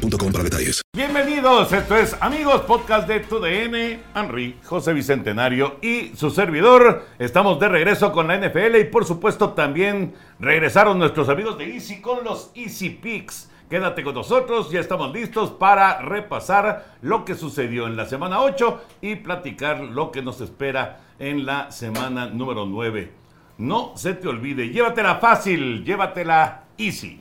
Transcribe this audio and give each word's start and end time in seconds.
para 0.00 0.44
detalles. 0.44 0.82
Bienvenidos, 0.96 1.72
esto 1.72 1.96
es 1.96 2.16
Amigos 2.20 2.62
Podcast 2.62 3.06
de 3.06 3.20
TUDN, 3.20 4.00
Henry, 4.14 4.56
José 4.64 4.94
Bicentenario 4.94 5.76
y 5.82 6.12
su 6.16 6.30
servidor. 6.30 7.06
Estamos 7.18 7.60
de 7.60 7.68
regreso 7.68 8.10
con 8.10 8.28
la 8.28 8.38
NFL 8.38 8.76
y 8.76 8.84
por 8.84 9.04
supuesto 9.04 9.50
también 9.50 10.14
regresaron 10.38 10.98
nuestros 10.98 11.28
amigos 11.28 11.58
de 11.58 11.74
Easy 11.74 12.00
con 12.00 12.24
los 12.24 12.50
Easy 12.54 12.90
Picks. 12.90 13.50
Quédate 13.68 14.02
con 14.02 14.14
nosotros, 14.14 14.70
ya 14.70 14.80
estamos 14.80 15.12
listos 15.12 15.50
para 15.50 16.00
repasar 16.00 16.96
lo 17.02 17.24
que 17.24 17.34
sucedió 17.34 17.86
en 17.86 17.96
la 17.96 18.06
semana 18.06 18.40
8 18.40 18.82
y 19.02 19.16
platicar 19.16 19.80
lo 19.80 20.10
que 20.10 20.22
nos 20.22 20.40
espera 20.40 21.00
en 21.18 21.44
la 21.44 21.70
semana 21.70 22.26
número 22.26 22.64
9. 22.66 23.12
No 23.58 23.92
se 23.96 24.14
te 24.14 24.26
olvide, 24.26 24.70
llévatela 24.70 25.16
fácil, 25.16 25.84
llévatela 25.84 26.64
easy. 26.78 27.20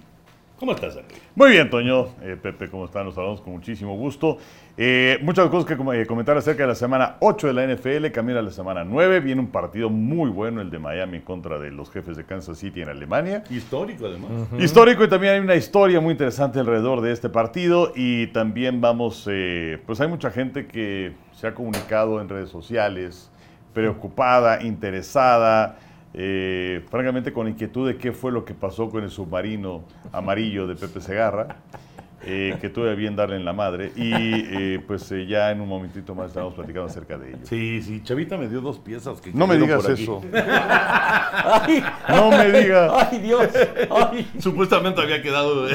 ¿Cómo 0.59 0.73
estás? 0.73 0.99
Muy 1.35 1.51
bien, 1.51 1.69
Toño. 1.69 2.09
Eh, 2.21 2.35
Pepe, 2.41 2.69
¿cómo 2.69 2.83
están? 2.83 3.05
Los 3.05 3.15
saludamos 3.15 3.39
con 3.39 3.53
muchísimo 3.53 3.95
gusto. 3.95 4.37
Eh, 4.75 5.17
muchas 5.21 5.47
cosas 5.47 5.65
que 5.65 5.81
eh, 6.01 6.05
comentar 6.05 6.35
acerca 6.35 6.63
de 6.63 6.67
la 6.67 6.75
semana 6.75 7.15
8 7.21 7.47
de 7.47 7.53
la 7.53 7.65
NFL. 7.65 8.11
Camina 8.11 8.41
la 8.41 8.51
semana 8.51 8.83
9. 8.83 9.21
Viene 9.21 9.39
un 9.39 9.47
partido 9.47 9.89
muy 9.89 10.29
bueno, 10.29 10.59
el 10.59 10.69
de 10.69 10.77
Miami 10.77 11.17
en 11.17 11.23
contra 11.23 11.57
de 11.59 11.71
los 11.71 11.89
jefes 11.89 12.17
de 12.17 12.25
Kansas 12.25 12.57
City 12.57 12.81
en 12.81 12.89
Alemania. 12.89 13.41
Histórico, 13.49 14.05
además. 14.05 14.31
Histórico 14.59 15.05
y 15.05 15.07
también 15.07 15.35
hay 15.35 15.39
una 15.39 15.55
historia 15.55 16.01
muy 16.01 16.11
interesante 16.11 16.59
alrededor 16.59 16.99
de 16.99 17.13
este 17.13 17.29
partido 17.29 17.93
y 17.95 18.27
también 18.27 18.81
vamos, 18.81 19.29
eh, 19.31 19.81
pues 19.85 20.01
hay 20.01 20.09
mucha 20.09 20.29
gente 20.29 20.67
que 20.67 21.13
se 21.31 21.47
ha 21.47 21.55
comunicado 21.55 22.19
en 22.19 22.27
redes 22.27 22.49
sociales, 22.49 23.31
preocupada, 23.73 24.61
interesada, 24.61 25.77
eh, 26.13 26.83
francamente 26.89 27.31
con 27.33 27.47
inquietud 27.47 27.87
de 27.87 27.97
qué 27.97 28.11
fue 28.11 28.31
lo 28.31 28.43
que 28.45 28.53
pasó 28.53 28.89
con 28.89 29.03
el 29.03 29.09
submarino 29.11 29.83
amarillo 30.11 30.67
de 30.67 30.75
Pepe 30.75 31.01
Segarra. 31.01 31.57
eh, 32.25 32.57
que 32.59 32.67
tuve 32.67 32.95
bien 32.95 33.15
darle 33.15 33.37
en 33.37 33.45
la 33.45 33.53
madre 33.53 33.93
y 33.95 34.11
eh, 34.13 34.81
pues 34.85 35.09
eh, 35.13 35.25
ya 35.25 35.51
en 35.51 35.61
un 35.61 35.69
momentito 35.69 36.13
más 36.13 36.27
estamos 36.27 36.53
platicando 36.53 36.87
acerca 36.89 37.17
de 37.17 37.29
ello. 37.29 37.37
Sí, 37.43 37.81
sí, 37.81 38.03
Chavita 38.03 38.37
me 38.37 38.49
dio 38.49 38.59
dos 38.59 38.77
piezas 38.77 39.21
que 39.21 39.31
No 39.31 39.47
me 39.47 39.57
digas 39.57 39.87
eso. 39.87 40.21
Ay, 40.33 41.81
No 42.09 42.29
me 42.31 42.51
digas. 42.51 42.91
ay, 43.09 43.19
Dios. 43.19 43.47
Ay, 43.89 44.29
Supuestamente 44.39 45.01
había 45.01 45.21
quedado. 45.21 45.65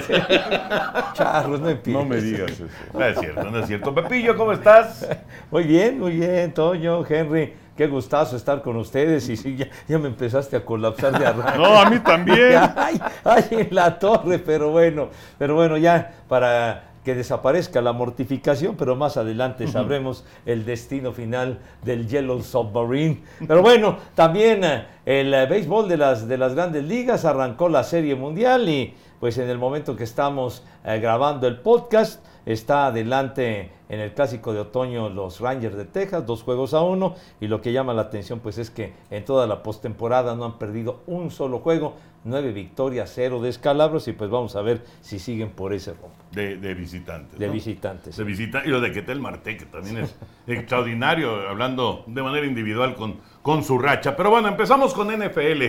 charros, 1.15 1.61
no 1.61 1.71
empieces. 1.71 2.03
No 2.03 2.05
me 2.09 2.21
digas 2.21 2.51
eso. 2.51 2.65
No 2.93 3.05
es 3.05 3.19
cierto, 3.19 3.51
no 3.51 3.59
es 3.61 3.67
cierto. 3.67 3.95
Pepillo, 3.95 4.37
¿cómo 4.37 4.53
estás? 4.53 5.09
Muy 5.51 5.65
bien, 5.65 5.99
muy 5.99 6.13
bien, 6.13 6.53
Toño, 6.53 7.05
Henry. 7.09 7.55
Qué 7.77 7.87
gustazo 7.87 8.37
estar 8.37 8.63
con 8.63 8.77
ustedes. 8.77 9.29
Y 9.29 9.37
sí, 9.37 9.57
ya, 9.57 9.69
ya 9.89 9.99
me 9.99 10.09
empezaste 10.09 10.57
a 10.57 10.65
colapsar 10.65 11.19
de 11.19 11.27
arranque. 11.27 11.59
No, 11.59 11.79
a 11.79 11.91
mí 11.91 11.99
también. 12.01 12.57
Ay, 12.77 13.01
ay, 13.25 13.45
en 13.51 13.69
la 13.75 13.99
torre, 13.99 14.39
pero 14.39 14.71
bueno, 14.71 15.09
pero 15.39 15.55
bueno, 15.55 15.77
ya 15.77 16.15
para 16.29 16.95
que 17.05 17.15
desaparezca 17.15 17.83
la 17.83 17.93
mortificación, 17.93 18.77
pero 18.77 18.97
más 18.97 19.19
adelante 19.19 19.69
sabremos 19.69 20.25
el 20.47 20.65
destino 20.65 21.13
final 21.13 21.59
del 21.83 22.09
Yellow 22.09 22.43
Submarine. 22.43 23.23
Pero 23.47 23.61
bueno, 23.61 23.99
también 24.15 24.65
eh, 24.65 24.87
el 25.05 25.35
eh, 25.35 25.47
béisbol 25.47 25.87
de 25.87 25.99
las, 25.99 26.27
de 26.27 26.39
las 26.39 26.55
grandes 26.55 26.83
ligas 26.85 27.27
arrancó 27.27 27.69
la 27.69 27.85
Serie 27.85 28.15
Mundial 28.15 28.69
y 28.71 28.95
pues 29.21 29.37
en 29.37 29.51
el 29.51 29.59
momento 29.59 29.95
que 29.97 30.05
estamos 30.05 30.65
eh, 30.85 30.99
grabando 30.99 31.47
el 31.47 31.59
podcast, 31.61 32.25
está 32.47 32.87
adelante 32.87 33.71
en 33.89 34.01
el 34.01 34.13
clásico 34.13 34.53
de 34.53 34.61
otoño 34.61 35.09
los 35.09 35.41
Rangers 35.41 35.77
de 35.77 35.85
Texas, 35.85 36.27
dos 36.27 36.43
juegos 36.43 36.75
a 36.75 36.83
uno, 36.83 37.15
y 37.41 37.49
lo 37.49 37.61
que 37.61 37.73
llama 37.73 37.95
la 37.95 38.03
atención 38.03 38.41
pues 38.41 38.59
es 38.59 38.71
que 38.71 38.93
en 39.11 39.25
toda 39.25 39.47
la 39.47 39.63
postemporada 39.63 40.35
no 40.35 40.45
han 40.45 40.59
perdido 40.59 41.01
un 41.07 41.31
solo 41.31 41.59
juego, 41.61 41.97
nueve 42.25 42.53
victorias, 42.53 43.13
cero 43.15 43.41
descalabros, 43.41 44.09
y 44.09 44.13
pues 44.13 44.31
vamos 44.31 44.57
a 44.57 44.63
ver 44.63 44.83
si 45.01 45.19
siguen 45.19 45.51
por 45.51 45.73
ese 45.73 45.93
rumbo 45.93 46.15
De, 46.33 46.57
de 46.57 46.75
visitantes. 46.75 47.39
de 47.39 47.47
¿no? 47.47 47.53
visitantes. 47.53 48.17
De 48.17 48.25
visita 48.25 48.63
y 48.65 48.69
lo 48.69 48.81
de 48.81 48.93
Ketel 48.93 49.21
Marte, 49.21 49.57
que 49.57 49.67
también 49.67 49.99
es 49.99 50.15
extraordinario, 50.47 51.49
hablando 51.49 52.05
de 52.07 52.23
manera 52.23 52.47
individual 52.47 52.95
con, 52.95 53.17
con 53.43 53.63
su 53.63 53.79
racha. 53.79 54.17
Pero 54.17 54.31
bueno, 54.31 54.49
empezamos 54.49 54.95
con 54.95 55.09
NFL. 55.09 55.63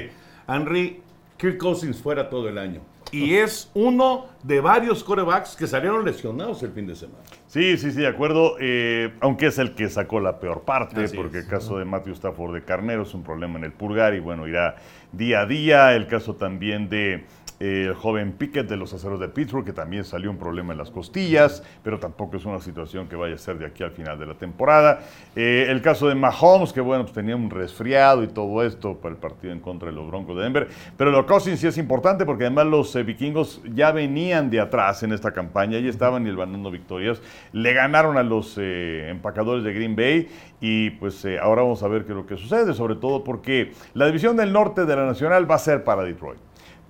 Henry, 0.47 1.01
Kirk 1.37 1.57
Cousins 1.57 2.01
fuera 2.01 2.29
todo 2.29 2.47
el 2.49 2.57
año. 2.57 2.81
Y 3.17 3.35
es 3.35 3.69
uno 3.73 4.25
de 4.43 4.59
varios 4.59 5.03
corebacks 5.03 5.55
que 5.55 5.67
salieron 5.67 6.03
lesionados 6.05 6.61
el 6.63 6.71
fin 6.71 6.85
de 6.87 6.95
semana. 6.95 7.23
Sí, 7.47 7.77
sí, 7.77 7.91
sí, 7.91 8.01
de 8.01 8.07
acuerdo. 8.07 8.57
eh, 8.59 9.13
aunque 9.21 9.47
es 9.47 9.57
el 9.57 9.73
que 9.75 9.89
sacó 9.89 10.19
la 10.19 10.39
peor 10.39 10.63
parte, 10.63 11.03
Así 11.05 11.15
porque 11.15 11.39
es. 11.39 11.43
el 11.45 11.49
caso 11.49 11.77
de 11.77 11.85
Matthew 11.85 12.13
Stafford 12.13 12.53
de 12.53 12.63
Carnero 12.63 13.03
es 13.03 13.13
un 13.13 13.23
problema 13.23 13.57
en 13.57 13.65
el 13.65 13.71
pulgar 13.71 14.13
y 14.15 14.19
bueno, 14.19 14.47
irá 14.47 14.75
día 15.11 15.41
a 15.41 15.45
día. 15.45 15.95
El 15.95 16.07
caso 16.07 16.35
también 16.35 16.89
de 16.89 17.25
el 17.59 17.93
joven 17.93 18.33
Pickett 18.33 18.67
de 18.67 18.75
los 18.75 18.93
aceros 18.93 19.19
de 19.19 19.29
Pittsburgh, 19.29 19.65
que 19.65 19.73
también 19.73 20.03
salió 20.03 20.29
un 20.29 20.37
problema 20.37 20.73
en 20.73 20.79
las 20.79 20.91
costillas, 20.91 21.63
pero 21.83 21.99
tampoco 21.99 22.37
es 22.37 22.45
una 22.45 22.59
situación 22.59 23.07
que 23.07 23.15
vaya 23.15 23.35
a 23.35 23.37
ser 23.37 23.57
de 23.57 23.65
aquí 23.65 23.83
al 23.83 23.91
final 23.91 24.19
de 24.19 24.25
la 24.25 24.33
temporada. 24.33 24.99
Eh, 25.35 25.67
el 25.69 25.81
caso 25.81 26.07
de 26.07 26.15
Mahomes, 26.15 26.73
que 26.73 26.81
bueno, 26.81 27.03
pues 27.03 27.13
tenía 27.13 27.35
un 27.35 27.49
resfriado 27.49 28.23
y 28.23 28.27
todo 28.27 28.63
esto 28.63 28.97
para 28.97 29.15
el 29.15 29.19
partido 29.19 29.53
en 29.53 29.59
contra 29.59 29.89
de 29.89 29.95
los 29.95 30.07
Broncos 30.07 30.35
de 30.35 30.43
Denver. 30.43 30.67
Pero 30.97 31.11
lo 31.11 31.25
Cousins 31.25 31.59
sí 31.59 31.67
es 31.67 31.77
importante 31.77 32.25
porque 32.25 32.45
además 32.45 32.67
los 32.67 32.95
eh, 32.95 33.03
vikingos 33.03 33.61
ya 33.73 33.91
venían 33.91 34.49
de 34.49 34.59
atrás 34.59 35.03
en 35.03 35.13
esta 35.13 35.31
campaña, 35.31 35.79
ya 35.79 35.89
estaban 35.89 36.27
hilvanando 36.27 36.71
victorias. 36.71 37.21
Le 37.53 37.73
ganaron 37.73 38.17
a 38.17 38.23
los 38.23 38.57
eh, 38.57 39.09
empacadores 39.09 39.63
de 39.63 39.73
Green 39.73 39.95
Bay 39.95 40.27
y 40.59 40.89
pues 40.91 41.25
ahora 41.41 41.61
vamos 41.61 41.83
a 41.83 41.87
ver 41.87 42.05
qué 42.05 42.11
es 42.11 42.17
lo 42.17 42.25
que 42.25 42.37
sucede, 42.37 42.73
sobre 42.73 42.95
todo 42.95 43.23
porque 43.23 43.71
la 43.93 44.07
división 44.07 44.35
del 44.35 44.51
norte 44.51 44.85
de 44.85 44.95
la 44.95 45.05
Nacional 45.05 45.49
va 45.49 45.55
a 45.55 45.59
ser 45.59 45.83
para 45.83 46.03
Detroit. 46.03 46.44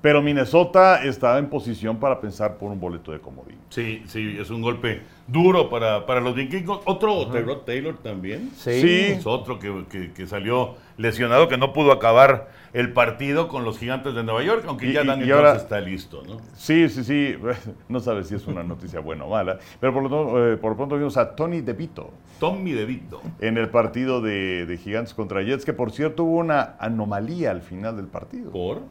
Pero 0.05 0.21
Minnesota 0.21 1.03
está 1.03 1.39
en 1.39 1.47
posición 1.49 1.97
para 1.99 2.21
pensar 2.21 2.57
por 2.59 2.69
un 2.71 2.79
boleto 2.79 3.11
de 3.11 3.17
comodín. 3.19 3.57
Sí, 3.69 4.03
sí, 4.05 4.37
es 4.39 4.51
un 4.51 4.61
golpe 4.61 5.01
duro 5.25 5.67
para, 5.67 6.05
para 6.05 6.21
los 6.21 6.35
vikingos. 6.35 6.81
Otro, 6.85 7.27
Tyrod 7.31 7.61
Taylor 7.65 7.97
también. 7.97 8.51
Sí. 8.55 8.81
Sí. 8.81 8.99
Es 9.13 9.25
otro 9.25 9.57
que, 9.57 9.85
que- 9.89 10.13
que 10.13 10.27
salió 10.27 10.75
lesionado, 10.97 11.47
que 11.47 11.57
no 11.57 11.73
pudo 11.73 11.91
acabar 11.91 12.51
el 12.73 12.93
partido 12.93 13.47
con 13.47 13.63
los 13.65 13.79
gigantes 13.79 14.13
de 14.13 14.23
Nueva 14.23 14.43
York, 14.43 14.63
aunque 14.67 14.89
Y- 14.89 14.93
ya 14.93 15.03
Daniel 15.03 15.31
ahora- 15.31 15.55
está 15.55 15.79
listo, 15.81 16.21
¿no? 16.27 16.37
Sí, 16.53 16.87
sí, 16.87 17.03
sí. 17.03 17.35
No 17.89 17.99
sabes 17.99 18.27
si 18.27 18.35
es 18.35 18.45
una 18.45 18.61
noticia 18.61 18.99
buena 18.99 19.23
o 19.23 19.31
mala. 19.31 19.57
Pero 19.79 19.91
por 19.91 20.03
lo, 20.07 20.53
eh, 20.53 20.57
por 20.57 20.69
lo 20.73 20.77
pronto 20.77 20.97
vimos 20.97 21.17
a 21.17 21.35
Tony 21.35 21.61
DeVito 21.61 22.11
Tommy 22.39 22.73
DeVito. 22.73 23.23
en 23.39 23.57
el 23.57 23.69
partido 23.69 24.21
de, 24.21 24.67
de 24.67 24.77
Gigantes 24.77 25.15
contra 25.15 25.41
Jets, 25.41 25.65
que 25.65 25.73
por 25.73 25.89
cierto 25.89 26.25
hubo 26.25 26.37
una 26.37 26.75
anomalía 26.77 27.49
al 27.49 27.61
final 27.63 27.97
del 27.97 28.05
partido. 28.05 28.51
¿Por? 28.51 28.81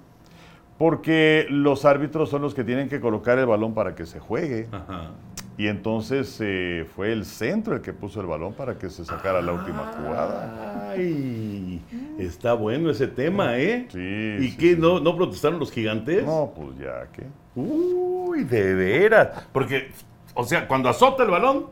Porque 0.79 1.47
los 1.51 1.85
árbitros 1.85 2.31
son 2.31 2.43
los 2.43 2.55
que 2.55 2.65
tienen 2.65 2.89
que 2.89 3.01
colocar 3.01 3.39
el 3.39 3.47
balón 3.47 3.75
para 3.75 3.95
que 3.95 4.07
se 4.07 4.19
juegue. 4.19 4.69
Ajá. 4.73 5.11
Y 5.57 5.69
entonces 5.69 6.37
eh, 6.41 6.85
fue 6.97 7.13
el 7.13 7.25
centro 7.25 7.77
el 7.77 7.81
que 7.81 7.93
puso 7.93 8.21
el 8.21 8.27
balón 8.27 8.55
para 8.55 8.77
que 8.77 8.91
se 8.91 9.05
sacara 9.05 9.41
la 9.41 9.53
última 9.53 9.93
jugada. 9.97 10.91
Ay, 10.91 11.81
está 12.19 12.55
bueno 12.55 12.91
ese 12.91 13.07
tema, 13.07 13.57
¿eh? 13.57 13.87
Sí, 13.93 13.99
¿Y 14.41 14.51
sí, 14.51 14.57
qué? 14.57 14.75
sí. 14.75 14.81
¿No, 14.81 14.99
¿No 14.99 15.15
protestaron 15.15 15.61
los 15.61 15.71
gigantes? 15.71 16.25
No, 16.25 16.53
pues 16.57 16.77
ya, 16.79 17.07
¿qué? 17.13 17.27
Uy, 17.55 18.43
de 18.43 18.75
veras. 18.75 19.47
Porque, 19.53 19.93
o 20.35 20.43
sea, 20.43 20.67
cuando 20.67 20.89
azota 20.89 21.23
el 21.23 21.31
balón, 21.31 21.67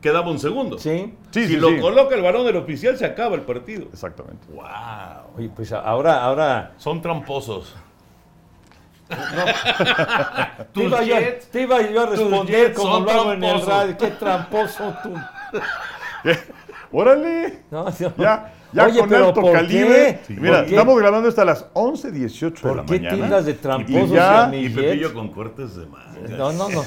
quedaba 0.00 0.30
un 0.30 0.38
segundo. 0.38 0.78
Sí. 0.78 1.14
Sí, 1.30 1.42
si 1.42 1.48
sí, 1.48 1.56
lo 1.56 1.68
sí. 1.68 1.78
coloca 1.78 2.14
el 2.14 2.22
balón 2.22 2.46
del 2.46 2.56
oficial, 2.56 2.96
se 2.96 3.04
acaba 3.04 3.34
el 3.36 3.42
partido. 3.42 3.86
Exactamente. 3.92 4.46
¡Wow! 4.50 4.64
Oye, 5.36 5.50
pues 5.54 5.72
ahora, 5.72 6.22
ahora 6.24 6.72
Son 6.78 7.02
tramposos. 7.02 7.76
Te 9.10 10.64
Tus 10.72 10.84
iba, 10.84 11.02
yo, 11.02 11.16
te 11.50 11.62
iba 11.62 11.82
yo 11.82 12.02
a 12.02 12.06
responder 12.06 12.74
como 12.74 13.00
lo 13.00 13.10
hago 13.10 13.32
en 13.32 13.44
el 13.44 13.66
radio. 13.66 13.96
Qué 13.98 14.08
tramposo 14.08 14.94
tú. 15.02 15.14
¡Órale! 16.92 17.62
No, 17.70 17.84
no. 17.84 18.16
Ya, 18.16 18.52
ya 18.72 18.86
Oye, 18.86 19.00
con 19.00 19.08
pero 19.08 19.26
alto 19.28 19.40
¿por 19.40 19.52
calibre. 19.52 20.20
qué? 20.26 20.34
Mira, 20.34 20.58
¿Por 20.58 20.64
qué? 20.66 20.70
estamos 20.74 20.98
grabando 20.98 21.28
esto 21.28 21.42
a 21.42 21.44
las 21.44 21.66
11.18 21.74 22.54
de 22.54 22.60
¿Por 22.60 22.76
la 22.76 22.84
qué 22.84 22.92
mañana. 23.00 23.14
tildas 23.16 23.44
de 23.46 23.50
Y 23.50 23.54
tramposos 23.54 24.10
ya- 24.10 24.44
a 24.44 24.48
mis 24.48 24.70
Y 24.70 24.74
Pepillo 24.74 25.14
con 25.14 25.28
cortes 25.28 25.76
de 25.76 25.86
manga. 25.86 26.10
No, 26.36 26.52
no, 26.52 26.68
no. 26.68 26.82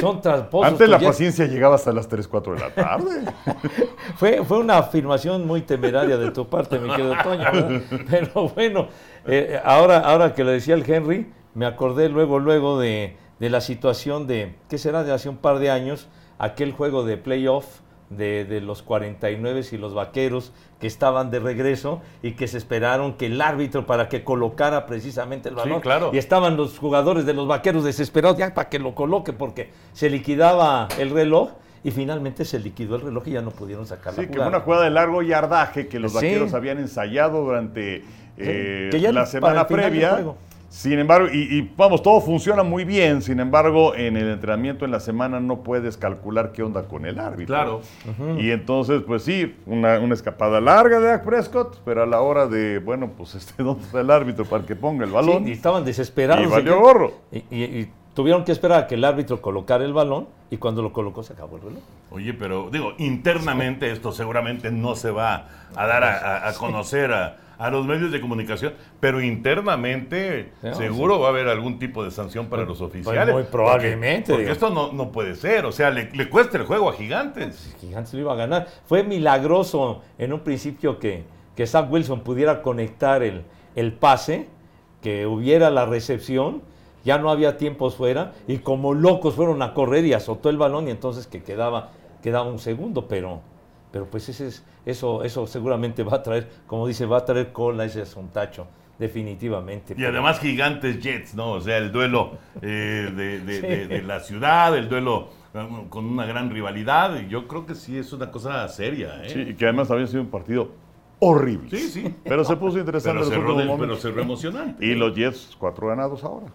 Son 0.00 0.20
tramposos. 0.20 0.72
Antes 0.72 0.88
la 0.88 0.98
Jets. 0.98 1.08
paciencia 1.10 1.46
llegaba 1.46 1.74
hasta 1.74 1.92
las 1.92 2.08
3, 2.08 2.26
4 2.26 2.54
de 2.54 2.60
la 2.60 2.70
tarde. 2.74 3.24
Fue, 4.16 4.44
fue 4.44 4.58
una 4.58 4.78
afirmación 4.78 5.46
muy 5.46 5.62
temeraria 5.62 6.16
de 6.16 6.30
tu 6.30 6.48
parte, 6.48 6.78
mi 6.78 6.90
querido 6.90 7.14
Toño. 7.22 7.44
¿verdad? 7.44 7.80
Pero 8.10 8.48
bueno, 8.48 8.88
eh, 9.26 9.58
ahora, 9.64 9.98
ahora 10.00 10.34
que 10.34 10.44
lo 10.44 10.50
decía 10.50 10.74
el 10.74 10.88
Henry, 10.90 11.30
me 11.54 11.64
acordé 11.66 12.08
luego, 12.08 12.38
luego 12.38 12.78
de, 12.78 13.16
de 13.38 13.50
la 13.50 13.60
situación 13.60 14.26
de, 14.26 14.54
¿qué 14.68 14.78
será? 14.78 15.04
De 15.04 15.12
hace 15.12 15.28
un 15.28 15.36
par 15.36 15.58
de 15.58 15.70
años, 15.70 16.08
aquel 16.38 16.72
juego 16.72 17.04
de 17.04 17.16
playoff 17.16 17.66
de, 18.10 18.44
de, 18.44 18.60
los 18.60 18.82
49 18.82 19.62
y 19.72 19.76
los 19.78 19.94
vaqueros 19.94 20.52
que 20.80 20.86
estaban 20.86 21.30
de 21.30 21.38
regreso 21.40 22.02
y 22.22 22.32
que 22.32 22.48
se 22.48 22.58
esperaron 22.58 23.14
que 23.14 23.26
el 23.26 23.40
árbitro 23.40 23.86
para 23.86 24.08
que 24.08 24.24
colocara 24.24 24.84
precisamente 24.86 25.48
el 25.48 25.54
balón. 25.54 25.76
Sí, 25.78 25.82
claro. 25.82 26.10
Y 26.12 26.18
estaban 26.18 26.56
los 26.56 26.78
jugadores 26.78 27.24
de 27.24 27.34
los 27.34 27.46
vaqueros 27.46 27.84
desesperados 27.84 28.36
ya 28.36 28.52
para 28.52 28.68
que 28.68 28.78
lo 28.78 28.94
coloque 28.94 29.32
porque 29.32 29.70
se 29.92 30.10
liquidaba 30.10 30.88
el 30.98 31.10
reloj 31.10 31.50
y 31.82 31.92
finalmente 31.92 32.44
se 32.44 32.58
liquidó 32.58 32.96
el 32.96 33.02
reloj 33.02 33.28
y 33.28 33.30
ya 33.32 33.42
no 33.42 33.52
pudieron 33.52 33.86
sacar 33.86 34.12
Sí, 34.14 34.22
la 34.22 34.26
que 34.26 34.32
jugada. 34.34 34.50
fue 34.50 34.56
una 34.58 34.64
jugada 34.64 34.84
de 34.84 34.90
largo 34.90 35.22
yardaje 35.22 35.86
que 35.88 35.98
los 35.98 36.10
Sí. 36.12 36.16
vaqueros 36.16 36.52
habían 36.52 36.78
ensayado 36.78 37.42
durante 37.44 38.04
eh, 38.36 38.88
que 38.90 39.00
ya 39.00 39.12
la 39.12 39.24
semana 39.26 39.66
previa. 39.66 40.18
Sin 40.70 41.00
embargo, 41.00 41.26
y, 41.32 41.38
y, 41.58 41.72
vamos, 41.76 42.00
todo 42.00 42.20
funciona 42.20 42.62
muy 42.62 42.84
bien. 42.84 43.22
Sin 43.22 43.40
embargo, 43.40 43.94
en 43.96 44.16
el 44.16 44.30
entrenamiento 44.30 44.84
en 44.84 44.92
la 44.92 45.00
semana 45.00 45.40
no 45.40 45.64
puedes 45.64 45.96
calcular 45.96 46.52
qué 46.52 46.62
onda 46.62 46.84
con 46.84 47.04
el 47.06 47.18
árbitro. 47.18 47.46
Claro. 47.54 47.80
Y 48.38 48.50
entonces, 48.52 49.02
pues 49.04 49.24
sí, 49.24 49.56
una, 49.66 49.98
una 49.98 50.14
escapada 50.14 50.60
larga 50.60 51.00
de 51.00 51.06
Dak 51.08 51.24
Prescott, 51.24 51.80
pero 51.84 52.04
a 52.04 52.06
la 52.06 52.20
hora 52.20 52.46
de, 52.46 52.78
bueno, 52.78 53.10
pues 53.16 53.34
este, 53.34 53.62
¿dónde 53.64 53.82
está 53.84 54.00
el 54.00 54.10
árbitro 54.12 54.44
para 54.44 54.64
que 54.64 54.76
ponga 54.76 55.04
el 55.04 55.10
balón? 55.10 55.42
Sí, 55.44 55.50
y 55.50 55.52
estaban 55.52 55.84
desesperados. 55.84 56.42
Y 56.42 56.46
de 56.46 56.50
valió 56.52 56.74
que- 56.76 56.80
gorro. 56.80 57.12
Y, 57.32 57.38
y- 57.50 57.64
y 57.64 57.92
tuvieron 58.14 58.44
que 58.44 58.52
esperar 58.52 58.84
a 58.84 58.86
que 58.86 58.94
el 58.94 59.04
árbitro 59.04 59.40
colocara 59.42 59.84
el 59.84 59.92
balón 59.92 60.28
y 60.50 60.56
cuando 60.58 60.82
lo 60.82 60.92
colocó 60.92 61.22
se 61.24 61.32
acabó 61.32 61.56
el 61.56 61.62
reloj. 61.62 61.82
Oye, 62.12 62.32
pero 62.32 62.70
digo, 62.70 62.92
internamente 62.98 63.90
esto 63.90 64.12
seguramente 64.12 64.70
no 64.70 64.94
se 64.94 65.10
va 65.10 65.46
a 65.74 65.86
dar 65.86 66.04
a, 66.04 66.44
a- 66.44 66.48
a 66.48 66.52
conocer 66.54 67.12
a, 67.12 67.36
a 67.60 67.70
los 67.70 67.86
medios 67.86 68.10
de 68.10 68.22
comunicación, 68.22 68.72
pero 69.00 69.20
internamente 69.20 70.50
seguro 70.72 71.20
va 71.20 71.26
a 71.26 71.30
haber 71.30 71.46
algún 71.46 71.78
tipo 71.78 72.02
de 72.02 72.10
sanción 72.10 72.46
para 72.46 72.64
los 72.64 72.80
oficiales. 72.80 73.34
muy 73.34 73.42
probablemente, 73.42 74.32
Porque, 74.32 74.50
esto 74.50 74.70
no, 74.70 74.92
no 74.92 75.12
puede 75.12 75.36
ser, 75.36 75.66
o 75.66 75.72
sea, 75.72 75.90
le, 75.90 76.10
le 76.10 76.30
cuesta 76.30 76.56
el 76.56 76.64
juego 76.64 76.88
a 76.88 76.94
Gigantes. 76.94 77.76
Gigantes 77.78 78.14
lo 78.14 78.20
iba 78.20 78.32
a 78.32 78.36
ganar. 78.36 78.66
Fue 78.86 79.02
milagroso 79.02 80.00
en 80.16 80.32
un 80.32 80.40
principio 80.40 80.98
que, 80.98 81.24
que 81.54 81.66
Sam 81.66 81.92
Wilson 81.92 82.20
pudiera 82.20 82.62
conectar 82.62 83.22
el, 83.22 83.42
el 83.76 83.92
pase, 83.92 84.48
que 85.02 85.26
hubiera 85.26 85.68
la 85.68 85.84
recepción, 85.84 86.62
ya 87.04 87.18
no 87.18 87.30
había 87.30 87.58
tiempos 87.58 87.94
fuera, 87.94 88.32
y 88.48 88.58
como 88.58 88.94
locos 88.94 89.34
fueron 89.34 89.60
a 89.60 89.74
correr 89.74 90.06
y 90.06 90.14
azotó 90.14 90.48
el 90.48 90.56
balón 90.56 90.88
y 90.88 90.92
entonces 90.92 91.26
que 91.26 91.42
quedaba, 91.42 91.90
quedaba 92.22 92.48
un 92.50 92.58
segundo, 92.58 93.06
pero, 93.06 93.42
pero 93.92 94.06
pues 94.06 94.28
ese 94.28 94.46
es, 94.48 94.64
eso, 94.86 95.24
eso 95.24 95.46
seguramente 95.46 96.02
va 96.02 96.16
a 96.16 96.22
traer, 96.22 96.48
como 96.66 96.86
dice, 96.86 97.06
va 97.06 97.18
a 97.18 97.24
traer 97.24 97.52
cola 97.52 97.84
ese 97.84 98.02
asuntacho, 98.02 98.66
definitivamente. 98.98 99.94
Y 99.96 100.04
además 100.04 100.38
Gigantes 100.40 101.00
Jets, 101.00 101.34
¿no? 101.34 101.52
O 101.52 101.60
sea, 101.60 101.78
el 101.78 101.90
duelo 101.92 102.32
eh, 102.62 103.12
de, 103.14 103.40
de- 103.40 103.60
de- 103.60 103.86
de 103.86 104.02
la 104.02 104.20
ciudad, 104.20 104.76
el 104.76 104.88
duelo 104.88 105.28
eh, 105.54 105.66
con 105.88 106.04
una 106.06 106.26
gran 106.26 106.50
rivalidad, 106.50 107.20
y 107.20 107.28
yo 107.28 107.46
creo 107.48 107.66
que 107.66 107.74
sí 107.74 107.98
es 107.98 108.12
una 108.12 108.30
cosa 108.30 108.66
seria, 108.68 109.24
¿eh? 109.24 109.30
Sí, 109.30 109.40
y 109.50 109.54
que 109.54 109.64
además 109.64 109.90
había 109.90 110.06
sido 110.06 110.22
un 110.22 110.28
partido 110.30 110.70
horrible. 111.18 111.70
Sí, 111.70 111.88
sí. 111.88 112.14
Pero 112.24 112.44
se 112.44 112.56
puso 112.56 112.78
interesante 112.78 113.18
Pero 113.18 113.44
los 113.54 113.56
cerró, 113.58 113.78
pero 113.78 113.96
cerró 113.96 114.22
emocionante. 114.22 114.84
Y 114.86 114.94
los 114.94 115.14
Jets, 115.14 115.56
cuatro 115.58 115.88
ganados 115.88 116.22
ahora. 116.24 116.46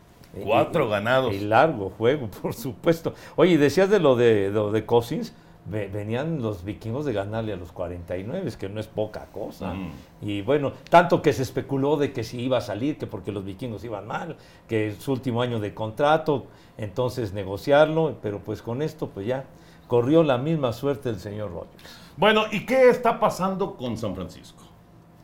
Cuatro 0.44 0.90
ganados. 0.90 1.34
Y 1.34 1.42
largo 1.42 1.92
juego, 1.92 2.28
por 2.42 2.54
supuesto. 2.54 3.14
Oye, 3.36 3.58
decías 3.58 3.90
de 3.90 4.00
lo 4.00 4.16
de, 4.16 4.50
lo 4.52 4.72
de 4.72 4.86
Cousins, 4.86 5.34
venían 5.66 6.42
los 6.42 6.64
vikingos 6.64 7.06
de 7.06 7.14
ganarle 7.14 7.54
a 7.54 7.56
los 7.56 7.72
49, 7.72 8.52
que 8.60 8.70
no 8.70 8.80
es 8.80 8.88
poca 8.88 9.28
cosa. 9.32 9.74
Mm. 9.74 9.92
Y 10.22 10.42
bueno, 10.42 10.74
tanto 10.90 11.22
que 11.22 11.34
se 11.34 11.42
especuló 11.42 11.98
de 11.98 12.14
que 12.14 12.24
si 12.24 12.40
iba 12.40 12.58
a 12.58 12.62
salir, 12.62 12.98
que 12.98 13.08
porque 13.08 13.32
los 13.32 13.44
vikingos 13.44 13.84
iban 13.84 14.06
mal, 14.06 14.38
que 14.68 14.90
es 14.90 14.98
su 14.98 15.12
último 15.12 15.42
año 15.42 15.60
de 15.60 15.74
contrato, 15.74 16.46
entonces 16.78 17.34
negociarlo, 17.34 18.18
pero 18.22 18.40
pues 18.40 18.62
con 18.62 18.82
esto 18.82 19.10
pues 19.10 19.26
ya 19.26 19.46
corrió 19.88 20.24
la 20.24 20.38
misma 20.38 20.74
suerte 20.74 21.10
el 21.10 21.20
señor 21.20 21.52
Rogers. 21.52 22.02
Bueno, 22.18 22.44
¿y 22.52 22.66
qué 22.66 22.90
está 22.90 23.20
pasando 23.20 23.76
con 23.76 23.98
San 23.98 24.16
Francisco? 24.16 24.64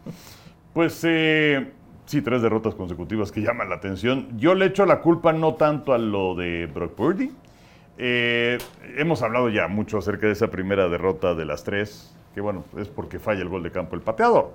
Pues 0.73 1.01
eh, 1.03 1.69
sí, 2.05 2.21
tres 2.21 2.41
derrotas 2.41 2.75
consecutivas 2.75 3.29
que 3.29 3.41
llaman 3.41 3.67
la 3.67 3.75
atención. 3.75 4.29
Yo 4.37 4.55
le 4.55 4.67
echo 4.67 4.85
la 4.85 5.01
culpa 5.01 5.33
no 5.33 5.55
tanto 5.55 5.91
a 5.91 5.97
lo 5.97 6.33
de 6.33 6.67
Brock 6.67 6.93
Purdy. 6.93 7.29
Eh, 8.03 8.57
hemos 8.97 9.21
hablado 9.21 9.49
ya 9.49 9.67
mucho 9.67 9.99
acerca 9.99 10.25
de 10.25 10.33
esa 10.33 10.49
primera 10.49 10.89
derrota 10.89 11.35
de 11.35 11.45
las 11.45 11.63
tres, 11.63 12.11
que 12.33 12.41
bueno, 12.41 12.65
es 12.75 12.87
porque 12.87 13.19
falla 13.19 13.43
el 13.43 13.47
gol 13.49 13.61
de 13.61 13.69
campo 13.69 13.95
el 13.95 14.01
pateador. 14.01 14.53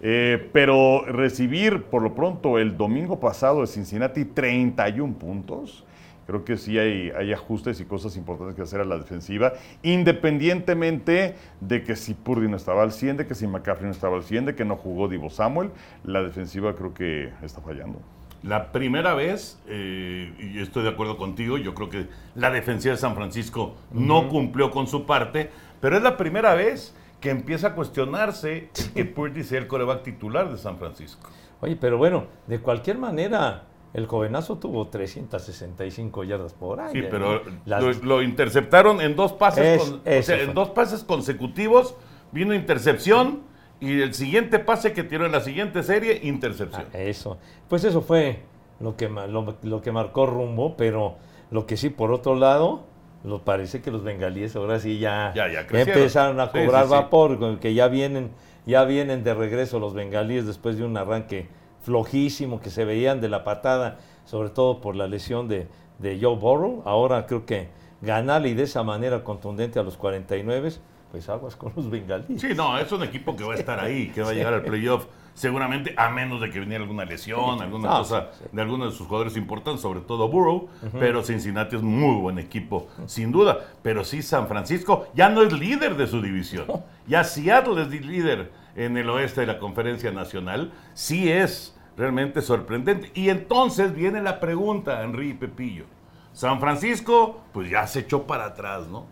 Eh, 0.00 0.48
pero 0.52 1.04
recibir 1.04 1.82
por 1.82 2.02
lo 2.02 2.14
pronto 2.14 2.56
el 2.56 2.76
domingo 2.76 3.18
pasado 3.18 3.62
de 3.62 3.66
Cincinnati 3.66 4.26
31 4.26 5.14
puntos, 5.14 5.84
creo 6.28 6.44
que 6.44 6.56
sí 6.56 6.78
hay, 6.78 7.10
ajustes 7.32 7.80
y 7.80 7.84
cosas 7.84 8.16
importantes 8.16 8.54
que 8.54 8.62
hacer 8.62 8.80
a 8.80 8.84
la 8.84 8.96
defensiva, 8.96 9.54
independientemente 9.82 11.34
de 11.60 11.82
que 11.82 11.96
si 11.96 12.14
Purdy 12.14 12.46
no 12.46 12.56
estaba 12.56 12.84
al 12.84 12.92
100, 12.92 13.16
de 13.16 13.26
que 13.26 13.34
si 13.34 13.48
McCaffrey 13.48 13.86
no 13.86 13.92
estaba 13.92 14.16
al 14.16 14.22
100, 14.22 14.44
de 14.46 14.54
que 14.54 14.64
no 14.64 14.76
jugó 14.76 15.08
Divo 15.08 15.30
Samuel, 15.30 15.72
la 16.04 16.22
defensiva 16.22 16.76
creo 16.76 16.94
que 16.94 17.32
está 17.42 17.60
fallando. 17.60 18.00
La 18.42 18.70
primera 18.72 19.14
vez, 19.14 19.60
eh, 19.66 20.32
y 20.38 20.60
estoy 20.60 20.84
de 20.84 20.90
acuerdo 20.90 21.16
contigo, 21.16 21.58
yo 21.58 21.74
creo 21.74 21.88
que 21.90 22.06
la 22.36 22.50
defensiva 22.50 22.94
de 22.94 23.00
San 23.00 23.14
Francisco 23.16 23.74
no 23.92 24.28
cumplió 24.28 24.70
con 24.70 24.86
su 24.86 25.06
parte, 25.06 25.50
pero 25.80 25.96
es 25.96 26.02
la 26.02 26.16
primera 26.16 26.54
vez 26.54 26.94
que 27.20 27.30
empieza 27.30 27.68
a 27.68 27.74
cuestionarse 27.74 28.70
que 28.94 29.04
Purdy 29.04 29.42
sea 29.42 29.58
el 29.58 29.66
coreback 29.66 30.04
titular 30.04 30.50
de 30.50 30.56
San 30.58 30.78
Francisco. 30.78 31.28
Oye, 31.60 31.74
pero 31.74 31.98
bueno, 31.98 32.26
de 32.46 32.60
cualquier 32.60 32.96
manera, 32.98 33.64
el 33.92 34.06
jovenazo 34.06 34.58
tuvo 34.58 34.86
365 34.86 36.22
yardas 36.24 36.52
por 36.54 36.78
año. 36.78 36.92
Sí, 36.92 37.02
pero 37.10 37.42
Las- 37.66 37.82
lo, 37.82 37.92
lo 38.04 38.22
interceptaron 38.22 39.00
en 39.00 39.16
dos 39.16 39.32
pases, 39.32 39.82
Es- 39.82 39.90
con- 39.90 40.00
o 40.06 40.22
sea, 40.22 40.40
en 40.40 40.54
dos 40.54 40.68
pases 40.70 41.02
consecutivos, 41.02 41.96
vino 42.30 42.54
intercepción 42.54 43.40
y 43.80 44.00
el 44.00 44.14
siguiente 44.14 44.58
pase 44.58 44.92
que 44.92 45.04
tiró 45.04 45.26
en 45.26 45.32
la 45.32 45.40
siguiente 45.40 45.82
serie, 45.82 46.20
intercepción. 46.24 46.84
Ah, 46.92 46.98
Eso. 46.98 47.38
Pues 47.68 47.84
eso 47.84 48.00
fue 48.02 48.40
lo 48.80 48.96
que, 48.96 49.08
lo, 49.08 49.56
lo 49.62 49.80
que 49.82 49.92
marcó 49.92 50.26
rumbo, 50.26 50.76
pero 50.76 51.16
lo 51.50 51.66
que 51.66 51.76
sí, 51.76 51.88
por 51.90 52.10
otro 52.12 52.34
lado, 52.34 52.84
lo 53.24 53.44
parece 53.44 53.80
que 53.82 53.90
los 53.90 54.02
bengalíes 54.04 54.54
ahora 54.56 54.78
sí 54.80 54.98
ya, 54.98 55.32
Ya, 55.34 55.46
empezaron 55.60 56.38
a 56.40 56.46
Sí, 56.50 56.58
cobrar 56.64 56.84
sí, 56.84 56.88
sí. 56.90 56.94
vapor, 56.94 57.58
que 57.60 57.74
ya 57.74 57.88
vienen, 57.88 58.30
ya 58.66 58.84
vienen 58.84 59.24
de 59.24 59.34
regreso 59.34 59.78
los 59.78 59.94
bengalíes 59.94 60.46
después 60.46 60.76
de 60.76 60.84
un 60.84 60.96
arranque 60.96 61.48
flojísimo 61.82 62.60
que 62.60 62.70
se 62.70 62.84
veían 62.84 63.20
de 63.20 63.28
la 63.28 63.44
patada, 63.44 63.98
sobre 64.24 64.50
todo 64.50 64.80
por 64.80 64.94
la 64.94 65.06
lesión 65.06 65.48
de, 65.48 65.68
de 65.98 66.18
Joe 66.20 66.36
Burrow. 66.36 66.82
Ahora 66.84 67.26
creo 67.26 67.46
que 67.46 67.68
ganarle 68.02 68.50
y 68.50 68.54
de 68.54 68.64
esa 68.64 68.82
manera 68.82 69.24
contundente 69.24 69.78
a 69.78 69.82
los 69.82 69.96
49, 69.96 70.72
pues 71.10 71.28
aguas 71.28 71.56
con 71.56 71.72
los 71.74 71.88
bengalíes. 71.90 72.40
Sí, 72.40 72.48
no, 72.54 72.78
es 72.78 72.90
un 72.92 73.02
equipo 73.02 73.34
que 73.36 73.44
va 73.44 73.54
a 73.54 73.56
estar 73.56 73.80
ahí, 73.80 74.08
que 74.10 74.22
va 74.22 74.30
a 74.30 74.34
llegar 74.34 74.54
al 74.54 74.62
playoff 74.62 75.06
seguramente, 75.38 75.94
a 75.96 76.08
menos 76.10 76.40
de 76.40 76.50
que 76.50 76.58
viniera 76.58 76.82
alguna 76.82 77.04
lesión, 77.04 77.62
alguna 77.62 77.88
cosa 77.88 78.28
sí, 78.32 78.40
sí. 78.42 78.44
de 78.50 78.60
alguno 78.60 78.86
de 78.86 78.90
sus 78.90 79.06
jugadores 79.06 79.36
importantes, 79.36 79.82
sobre 79.82 80.00
todo 80.00 80.28
Burrow, 80.28 80.68
pero 80.98 81.22
Cincinnati 81.22 81.76
es 81.76 81.82
muy 81.82 82.20
buen 82.20 82.38
equipo, 82.40 82.88
sin 83.06 83.30
duda. 83.30 83.58
Pero 83.82 84.04
sí, 84.04 84.20
San 84.20 84.48
Francisco 84.48 85.06
ya 85.14 85.28
no 85.28 85.42
es 85.42 85.52
líder 85.52 85.96
de 85.96 86.08
su 86.08 86.20
división. 86.20 86.66
Ya 87.06 87.24
Seattle 87.24 87.80
es 87.80 87.88
líder 87.88 88.50
en 88.76 88.96
el 88.96 89.08
oeste 89.08 89.42
de 89.42 89.46
la 89.46 89.58
conferencia 89.58 90.10
nacional. 90.10 90.72
Sí 90.92 91.30
es 91.30 91.74
realmente 91.96 92.42
sorprendente. 92.42 93.10
Y 93.14 93.30
entonces 93.30 93.94
viene 93.94 94.20
la 94.20 94.40
pregunta, 94.40 95.02
Henry 95.02 95.30
y 95.30 95.34
Pepillo. 95.34 95.84
San 96.32 96.60
Francisco, 96.60 97.40
pues 97.52 97.70
ya 97.70 97.86
se 97.86 98.00
echó 98.00 98.24
para 98.24 98.46
atrás, 98.46 98.88
¿no? 98.88 99.06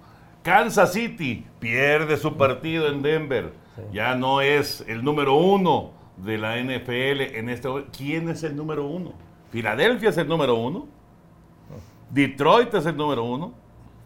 Kansas 0.46 0.92
City 0.92 1.44
pierde 1.58 2.16
su 2.16 2.36
partido 2.36 2.86
en 2.86 3.02
Denver. 3.02 3.52
Ya 3.92 4.14
no 4.14 4.40
es 4.40 4.84
el 4.86 5.02
número 5.02 5.34
uno 5.34 5.90
de 6.18 6.38
la 6.38 6.56
NFL 6.62 7.34
en 7.36 7.48
este 7.48 7.66
momento. 7.66 7.90
¿Quién 7.96 8.28
es 8.28 8.44
el 8.44 8.54
número 8.54 8.86
uno? 8.86 9.12
Filadelfia 9.50 10.10
es 10.10 10.18
el 10.18 10.28
número 10.28 10.54
uno. 10.54 10.86
Detroit 12.10 12.72
es 12.74 12.86
el 12.86 12.96
número 12.96 13.24
uno. 13.24 13.54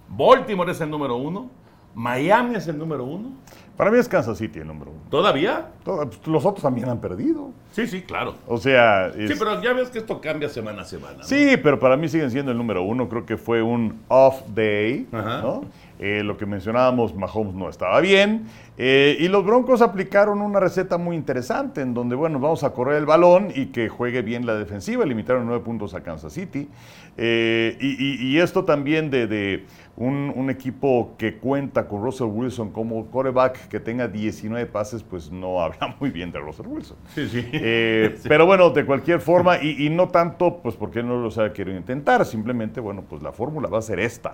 Baltimore 0.09 0.73
es 0.73 0.81
el 0.81 0.89
número 0.89 1.17
uno. 1.17 1.51
Miami 1.95 2.55
es 2.55 2.67
el 2.69 2.79
número 2.79 3.05
uno. 3.05 3.33
Para 3.81 3.91
mí 3.93 3.97
es 3.99 4.09
Kansas 4.11 4.37
City 4.37 4.59
el 4.59 4.67
número 4.67 4.91
uno. 4.91 5.01
¿Todavía? 5.09 5.69
Todo- 5.87 6.05
pues, 6.07 6.27
Los 6.27 6.45
otros 6.45 6.63
también 6.63 6.87
han 6.91 7.01
perdido. 7.01 7.49
Sí, 7.73 7.87
sí, 7.87 8.03
claro. 8.03 8.35
O 8.47 8.59
sea, 8.59 9.11
Sí, 9.15 9.33
pero 9.39 9.63
ya 9.63 9.73
ves 9.73 9.89
que 9.89 10.01
esto 10.01 10.21
cambia 10.21 10.51
semana 10.51 10.83
a 10.83 10.85
semana. 10.85 11.17
¿no? 11.17 11.25
Sí, 11.25 11.53
pero 11.63 11.79
para 11.81 11.97
mí 11.97 12.07
siguen 12.07 12.31
siendo 12.31 12.53
el 12.53 12.59
número 12.59 12.83
uno. 12.83 13.09
Creo 13.09 13.25
que 13.25 13.39
fue 13.39 13.63
un 13.63 14.01
off 14.09 14.43
day. 14.55 15.09
Ajá. 15.11 15.41
¿no? 15.41 15.63
Eh, 15.99 16.23
lo 16.23 16.37
que 16.37 16.45
mencionábamos, 16.45 17.15
Mahomes 17.15 17.55
no 17.55 17.71
estaba 17.71 17.99
bien. 18.03 18.45
Eh, 18.77 19.17
y 19.19 19.29
los 19.29 19.47
Broncos 19.47 19.81
aplicaron 19.81 20.43
una 20.43 20.61
receta 20.61 20.99
muy 20.99 21.17
interesante 21.17 21.81
en 21.81 21.95
donde, 21.95 22.17
bueno, 22.17 22.39
vamos 22.39 22.63
a 22.65 22.75
correr 22.75 22.97
el 22.97 23.07
balón 23.07 23.49
y 23.55 23.67
que 23.67 23.89
juegue 23.89 24.21
bien 24.21 24.45
la 24.45 24.57
defensiva. 24.57 25.07
Limitaron 25.07 25.47
nueve 25.47 25.65
puntos 25.65 25.95
a 25.95 26.03
Kansas 26.03 26.35
City. 26.35 26.69
Eh, 27.17 27.77
y, 27.81 27.89
y- 28.29 28.29
y 28.37 28.39
esto 28.41 28.65
también 28.65 29.11
de, 29.11 29.27
de 29.27 29.65
un, 29.97 30.33
un 30.35 30.49
equipo 30.49 31.15
que 31.19 31.37
cuenta 31.37 31.87
con 31.87 32.03
Russell 32.03 32.29
Wilson 32.29 32.71
como 32.71 33.05
quarterback 33.07 33.69
que 33.71 33.81
tenga 33.81 34.09
19 34.09 34.67
pases, 34.67 35.03
pues 35.03 35.31
no 35.31 35.61
habla 35.63 35.97
muy 35.99 36.11
bien 36.11 36.31
de 36.33 36.39
Russell 36.41 36.67
Wilson. 36.67 36.99
Sí, 37.15 37.29
sí. 37.29 37.49
Eh, 37.53 38.19
Pero 38.29 38.45
bueno, 38.45 38.71
de 38.71 38.85
cualquier 38.85 39.21
forma, 39.21 39.63
y, 39.63 39.87
y 39.87 39.89
no 39.91 40.09
tanto, 40.09 40.59
pues 40.63 40.75
porque 40.77 41.03
no 41.03 41.23
los 41.23 41.39
ha 41.39 41.53
querido 41.53 41.79
intentar, 41.79 42.27
simplemente, 42.27 42.81
bueno, 42.81 43.05
pues 43.09 43.23
la 43.23 43.33
fórmula 43.33 43.69
va 43.69 43.79
a 43.79 43.83
ser 43.83 44.01
esta. 44.01 44.33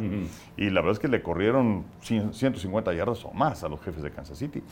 Y 0.56 0.70
la 0.70 0.80
verdad 0.80 0.92
es 0.92 0.98
que 0.98 1.08
le 1.08 1.22
corrieron 1.22 1.84
100 2.00 2.32
150 2.32 2.92
yardas 2.94 3.24
o 3.24 3.32
más 3.32 3.62
a 3.62 3.68
los 3.68 3.80
jefes 3.82 4.02
de 4.02 4.10
Kansas 4.10 4.38
City. 4.38 4.62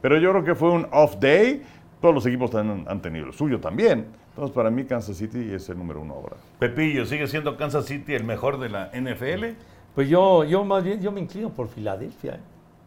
Pero 0.00 0.18
yo 0.18 0.30
creo 0.30 0.44
que 0.44 0.54
fue 0.54 0.70
un 0.70 0.86
off 0.92 1.16
day. 1.18 1.62
Todos 2.00 2.14
los 2.14 2.26
equipos 2.26 2.54
han, 2.54 2.84
han 2.88 3.00
tenido 3.00 3.26
lo 3.26 3.32
suyo 3.32 3.60
también. 3.60 4.06
Entonces, 4.30 4.54
para 4.54 4.70
mí, 4.70 4.84
Kansas 4.84 5.16
City 5.16 5.50
es 5.52 5.68
el 5.68 5.78
número 5.78 6.00
uno 6.00 6.14
ahora. 6.14 6.36
Pepillo, 6.58 7.04
¿sigue 7.06 7.26
siendo 7.26 7.56
Kansas 7.56 7.84
City 7.86 8.14
el 8.14 8.24
mejor 8.24 8.58
de 8.58 8.70
la 8.70 8.90
NFL? 8.92 9.56
Pues 9.94 10.08
yo, 10.08 10.42
yo 10.44 10.64
más 10.64 10.82
bien, 10.82 11.00
yo 11.00 11.12
me 11.12 11.20
inclino 11.20 11.50
por 11.50 11.68
Filadelfia. 11.68 12.34
¿eh? 12.34 12.40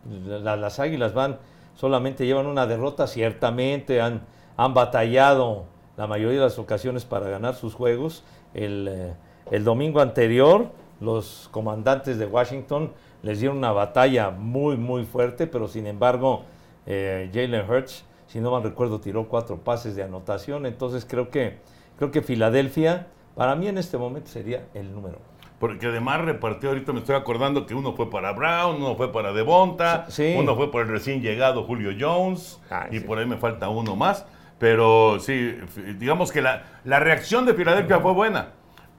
La- 0.10 0.56
las 0.56 0.80
Águilas 0.80 1.14
van, 1.14 1.40
solamente 1.76 2.26
llevan 2.26 2.46
una 2.48 2.66
derrota, 2.68 3.08
ciertamente 3.08 4.02
han, 4.02 4.22
han 4.58 4.74
batallado 4.74 5.66
la 5.98 6.08
mayoría 6.08 6.40
de 6.40 6.46
las 6.46 6.60
ocasiones 6.60 7.06
para 7.06 7.30
ganar 7.30 7.56
sus 7.56 7.74
juegos. 7.74 8.24
El, 8.54 8.88
eh, 8.90 9.14
el 9.52 9.64
domingo 9.64 10.02
anterior, 10.02 10.70
los 11.02 11.50
comandantes 11.52 12.18
de 12.18 12.26
Washington 12.26 12.92
les 13.24 13.40
dieron 13.40 13.58
una 13.58 13.72
batalla 13.72 14.30
muy, 14.30 14.78
muy 14.78 15.06
fuerte, 15.06 15.48
pero 15.48 15.68
sin 15.68 15.88
embargo, 15.88 16.44
eh, 16.86 17.30
Jalen 17.34 17.70
Hurts, 17.70 18.06
si 18.28 18.40
no 18.40 18.52
mal 18.52 18.64
recuerdo, 18.64 19.00
tiró 19.00 19.28
cuatro 19.28 19.58
pases 19.58 19.96
de 19.96 20.04
anotación. 20.04 20.66
Entonces 20.66 21.06
creo 21.10 21.30
que, 21.30 21.58
creo 21.98 22.12
que 22.12 22.22
Filadelfia, 22.22 23.08
para 23.36 23.56
mí 23.56 23.68
en 23.68 23.78
este 23.78 23.98
momento 23.98 24.30
sería 24.30 24.68
el 24.74 24.94
número. 24.94 25.18
Porque 25.60 25.88
además 25.88 26.22
repartió, 26.22 26.70
ahorita 26.70 26.92
me 26.92 27.00
estoy 27.00 27.16
acordando 27.16 27.66
que 27.66 27.74
uno 27.74 27.94
fue 27.94 28.10
para 28.10 28.34
Brown, 28.34 28.76
uno 28.78 28.96
fue 28.96 29.12
para 29.12 29.32
Devonta, 29.32 30.06
Sí. 30.10 30.36
uno 30.38 30.56
fue 30.56 30.70
por 30.70 30.82
el 30.82 30.90
recién 30.90 31.22
llegado 31.22 31.64
Julio 31.64 31.92
Jones, 31.98 32.62
Ay, 32.70 32.90
y 32.98 33.00
sí. 33.00 33.06
por 33.06 33.18
ahí 33.20 33.26
me 33.26 33.38
falta 33.38 33.70
uno 33.70 33.96
más. 33.96 34.26
Pero 34.60 35.20
sí, 35.20 35.56
digamos 35.98 36.32
que 36.32 36.42
la, 36.42 36.64
la 36.84 37.00
reacción 37.00 37.46
de 37.46 37.54
Filadelfia 37.54 38.00
fue 38.00 38.14
buena. 38.14 38.50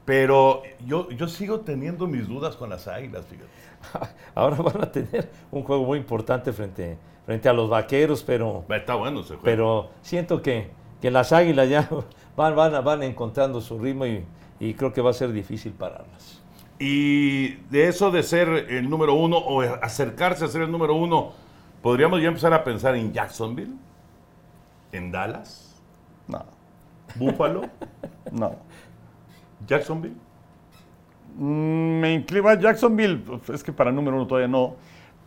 Pero 0.04 0.62
yo, 0.86 1.10
yo 1.10 1.28
sigo 1.28 1.60
teniendo 1.60 2.06
mis 2.06 2.28
dudas 2.28 2.56
con 2.56 2.70
las 2.70 2.86
águilas, 2.88 3.26
fíjate. 3.26 3.48
Ahora 4.34 4.56
van 4.56 4.82
a 4.82 4.92
tener 4.92 5.28
un 5.50 5.62
juego 5.62 5.84
muy 5.84 5.98
importante 5.98 6.52
frente, 6.52 6.96
frente 7.24 7.48
a 7.48 7.52
los 7.52 7.68
vaqueros, 7.68 8.22
pero, 8.22 8.64
Está 8.68 8.94
bueno 8.94 9.20
ese 9.20 9.30
juego. 9.30 9.42
pero 9.44 9.90
siento 10.02 10.40
que, 10.42 10.70
que 11.02 11.10
las 11.10 11.32
águilas 11.32 11.68
ya 11.68 11.88
van, 12.36 12.54
van, 12.56 12.84
van 12.84 13.02
encontrando 13.02 13.60
su 13.60 13.78
ritmo 13.78 14.06
y, 14.06 14.24
y 14.60 14.74
creo 14.74 14.92
que 14.92 15.00
va 15.00 15.10
a 15.10 15.14
ser 15.14 15.32
difícil 15.32 15.72
pararlas. 15.72 16.42
Y 16.78 17.54
de 17.70 17.88
eso 17.88 18.10
de 18.10 18.22
ser 18.22 18.48
el 18.48 18.88
número 18.90 19.14
uno 19.14 19.38
o 19.38 19.62
acercarse 19.62 20.44
a 20.44 20.48
ser 20.48 20.62
el 20.62 20.70
número 20.70 20.94
uno, 20.94 21.32
podríamos 21.82 22.20
ya 22.20 22.28
empezar 22.28 22.52
a 22.52 22.62
pensar 22.64 22.94
en 22.96 23.12
Jacksonville, 23.12 23.72
en 24.92 25.10
Dallas, 25.10 25.80
No, 26.28 26.44
Buffalo, 27.14 27.62
no. 28.32 28.56
Jacksonville. 29.66 30.16
Mm, 31.38 32.00
Me 32.00 32.12
inclino 32.14 32.48
a 32.48 32.58
Jacksonville. 32.58 33.22
Es 33.52 33.62
que 33.64 33.72
para 33.72 33.90
número 33.92 34.16
uno 34.16 34.26
todavía 34.26 34.48
no. 34.48 34.76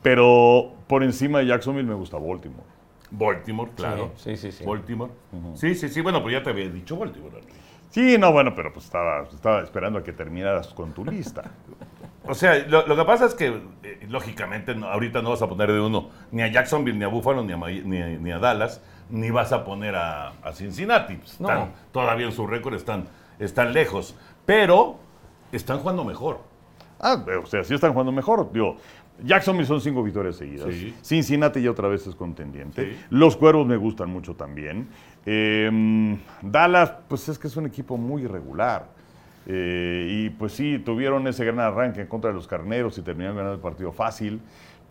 Pero 0.03 0.73
por 0.87 1.03
encima 1.03 1.39
de 1.39 1.47
Jacksonville 1.47 1.87
me 1.87 1.95
gusta 1.95 2.17
Baltimore. 2.17 2.63
Baltimore, 3.11 3.71
claro. 3.75 4.11
Sí, 4.15 4.37
sí, 4.37 4.51
sí. 4.51 4.63
Baltimore. 4.63 5.11
Sí, 5.55 5.73
sí, 5.75 5.89
sí. 5.89 6.01
Bueno, 6.01 6.21
pues 6.21 6.33
ya 6.33 6.43
te 6.43 6.51
había 6.51 6.69
dicho 6.69 6.95
Baltimore. 6.95 7.41
Sí, 7.89 8.17
no, 8.19 8.31
bueno, 8.31 8.53
pero 8.55 8.71
pues 8.71 8.85
estaba, 8.85 9.23
estaba 9.23 9.61
esperando 9.61 9.99
a 9.99 10.03
que 10.03 10.13
terminaras 10.13 10.67
con 10.73 10.93
tu 10.93 11.03
lista. 11.05 11.43
O 12.27 12.35
sea, 12.35 12.59
lo, 12.67 12.85
lo 12.85 12.95
que 12.95 13.03
pasa 13.05 13.25
es 13.25 13.33
que, 13.33 13.47
eh, 13.83 14.05
lógicamente, 14.07 14.75
no- 14.75 14.87
ahorita 14.87 15.21
no 15.23 15.31
vas 15.31 15.41
a 15.41 15.47
poner 15.49 15.71
de 15.71 15.79
uno 15.81 16.09
ni 16.31 16.43
a 16.43 16.47
Jacksonville, 16.51 16.97
ni 16.97 17.03
a 17.05 17.07
Buffalo, 17.07 17.43
ni 17.43 17.53
a, 17.53 17.57
May- 17.57 17.81
ni, 17.83 18.01
a- 18.01 18.07
ni 18.07 18.31
a 18.31 18.37
Dallas, 18.37 18.81
ni 19.09 19.31
vas 19.31 19.51
a 19.51 19.63
poner 19.63 19.95
a, 19.95 20.33
a 20.43 20.51
Cincinnati. 20.53 21.15
Pues, 21.15 21.39
No. 21.41 21.49
Están, 21.49 21.71
Todavía 21.91 22.27
en 22.27 22.31
su 22.31 22.45
récord 22.45 22.75
están, 22.75 23.05
están 23.39 23.73
lejos. 23.73 24.15
Pero 24.45 24.97
están 25.51 25.79
jugando 25.79 26.03
mejor. 26.03 26.41
Ah, 26.99 27.23
o 27.41 27.45
sea, 27.47 27.63
sí 27.63 27.73
están 27.73 27.93
jugando 27.93 28.11
mejor. 28.11 28.51
Digo, 28.51 28.75
Jacksonville 29.23 29.65
son 29.67 29.81
cinco 29.81 30.03
victorias 30.03 30.35
seguidas. 30.35 30.67
Sí. 30.73 30.93
Cincinnati 31.01 31.61
ya 31.61 31.71
otra 31.71 31.87
vez 31.87 32.05
es 32.05 32.13
contendiente. 32.15 32.91
Sí. 32.93 32.99
Los 33.09 33.35
Cuervos 33.37 33.65
me 33.65 33.77
gustan 33.77 34.09
mucho 34.09 34.35
también. 34.35 34.89
Eh, 35.25 36.17
Dallas, 36.41 36.93
pues 37.07 37.29
es 37.29 37.37
que 37.37 37.47
es 37.47 37.55
un 37.57 37.65
equipo 37.65 37.97
muy 37.97 38.23
irregular. 38.23 38.87
Eh, 39.45 40.07
y 40.09 40.29
pues 40.29 40.53
sí, 40.53 40.79
tuvieron 40.79 41.25
ese 41.27 41.43
gran 41.43 41.59
arranque 41.59 42.01
en 42.01 42.07
contra 42.07 42.29
de 42.29 42.35
los 42.35 42.47
Carneros 42.47 42.97
y 42.97 43.01
terminaron 43.01 43.37
ganando 43.37 43.55
el 43.55 43.61
partido 43.61 43.91
fácil. 43.91 44.39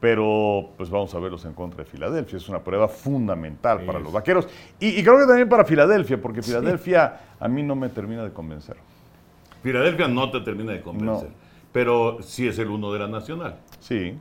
Pero 0.00 0.70
pues 0.76 0.90
vamos 0.90 1.12
a 1.14 1.18
verlos 1.18 1.44
en 1.44 1.54
contra 1.54 1.82
de 1.82 1.90
Filadelfia. 1.90 2.36
Es 2.36 2.48
una 2.48 2.60
prueba 2.60 2.86
fundamental 2.86 3.80
para 3.80 3.98
los 3.98 4.12
vaqueros. 4.12 4.48
Y, 4.78 4.90
y 4.90 5.02
creo 5.02 5.18
que 5.18 5.26
también 5.26 5.48
para 5.48 5.64
Filadelfia, 5.64 6.20
porque 6.20 6.40
Filadelfia 6.40 7.20
a 7.40 7.48
mí 7.48 7.64
no 7.64 7.74
me 7.74 7.88
termina 7.88 8.22
de 8.22 8.30
convencer. 8.30 8.76
Filadelfia 9.62 10.06
no 10.06 10.30
te 10.30 10.40
termina 10.40 10.72
de 10.72 10.82
convencer. 10.82 11.28
No. 11.28 11.34
Pero 11.72 12.18
sí 12.22 12.46
es 12.46 12.58
el 12.60 12.68
uno 12.68 12.92
de 12.92 13.00
la 13.00 13.08
nacional. 13.08 13.56
Sí. 13.80 14.16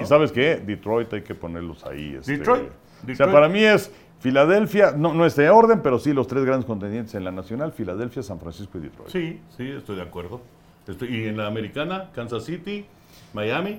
¿Y 0.00 0.04
sabes 0.04 0.32
qué? 0.32 0.56
Detroit 0.56 1.12
hay 1.12 1.22
que 1.22 1.34
ponerlos 1.34 1.84
ahí. 1.84 2.16
este, 2.18 2.38
Detroit. 2.38 2.70
O 3.10 3.14
sea, 3.14 3.30
para 3.30 3.48
mí 3.48 3.62
es 3.62 3.92
Filadelfia, 4.22 4.92
no, 4.96 5.12
no 5.14 5.26
es 5.26 5.34
de 5.34 5.50
orden, 5.50 5.80
pero 5.82 5.98
sí 5.98 6.12
los 6.12 6.28
tres 6.28 6.44
grandes 6.44 6.64
contendientes 6.64 7.12
en 7.16 7.24
la 7.24 7.32
nacional, 7.32 7.72
Filadelfia, 7.72 8.22
San 8.22 8.38
Francisco 8.38 8.78
y 8.78 8.82
Detroit. 8.82 9.10
Sí, 9.10 9.40
sí, 9.56 9.68
estoy 9.68 9.96
de 9.96 10.02
acuerdo. 10.02 10.40
Estoy- 10.86 11.08
y 11.16 11.24
en 11.26 11.36
la 11.36 11.48
americana, 11.48 12.10
Kansas 12.14 12.44
City, 12.44 12.86
Miami. 13.34 13.78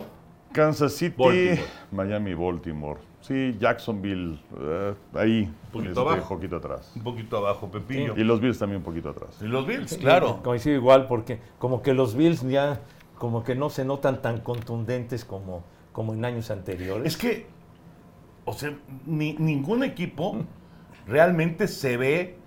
Kansas 0.51 0.91
City, 0.93 1.15
Baltimore. 1.17 1.61
Miami, 1.91 2.33
Baltimore. 2.33 2.99
Sí, 3.21 3.55
Jacksonville, 3.57 4.37
eh, 4.59 4.93
ahí, 5.13 5.49
Poquito 5.71 5.89
este, 5.91 6.01
abajo. 6.01 6.33
un 6.33 6.39
poquito 6.39 6.55
atrás. 6.57 6.91
Un 6.93 7.03
poquito 7.03 7.37
abajo, 7.37 7.71
Pepillo. 7.71 8.13
Y 8.17 8.25
los 8.25 8.41
Bills 8.41 8.59
también 8.59 8.79
un 8.79 8.83
poquito 8.83 9.11
atrás. 9.11 9.37
Y 9.41 9.45
los 9.45 9.65
Bills, 9.65 9.95
claro. 9.97 10.41
Coincido 10.43 10.75
igual 10.75 11.07
porque 11.07 11.39
como 11.57 11.81
que 11.81 11.93
los 11.93 12.15
Bills 12.15 12.41
ya 12.41 12.81
como 13.17 13.45
que 13.45 13.55
no 13.55 13.69
se 13.69 13.85
notan 13.85 14.21
tan 14.21 14.41
contundentes 14.41 15.23
como, 15.23 15.63
como 15.93 16.13
en 16.13 16.25
años 16.25 16.51
anteriores. 16.51 17.07
Es 17.07 17.17
que, 17.17 17.47
o 18.45 18.53
sea, 18.53 18.73
ni- 19.05 19.33
ningún 19.33 19.83
equipo 19.83 20.37
realmente 21.07 21.67
se 21.67 21.97
ve 21.97 22.37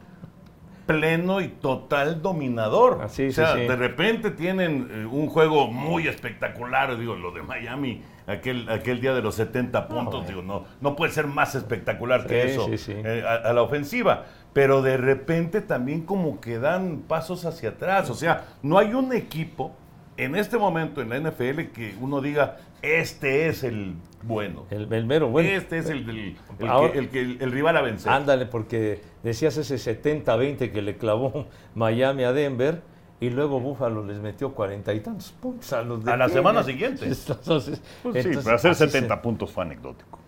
pleno 0.86 1.40
y 1.40 1.48
total 1.48 2.22
dominador. 2.22 3.00
Ah, 3.02 3.08
sí, 3.08 3.26
o 3.28 3.32
sea, 3.32 3.54
sí, 3.54 3.60
sí. 3.62 3.66
de 3.66 3.76
repente 3.76 4.30
tienen 4.30 4.88
eh, 4.90 5.06
un 5.06 5.26
juego 5.28 5.66
muy 5.68 6.06
espectacular, 6.06 6.96
digo, 6.96 7.16
lo 7.16 7.32
de 7.32 7.42
Miami, 7.42 8.02
aquel, 8.28 8.68
aquel 8.68 9.00
día 9.00 9.12
de 9.12 9.20
los 9.20 9.34
70 9.34 9.88
puntos, 9.88 10.24
bueno. 10.24 10.28
digo, 10.28 10.42
no, 10.42 10.64
no 10.80 10.94
puede 10.94 11.12
ser 11.12 11.26
más 11.26 11.56
espectacular 11.56 12.26
que 12.26 12.44
eso 12.54 12.68
eh, 12.88 13.24
a, 13.26 13.48
a 13.48 13.52
la 13.52 13.62
ofensiva. 13.62 14.26
Pero 14.52 14.80
de 14.80 14.96
repente 14.96 15.60
también 15.60 16.02
como 16.02 16.40
que 16.40 16.58
dan 16.58 17.02
pasos 17.08 17.44
hacia 17.44 17.70
atrás. 17.70 18.08
O 18.08 18.14
sea, 18.14 18.44
no 18.62 18.78
hay 18.78 18.94
un 18.94 19.12
equipo 19.12 19.74
en 20.16 20.34
este 20.36 20.56
momento 20.56 21.02
en 21.02 21.08
la 21.10 21.18
NFL 21.18 21.72
que 21.74 21.94
uno 22.00 22.20
diga, 22.22 22.56
este 22.86 23.48
es 23.48 23.62
el 23.64 23.94
bueno. 24.22 24.64
El, 24.70 24.92
el 24.92 25.06
mero 25.06 25.28
bueno. 25.28 25.48
Este 25.48 25.78
es 25.78 25.88
el, 25.90 26.06
del- 26.06 26.36
el, 26.58 26.68
Ahora- 26.68 26.92
que, 26.92 26.98
el, 27.00 27.08
que- 27.08 27.20
el 27.40 27.52
rival 27.52 27.76
a 27.76 27.82
vencer. 27.82 28.10
Ándale, 28.12 28.46
porque 28.46 29.00
decías 29.22 29.56
ese 29.56 29.76
70-20 29.76 30.72
que 30.72 30.82
le 30.82 30.96
clavó 30.96 31.46
Miami 31.74 32.24
a 32.24 32.32
Denver 32.32 32.82
y 33.20 33.30
luego 33.30 33.60
Buffalo 33.60 34.04
les 34.04 34.18
metió 34.20 34.52
cuarenta 34.54 34.92
y 34.92 35.00
tantos 35.00 35.32
puntos 35.32 35.72
a 35.72 35.82
los 35.82 36.04
de 36.04 36.12
A 36.12 36.16
la 36.16 36.28
semana 36.28 36.62
siguiente. 36.62 37.04
Entonces, 37.28 37.80
Pues 38.02 38.14
sí, 38.14 38.18
entonces, 38.28 38.44
pero 38.44 38.56
hacer 38.56 38.70
así 38.72 38.84
se- 38.84 38.90
70 38.90 39.22
puntos 39.22 39.50
fue 39.52 39.64
anecdótico. 39.64 40.18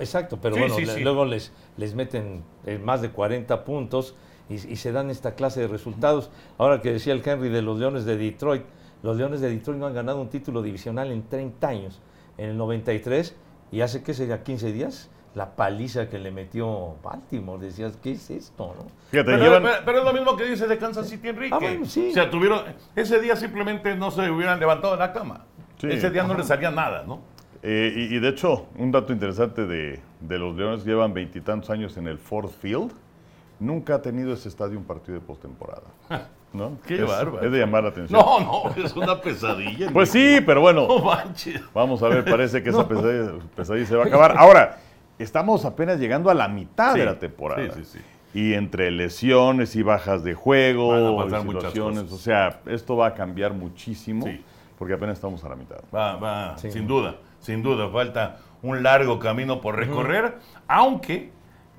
Exacto, 0.00 0.38
pero 0.40 0.54
Sí, 0.56 0.60
bueno, 0.60 0.74
sí, 0.74 0.84
le- 0.84 0.94
sí. 0.94 1.00
luego 1.00 1.24
les, 1.24 1.50
les 1.78 1.94
meten 1.94 2.42
eh, 2.66 2.78
más 2.78 3.00
de 3.00 3.10
40 3.10 3.64
puntos 3.64 4.14
y, 4.50 4.54
y 4.54 4.76
se 4.76 4.92
dan 4.92 5.08
esta 5.08 5.34
clase 5.34 5.60
de 5.60 5.66
resultados. 5.68 6.30
Ahora 6.58 6.82
que 6.82 6.92
decía 6.92 7.12
el 7.14 7.22
Henry 7.26 7.48
de 7.48 7.62
los 7.62 7.78
Leones 7.78 8.04
de 8.04 8.16
Detroit, 8.18 8.64
los 9.02 9.16
Leones 9.16 9.40
de 9.40 9.50
Detroit 9.50 9.78
no 9.78 9.86
han 9.86 9.94
ganado 9.94 10.20
un 10.20 10.28
título 10.28 10.62
divisional 10.62 11.10
en 11.10 11.22
30 11.28 11.68
años. 11.68 12.00
En 12.38 12.50
el 12.50 12.56
93 12.56 13.36
y 13.72 13.80
hace 13.82 14.02
que 14.02 14.14
sería 14.14 14.42
15 14.42 14.72
días, 14.72 15.10
la 15.34 15.54
paliza 15.56 16.08
que 16.08 16.18
le 16.18 16.30
metió 16.30 16.94
Baltimore. 17.02 17.64
Decías, 17.64 17.96
¿qué 18.02 18.12
es 18.12 18.30
esto? 18.30 18.74
no? 18.76 18.86
Fíjate, 19.10 19.30
Pero, 19.32 19.42
llevan, 19.44 19.62
pero- 19.62 19.76
pero 19.84 19.98
es 19.98 20.04
lo 20.04 20.12
mismo 20.12 20.36
que 20.36 20.44
dice 20.44 20.66
de 20.66 20.78
Kansas 20.78 21.08
City 21.08 21.28
Enrique. 21.28 21.54
Ah, 21.54 21.58
bueno, 21.58 21.84
sí. 21.86 22.08
O 22.10 22.14
sea, 22.14 22.30
tuvieron. 22.30 22.60
Ese 22.96 23.20
día 23.20 23.36
simplemente 23.36 23.94
no 23.96 24.10
se 24.10 24.30
hubieran 24.30 24.58
levantado 24.60 24.92
de 24.94 24.98
la 25.00 25.12
cama. 25.12 25.44
Sí. 25.78 25.88
Ese 25.90 26.10
día 26.10 26.22
no 26.24 26.34
les 26.34 26.46
salía 26.46 26.70
nada, 26.70 27.02
¿no? 27.06 27.20
eh, 27.64 27.92
y, 27.94 28.16
y 28.16 28.18
de 28.18 28.28
hecho, 28.28 28.66
un 28.76 28.90
dato 28.92 29.12
interesante 29.12 29.66
de, 29.66 30.00
de 30.20 30.38
los 30.38 30.54
Leones, 30.56 30.84
llevan 30.84 31.12
veintitantos 31.14 31.70
años 31.70 31.96
en 31.96 32.06
el 32.08 32.18
Ford 32.18 32.50
Field. 32.50 32.92
Nunca 33.60 33.94
ha 33.96 34.02
tenido 34.02 34.32
ese 34.32 34.48
estadio 34.48 34.76
un 34.78 34.84
partido 34.84 35.14
de 35.14 35.24
postemporada. 35.24 35.82
¿no? 36.52 36.78
Qué 36.86 36.96
es, 36.96 37.06
bárbaro. 37.06 37.44
Es 37.44 37.52
de 37.52 37.58
llamar 37.58 37.82
la 37.84 37.88
atención. 37.90 38.20
No, 38.20 38.40
no, 38.40 38.84
es 38.84 38.94
una 38.94 39.20
pesadilla. 39.20 39.90
Pues 39.92 40.10
sí, 40.10 40.38
pero 40.44 40.60
bueno, 40.60 40.86
No 40.88 40.98
manches. 41.00 41.60
vamos 41.72 42.02
a 42.02 42.08
ver, 42.08 42.24
parece 42.24 42.62
que 42.62 42.70
esa 42.70 42.86
pesadilla, 42.86 43.32
pesadilla 43.56 43.86
se 43.86 43.96
va 43.96 44.04
a 44.04 44.06
acabar. 44.06 44.34
Ahora, 44.36 44.78
estamos 45.18 45.64
apenas 45.64 45.98
llegando 45.98 46.30
a 46.30 46.34
la 46.34 46.48
mitad 46.48 46.92
Sí, 46.94 47.00
de 47.00 47.06
la 47.06 47.18
temporada. 47.18 47.62
sí, 47.74 47.84
sí, 47.84 47.98
sí. 47.98 47.98
Y 48.34 48.54
entre 48.54 48.90
lesiones 48.90 49.76
y 49.76 49.82
bajas 49.82 50.24
de 50.24 50.32
juego, 50.34 50.88
Van 50.88 51.06
a 51.06 51.24
pasar 51.24 51.42
situaciones, 51.42 52.02
cosas. 52.04 52.12
o 52.14 52.18
sea, 52.18 52.60
esto 52.66 52.96
va 52.96 53.08
a 53.08 53.14
cambiar 53.14 53.52
muchimo. 53.52 54.24
Sí. 54.26 54.42
porque 54.78 54.94
apenas 54.94 55.18
estamos 55.18 55.44
a 55.44 55.48
la 55.50 55.54
mitad. 55.56 55.76
Va, 55.94 56.16
va, 56.16 56.56
sin 56.58 56.86
duda, 56.86 57.16
sin 57.40 57.62
duda, 57.62 57.88
falta 57.90 58.38
un 58.62 58.82
largo 58.82 59.18
camino 59.18 59.60
por 59.60 59.76
recorrer, 59.76 60.38
aunque, 60.66 61.30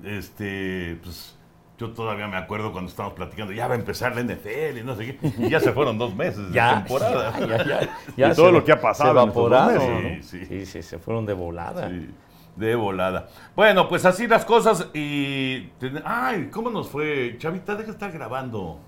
este, 0.04 0.98
pues, 1.02 1.33
yo 1.78 1.90
todavía 1.92 2.28
me 2.28 2.36
acuerdo 2.36 2.70
cuando 2.72 2.88
estábamos 2.90 3.16
platicando, 3.16 3.52
ya 3.52 3.66
va 3.66 3.74
a 3.74 3.78
empezar 3.78 4.14
la 4.14 4.22
NFL 4.22 4.78
y 4.78 4.82
no 4.84 4.94
sé 4.94 5.16
qué, 5.18 5.32
y 5.38 5.50
ya 5.50 5.58
se 5.60 5.72
fueron 5.72 5.98
dos 5.98 6.14
meses 6.14 6.48
de 6.48 6.54
Ya, 6.54 6.84
temporada. 6.84 7.38
ya, 7.40 7.64
ya, 7.64 7.80
ya 8.16 8.28
Y 8.32 8.34
todo 8.34 8.46
se- 8.46 8.52
lo 8.52 8.64
que 8.64 8.72
ha 8.72 8.80
pasado 8.80 9.12
Se 9.12 9.18
en 9.18 9.22
evaporaron, 9.24 9.74
meses, 9.74 10.32
¿no? 10.32 10.40
¿no? 10.42 10.48
Sí, 10.48 10.66
sí, 10.66 10.82
se 10.82 10.98
fueron 10.98 11.26
de 11.26 11.32
volada. 11.32 11.88
Sí, 11.88 12.10
de 12.56 12.76
volada. 12.76 13.26
Bueno, 13.56 13.88
pues 13.88 14.04
así 14.04 14.28
las 14.28 14.44
cosas 14.44 14.86
y... 14.94 15.70
Ay, 16.04 16.48
¿cómo 16.52 16.70
nos 16.70 16.88
fue? 16.88 17.34
Chavita, 17.38 17.72
deja 17.74 17.86
de 17.86 17.92
estar 17.92 18.12
grabando. 18.12 18.78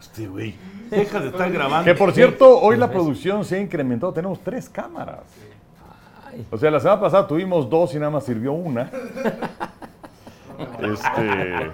Este 0.00 0.26
güey, 0.26 0.54
deja 0.90 1.20
de 1.20 1.28
estar 1.28 1.50
grabando. 1.52 1.84
Que 1.84 1.94
por 1.94 2.12
cierto, 2.12 2.58
hoy 2.60 2.78
la 2.78 2.90
producción 2.90 3.44
se 3.44 3.56
ha 3.56 3.60
incrementado, 3.60 4.14
tenemos 4.14 4.40
tres 4.40 4.70
cámaras. 4.70 5.20
O 6.50 6.56
sea, 6.58 6.70
la 6.70 6.80
semana 6.80 7.00
pasada 7.00 7.26
tuvimos 7.26 7.68
dos 7.68 7.94
y 7.94 7.98
nada 7.98 8.10
más 8.10 8.24
sirvió 8.24 8.52
una. 8.52 8.90
Este. 10.80 11.70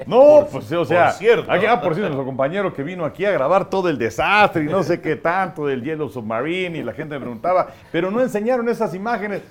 No, 0.06 0.46
pues 0.50 0.72
o 0.72 0.84
sea. 0.84 1.06
por 1.06 1.12
cierto. 1.14 1.52
aquí- 1.52 1.66
ah, 1.66 1.80
por 1.80 1.94
cierto, 1.94 2.08
nuestro 2.14 2.24
compañero 2.26 2.72
que 2.74 2.82
vino 2.82 3.04
aquí 3.04 3.24
a 3.24 3.30
grabar 3.30 3.70
todo 3.70 3.88
el 3.88 3.96
desastre 3.98 4.64
y 4.64 4.66
no 4.66 4.82
sé 4.82 5.00
qué 5.00 5.14
tanto 5.16 5.66
del 5.66 5.82
Yellow 5.82 6.08
Submarine 6.08 6.78
y 6.78 6.82
la 6.82 6.92
gente 6.92 7.14
me 7.14 7.20
preguntaba, 7.20 7.68
pero 7.92 8.10
no 8.10 8.20
enseñaron 8.20 8.68
esas 8.68 8.94
imágenes. 8.94 9.42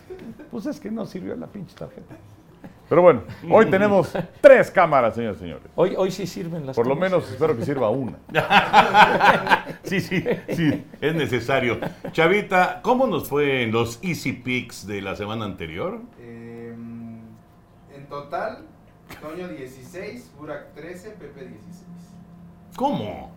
Pues 0.52 0.66
es 0.66 0.80
que 0.80 0.90
no 0.92 1.06
sirvió 1.06 1.36
la 1.36 1.48
pinche 1.48 1.76
tarjeta. 1.76 2.16
Pero 2.90 3.04
bueno, 3.04 3.22
hoy 3.52 3.68
tenemos 3.68 4.12
tres 4.42 4.72
cámaras, 4.72 5.14
señores 5.14 5.38
y 5.38 5.42
señores. 5.42 5.64
Hoy, 5.76 5.94
hoy 5.96 6.10
sí 6.10 6.26
sirven 6.26 6.66
las 6.66 6.76
Por 6.76 6.88
lo 6.88 6.96
menos 6.96 7.30
espero 7.32 7.56
que 7.56 7.64
sirva 7.64 7.90
una. 7.92 8.14
Sí, 9.84 10.02
sí, 10.02 10.24
sí, 10.50 10.84
es 11.02 11.16
necesario. 11.16 11.80
Chavita, 12.12 12.80
¿cómo 12.82 13.08
nos 13.08 13.28
fue 13.30 13.64
en 13.64 13.72
los 13.72 14.00
Easy 14.04 14.34
Picks 14.34 14.86
de 14.88 15.02
la 15.02 15.16
semana 15.16 15.46
anterior? 15.46 16.00
Eh, 16.20 16.49
total, 18.10 18.66
Toño 19.22 19.48
16, 19.48 20.34
Burak 20.38 20.74
13, 20.74 21.12
Pepe 21.12 21.48
16. 21.48 21.86
¿Cómo? 22.76 23.32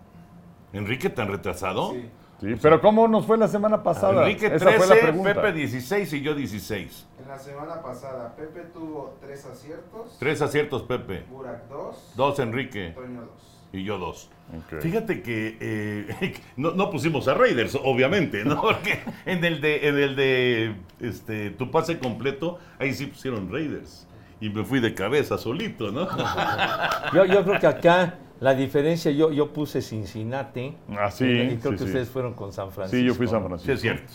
¿Enrique 0.73 1.09
tan 1.09 1.27
retrasado? 1.29 1.91
Sí. 1.93 2.09
Sí, 2.41 2.55
pero 2.61 2.81
¿cómo 2.81 3.07
nos 3.07 3.25
fue 3.25 3.37
la 3.37 3.47
semana 3.47 3.83
pasada? 3.83 4.23
Enrique 4.23 4.47
Esa 4.47 4.71
fue 4.71 4.79
la 4.79 4.95
13, 4.95 5.01
pregunta. 5.01 5.33
Pepe 5.35 5.53
16 5.53 6.13
y 6.13 6.21
yo 6.21 6.35
16. 6.35 7.07
En 7.21 7.27
la 7.29 7.39
semana 7.39 7.81
pasada, 7.81 8.35
Pepe 8.35 8.63
tuvo 8.73 9.17
3 9.21 9.45
aciertos, 9.45 10.17
Tres 10.19 10.41
aciertos, 10.41 10.83
Pepe. 10.83 11.23
Burak 11.31 11.69
2, 11.69 12.13
Dos, 12.17 12.39
Enrique. 12.39 12.91
Toño 12.95 13.21
2. 13.21 13.29
Y 13.71 13.83
yo 13.85 13.97
dos. 13.97 14.29
Ok. 14.55 14.81
Fíjate 14.81 15.23
que 15.23 15.57
eh, 15.59 16.35
no, 16.57 16.71
no 16.71 16.91
pusimos 16.91 17.27
a 17.27 17.33
Raiders, 17.33 17.75
obviamente, 17.81 18.43
¿no? 18.45 18.61
Porque 18.61 18.99
en 19.25 19.43
el 19.43 19.61
de, 19.61 19.87
en 19.87 19.97
el 19.97 20.15
de 20.15 20.75
este, 20.99 21.49
tu 21.51 21.71
pase 21.71 21.97
completo, 21.97 22.59
ahí 22.77 22.93
sí 22.93 23.07
pusieron 23.07 23.51
Raiders. 23.51 24.07
Y 24.43 24.49
me 24.49 24.65
fui 24.65 24.81
de 24.81 24.93
cabeza 24.93 25.37
solito, 25.37 25.89
¿no? 25.89 26.05
Yo, 27.13 27.25
yo 27.25 27.45
creo 27.45 27.59
que 27.61 27.67
acá 27.67 28.15
la 28.41 28.53
diferencia, 28.53 29.09
yo, 29.09 29.31
yo 29.31 29.53
puse 29.53 29.81
Cincinnati. 29.81 30.75
Ah, 30.97 31.09
sí, 31.09 31.23
y 31.23 31.57
creo 31.57 31.71
sí, 31.71 31.77
que 31.77 31.77
sí. 31.77 31.83
ustedes 31.85 32.09
fueron 32.09 32.33
con 32.33 32.51
San 32.51 32.71
Francisco. 32.71 32.99
Sí, 32.99 33.05
yo 33.05 33.15
fui 33.15 33.25
San. 33.25 33.45
Francisco. 33.45 33.67
Sí, 33.67 33.71
es 33.71 33.81
cierto. 33.81 34.13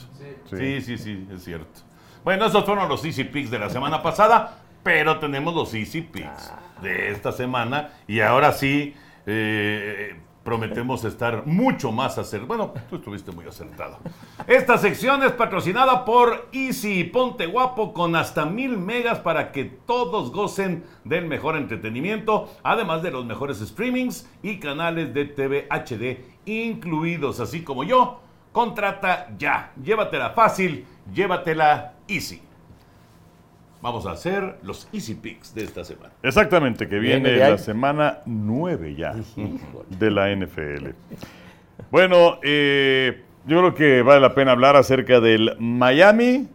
Sí. 0.50 0.56
Sí, 0.56 0.80
sí, 0.82 0.99
sí, 0.99 1.28
es 1.32 1.44
cierto. 1.44 1.80
Bueno, 2.25 2.44
esos 2.44 2.62
fueron 2.66 2.90
los 2.90 3.02
Easy 3.06 3.25
Picks 3.25 3.50
de 3.50 3.58
la 3.58 3.70
semana 3.70 4.02
pasada, 4.02 4.58
pero 4.82 5.18
tenemos 5.18 5.54
los 5.54 5.73
Easy 5.73 6.02
Picks 6.02 6.52
de 6.82 7.11
esta 7.11 7.32
semana 7.32 7.92
y 8.06 8.20
ahora 8.20 8.52
sí 8.52 8.94
eh, 9.25 10.14
prometemos 10.45 11.04
estar 11.04 11.47
mucho 11.47 11.92
más 11.92 12.18
acertados. 12.18 12.49
Bueno, 12.49 12.75
tú 12.88 12.97
estuviste 12.97 13.33
muy 13.33 13.47
acertado. 13.47 13.99
Esta 14.47 14.78
sección 14.78 15.23
es 15.23 15.33
patrocinada 15.33 16.04
por 16.04 16.49
Easy. 16.52 17.04
Ponte 17.04 17.47
guapo 17.47 17.92
con 17.92 18.16
hasta 18.16 18.47
mil 18.47 18.78
megas 18.78 19.18
para 19.18 19.52
que 19.52 19.64
todos 19.64 20.33
gocen 20.33 20.85
del 21.04 21.26
mejor 21.26 21.57
entretenimiento, 21.57 22.49
además 22.62 23.02
de 23.02 23.11
los 23.11 23.26
mejores 23.26 23.59
streamings 23.59 24.28
y 24.42 24.59
canales 24.59 25.12
de 25.12 25.26
TV 25.26 25.68
HD 25.71 26.38
incluidos, 26.47 27.40
así 27.40 27.62
como 27.62 27.85
yo. 27.85 28.21
Contrata 28.52 29.28
ya. 29.38 29.73
Llévatela 29.83 30.30
fácil, 30.30 30.87
llévatela 31.12 31.95
easy. 32.09 32.48
Vamos 33.80 34.06
a 34.06 34.12
hacer 34.12 34.58
los 34.62 34.88
Easy 34.93 35.14
Picks 35.14 35.54
de 35.54 35.64
esta 35.64 35.84
semana. 35.84 36.12
Exactamente, 36.23 36.88
que 36.88 36.99
viene, 36.99 37.36
la 37.36 37.58
semana 37.58 38.21
9 38.26 38.95
ya 38.97 39.14
de 39.88 40.10
la 40.10 40.34
NFL. 40.34 40.88
Bueno, 41.91 42.38
eh, 42.43 43.23
yo 43.47 43.58
creo 43.58 43.75
que 43.75 44.02
vale 44.02 44.21
la 44.21 44.34
pena 44.34 44.52
hablar 44.52 44.75
acerca 44.75 45.21
del 45.21 45.56
Miami 45.60 46.49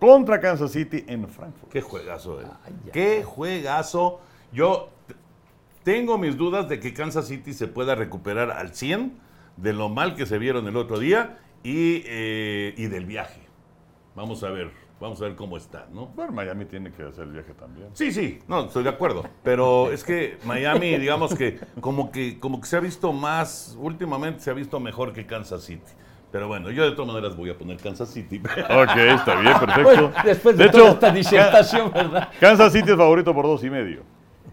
contra 0.00 0.40
Kansas 0.40 0.72
City 0.72 1.04
en 1.06 1.28
Frankfurt. 1.28 1.70
Qué 1.70 1.80
juegazo, 1.80 2.40
eh. 2.40 2.46
Qué 2.92 3.22
juegazo. 3.22 4.20
Yo 4.52 4.90
tengo 5.84 6.18
mis 6.18 6.36
dudas 6.36 6.68
de 6.68 6.80
que 6.80 6.92
Kansas 6.92 7.28
City 7.28 7.52
se 7.52 7.68
pueda 7.68 7.94
recuperar 7.94 8.50
al 8.50 8.74
100 8.74 9.12
de 9.56 9.72
lo 9.72 9.88
mal 9.88 10.16
que 10.16 10.26
se 10.26 10.38
vieron 10.38 10.66
el 10.66 10.76
otro 10.76 10.98
día 10.98 11.38
y, 11.62 12.02
eh, 12.06 12.74
y 12.76 12.86
del 12.86 13.06
viaje. 13.06 13.40
Vamos 14.16 14.42
a 14.42 14.50
ver, 14.50 14.72
vamos 15.00 15.20
a 15.20 15.24
ver 15.24 15.34
cómo 15.34 15.56
está, 15.56 15.86
¿no? 15.92 16.06
Bueno, 16.08 16.32
Miami 16.32 16.66
tiene 16.66 16.92
que 16.92 17.02
hacer 17.02 17.24
el 17.24 17.32
viaje 17.32 17.52
también. 17.54 17.88
Sí, 17.94 18.12
sí, 18.12 18.40
no, 18.46 18.66
estoy 18.66 18.84
de 18.84 18.90
acuerdo. 18.90 19.24
Pero 19.42 19.90
es 19.92 20.04
que 20.04 20.38
Miami, 20.44 20.96
digamos 20.98 21.34
que 21.34 21.58
como 21.80 22.12
que 22.12 22.38
como 22.38 22.60
que 22.60 22.66
se 22.66 22.76
ha 22.76 22.80
visto 22.80 23.12
más, 23.12 23.76
últimamente 23.80 24.40
se 24.40 24.50
ha 24.50 24.54
visto 24.54 24.78
mejor 24.78 25.12
que 25.12 25.26
Kansas 25.26 25.62
City. 25.62 25.92
Pero 26.30 26.46
bueno, 26.46 26.70
yo 26.70 26.84
de 26.84 26.92
todas 26.92 27.12
maneras 27.12 27.36
voy 27.36 27.50
a 27.50 27.58
poner 27.58 27.78
Kansas 27.78 28.08
City. 28.10 28.40
Ok, 28.70 28.96
está 28.96 29.40
bien, 29.40 29.58
perfecto. 29.58 29.82
Bueno, 29.82 30.12
después 30.24 30.56
de, 30.56 30.64
de 30.64 30.70
toda 30.70 30.84
hecho, 30.84 30.92
esta 30.94 31.10
disertación, 31.10 31.90
¿verdad? 31.92 32.28
Kansas 32.38 32.72
City 32.72 32.90
es 32.92 32.96
favorito 32.96 33.34
por 33.34 33.46
dos 33.46 33.64
y 33.64 33.70
medio. 33.70 34.02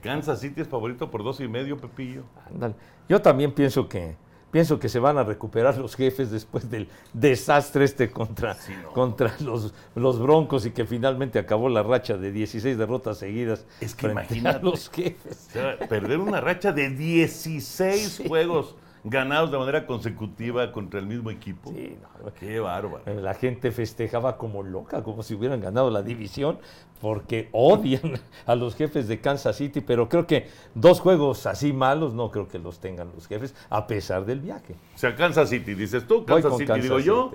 Kansas 0.02 0.40
City 0.40 0.62
es 0.62 0.68
favorito 0.68 1.12
por 1.12 1.24
dos 1.24 1.40
y 1.40 1.48
medio, 1.48 1.78
Pepillo. 1.78 2.24
Ándale. 2.52 2.74
Yo 3.10 3.22
también 3.22 3.52
pienso 3.52 3.88
que 3.88 4.16
pienso 4.58 4.80
que 4.80 4.90
se 4.90 4.98
van 4.98 5.20
a 5.20 5.24
recuperar 5.24 5.78
los 5.78 5.96
jefes 5.96 6.32
después 6.32 6.68
del 6.72 6.90
desastre 7.14 7.86
este 7.86 8.10
contra, 8.10 8.58
no. 8.82 8.92
contra 8.92 9.36
los, 9.42 9.72
los 9.94 10.20
Broncos 10.20 10.66
y 10.66 10.72
que 10.72 10.84
finalmente 10.84 11.38
acabó 11.38 11.70
la 11.70 11.84
racha 11.84 12.18
de 12.18 12.32
16 12.32 12.76
derrotas 12.76 13.20
seguidas 13.20 13.68
Es 13.82 13.94
que 13.94 14.08
imagínate. 14.08 14.58
a 14.58 14.62
los 14.64 14.90
jefes. 14.90 15.50
O 15.50 15.52
sea, 15.52 15.78
perder 15.88 16.18
una 16.18 16.42
racha 16.42 16.72
de 16.72 16.90
16 16.90 18.24
juegos 18.28 18.74
ganados 19.04 19.52
de 19.52 19.58
manera 19.58 19.86
consecutiva 19.86 20.72
contra 20.72 21.00
el 21.00 21.06
mismo 21.06 21.30
equipo. 21.32 21.72
Sí, 21.72 21.98
no, 22.02 22.34
Qué 22.34 22.60
bárbaro. 22.60 23.04
la 23.22 23.34
gente 23.34 23.72
festejaba 23.72 24.38
como 24.38 24.64
loca, 24.64 25.04
como 25.04 25.24
si 25.24 25.34
hubieran 25.36 25.62
ganado 25.62 25.90
la 25.90 26.02
división, 26.04 26.60
porque 27.02 27.50
odian 27.52 28.14
a 28.46 28.56
los 28.56 28.76
jefes 28.76 29.08
de 29.08 29.20
Kansas 29.22 29.56
City, 29.56 29.82
pero 29.82 30.10
creo 30.10 30.26
que 30.28 30.48
dos 30.74 31.00
juegos 31.00 31.46
así 31.46 31.72
malos 31.74 32.14
no 32.14 32.32
creo 32.32 32.48
que 32.48 32.60
los 32.60 32.80
tengan 32.80 33.12
los 33.14 33.28
jefes, 33.28 33.54
a 33.70 33.86
pesar 33.88 34.26
del 34.26 34.40
viaje. 34.40 34.76
O 34.96 34.98
sea, 34.98 35.16
Kansas 35.16 35.50
City, 35.50 35.74
dices 35.76 36.06
tú, 36.08 36.26
Kansas 36.26 36.54
City, 36.54 36.66
Kansas 36.66 36.84
digo 36.84 37.00
yo. 37.00 37.32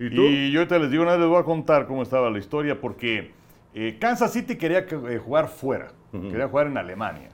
¿Y 0.00 0.10
tú? 0.10 0.22
Y 0.22 0.50
yo 0.50 0.60
ahorita 0.60 0.78
les 0.78 0.90
digo, 0.90 1.02
una 1.02 1.12
vez 1.12 1.20
les 1.20 1.28
voy 1.28 1.38
a 1.38 1.44
contar 1.44 1.86
cómo 1.86 2.02
estaba 2.02 2.28
la 2.30 2.38
historia, 2.38 2.80
porque 2.80 3.30
eh, 3.74 3.98
Kansas 4.00 4.32
City 4.32 4.56
quería 4.56 4.86
que- 4.86 4.96
eh, 4.96 5.18
jugar 5.18 5.48
fuera, 5.48 5.92
quería 6.10 6.48
jugar 6.48 6.66
en 6.68 6.78
Alemania. 6.78 7.30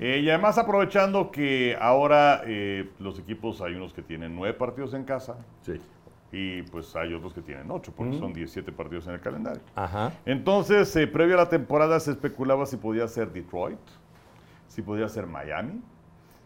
Eh, 0.00 0.20
y 0.22 0.28
además 0.30 0.56
aprovechando 0.58 1.30
que 1.30 1.76
ahora 1.80 2.42
eh, 2.46 2.88
los 2.98 3.18
equipos, 3.18 3.60
hay 3.60 3.74
unos 3.74 3.92
que 3.92 4.02
tienen 4.02 4.34
nueve 4.34 4.54
partidos 4.56 4.94
en 4.94 5.04
casa 5.04 5.36
Sí. 5.62 5.80
y 6.32 6.62
pues 6.62 6.94
hay 6.96 7.12
otros 7.12 7.34
que 7.34 7.42
tienen 7.42 7.70
ocho, 7.70 7.92
porque 7.94 8.18
son 8.18 8.32
17 8.32 8.70
partidos 8.72 9.06
en 9.08 9.14
el 9.14 9.20
calendario. 9.20 9.60
Ajá. 9.74 10.12
Entonces, 10.24 10.94
eh, 10.96 11.06
previo 11.06 11.34
a 11.34 11.38
la 11.38 11.48
temporada 11.48 11.98
se 12.00 12.12
especulaba 12.12 12.64
si 12.66 12.76
podía 12.76 13.06
ser 13.08 13.30
Detroit, 13.32 13.78
si 14.68 14.80
podía 14.82 15.08
ser 15.08 15.26
Miami, 15.26 15.80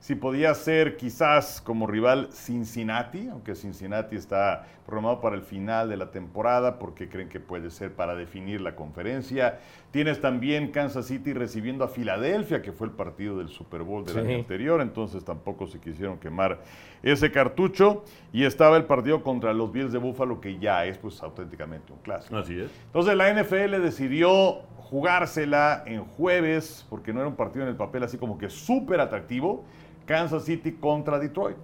si 0.02 0.16
podía 0.16 0.52
ser 0.56 0.96
quizás 0.96 1.60
como 1.60 1.86
rival 1.86 2.28
Cincinnati, 2.32 3.28
aunque 3.28 3.54
Cincinnati 3.54 4.16
está 4.16 4.66
programado 4.84 5.20
para 5.20 5.36
el 5.36 5.42
final 5.42 5.88
de 5.88 5.96
la 5.96 6.10
temporada 6.10 6.80
porque 6.80 7.08
creen 7.08 7.28
que 7.28 7.38
puede 7.38 7.70
ser 7.70 7.94
para 7.94 8.16
definir 8.16 8.60
la 8.60 8.74
conferencia. 8.74 9.60
Tienes 9.92 10.20
también 10.20 10.72
Kansas 10.72 11.06
City 11.06 11.32
recibiendo 11.32 11.84
a 11.84 11.88
Filadelfia, 11.88 12.62
que 12.62 12.72
fue 12.72 12.88
el 12.88 12.92
partido 12.94 13.38
del 13.38 13.48
Super 13.48 13.84
Bowl 13.84 14.04
del 14.04 14.14
Sí. 14.14 14.20
año 14.20 14.36
anterior, 14.38 14.80
entonces 14.80 15.24
tampoco 15.24 15.68
se 15.68 15.78
quisieron 15.78 16.18
quemar 16.18 16.58
ese 17.04 17.30
cartucho. 17.30 18.02
Y 18.32 18.42
estaba 18.44 18.76
el 18.78 18.86
partido 18.86 19.22
contra 19.22 19.54
los 19.54 19.70
Bills 19.70 19.92
de 19.92 19.98
Buffalo, 19.98 20.40
que 20.40 20.58
ya 20.58 20.84
es 20.84 20.98
pues 20.98 21.22
auténticamente 21.22 21.92
un 21.92 22.00
clásico. 22.00 22.36
Así 22.38 22.58
es. 22.58 22.72
Entonces 22.86 23.14
la 23.16 23.30
NFL 23.30 23.80
decidió 23.80 24.62
jugársela 24.78 25.84
en 25.86 26.04
jueves, 26.04 26.84
porque 26.90 27.12
no 27.12 27.20
era 27.20 27.28
un 27.28 27.36
partido 27.36 27.62
en 27.64 27.70
el 27.70 27.76
papel 27.76 28.02
así 28.02 28.18
como 28.18 28.36
que 28.36 28.50
súper 28.50 29.00
atractivo, 29.00 29.64
Kansas 30.12 30.44
City 30.44 30.72
contra 30.72 31.18
Detroit. 31.18 31.56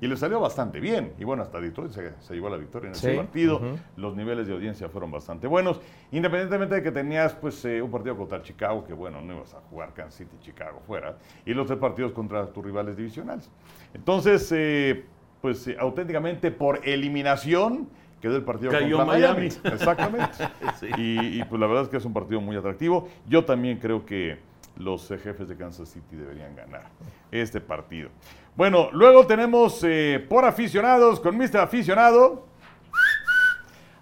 Y 0.00 0.06
le 0.08 0.16
salió 0.16 0.40
bastante 0.40 0.80
bien. 0.80 1.12
Y 1.18 1.24
bueno, 1.24 1.42
hasta 1.42 1.60
Detroit 1.60 1.92
se, 1.92 2.14
se 2.20 2.34
llevó 2.34 2.48
la 2.48 2.56
victoria 2.56 2.88
en 2.88 2.94
ese 2.94 3.14
partido. 3.14 3.60
Los 3.96 4.16
niveles 4.16 4.46
de 4.46 4.54
audiencia 4.54 4.88
fueron 4.88 5.10
bastante 5.10 5.46
buenos. 5.46 5.78
Independientemente 6.10 6.76
de 6.76 6.82
que 6.82 6.90
tenías 6.90 7.34
pues 7.34 7.62
eh, 7.66 7.82
un 7.82 7.90
partido 7.90 8.16
contra 8.16 8.40
Chicago, 8.40 8.82
que 8.82 8.94
bueno, 8.94 9.20
no 9.20 9.34
ibas 9.34 9.52
a 9.52 9.60
jugar 9.60 9.92
Kansas 9.92 10.14
City 10.14 10.34
Chicago 10.40 10.80
fuera. 10.86 11.18
Y 11.44 11.52
los 11.52 11.66
tres 11.66 11.78
partidos 11.78 12.12
contra 12.12 12.46
tus 12.46 12.64
rivales 12.64 12.96
divisionales. 12.96 13.50
Entonces, 13.92 14.50
eh, 14.56 15.04
pues 15.42 15.68
eh, 15.68 15.76
auténticamente 15.78 16.50
por 16.50 16.80
eliminación 16.88 17.90
quedó 18.22 18.36
el 18.36 18.44
partido 18.44 18.72
Cayó 18.72 18.96
contra 18.96 19.18
Miami. 19.18 19.48
Miami. 19.50 19.74
Exactamente. 19.74 20.48
Sí. 20.80 20.86
y, 20.96 21.40
y, 21.40 21.44
pues 21.44 21.60
la 21.60 21.66
verdad 21.66 21.84
es 21.84 21.90
que 21.90 21.98
es 21.98 22.04
un 22.06 22.14
partido 22.14 22.40
muy 22.40 22.56
atractivo. 22.56 23.08
Yo 23.28 23.44
también 23.44 23.78
creo 23.78 24.06
que 24.06 24.38
los 24.76 25.10
eh, 25.10 25.18
jefes 25.18 25.48
de 25.48 25.56
Kansas 25.56 25.88
City 25.88 26.16
deberían 26.16 26.54
ganar 26.56 26.86
este 27.30 27.60
partido. 27.60 28.08
Bueno, 28.56 28.88
luego 28.92 29.26
tenemos 29.26 29.82
eh, 29.84 30.24
por 30.28 30.44
aficionados 30.44 31.20
con 31.20 31.36
Mr. 31.36 31.58
Aficionado. 31.58 32.46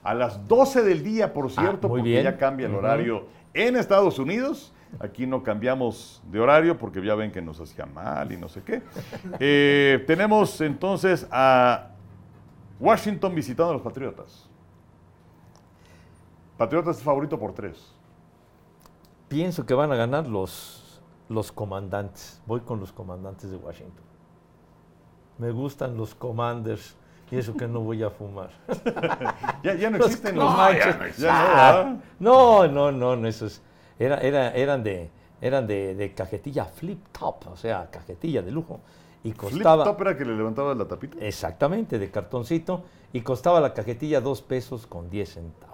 A 0.03 0.15
las 0.15 0.49
12 0.49 0.83
del 0.83 1.03
día, 1.03 1.33
por 1.33 1.51
cierto, 1.51 1.87
Ah, 1.87 1.91
muy 1.91 2.01
porque 2.01 2.03
bien. 2.11 2.25
ya 2.25 2.37
cambia 2.39 2.67
el 2.67 2.75
horario 2.75 3.27
en 3.53 3.77
Estados 3.77 4.19
Unidos. 4.19 4.73
Aquí 4.99 5.27
no 5.27 5.43
cambiamos 5.43 6.23
de 6.31 6.41
horario 6.41 6.77
porque 6.79 7.05
ya 7.05 7.15
ven 7.15 7.31
que 7.31 7.43
nos 7.43 7.61
hacía 7.61 7.85
mal 7.87 8.33
y 8.33 8.37
no 8.39 8.49
sé 8.49 8.63
qué. 8.63 8.83
Eh, 9.39 10.03
tenemos 10.07 10.61
entonces 10.63 11.27
a 11.31 11.89
Washington 12.81 13.35
visitando 13.35 13.71
a 13.71 13.75
los 13.75 13.83
Patriotas. 13.83 14.49
Patriotas 16.57 16.97
es 16.97 17.03
favorito 17.03 17.39
por 17.39 17.53
tres. 17.53 17.95
Pienso 19.31 19.65
que 19.65 19.75
van 19.75 19.93
a 19.93 19.95
ganar 19.95 20.27
los, 20.27 21.01
los 21.29 21.53
comandantes. 21.53 22.43
Voy 22.47 22.61
con 22.63 22.81
los 22.81 22.91
comandantes 22.93 23.49
de 23.51 23.57
Washington. 23.57 24.03
Me 25.39 25.53
gustan 25.53 25.97
los 25.97 26.17
commanders 26.17 26.97
y 27.31 27.37
eso 27.39 27.55
que 27.57 27.69
no 27.69 27.79
voy 27.81 28.03
a 28.03 28.11
fumar. 28.11 28.51
Ya, 29.63 29.75
ya 29.75 29.89
no 29.89 29.99
Los- 29.99 30.09
existen 30.09 30.35
no, 30.35 30.43
los 30.45 30.51
ya 30.53 30.57
manches. 30.57 31.19
no 31.21 31.25
Ya 31.25 31.33
no, 31.33 31.39
Ah. 31.49 31.97
No, 32.19 32.67
no, 32.67 32.91
no, 32.91 33.15
no, 33.17 33.29
eso 33.29 33.47
es- 33.47 33.63
era, 34.01 34.17
era, 34.19 34.51
eran 34.53 34.83
de, 34.83 35.11
eran 35.41 35.65
de, 35.69 35.95
de 35.95 36.13
cajetilla 36.13 36.65
flip 36.65 36.99
top, 37.17 37.47
o 37.53 37.57
sea, 37.57 37.89
cajetilla 37.91 38.43
de 38.43 38.51
lujo. 38.51 38.81
Y 39.23 39.29
Flip 39.33 39.39
costaba, 39.53 39.85
top 39.85 40.01
era 40.01 40.17
que 40.17 40.25
le 40.25 40.35
levantaba 40.35 40.75
la 40.75 40.89
tapita. 40.89 41.19
exactamente, 41.25 41.99
de 42.01 42.11
cartoncito, 42.11 42.83
y 43.13 43.21
costaba 43.21 43.61
la 43.61 43.75
cajetilla 43.75 44.21
dos 44.21 44.41
pesos 44.43 44.87
con 44.89 45.09
10 45.11 45.35
centavos. 45.35 45.70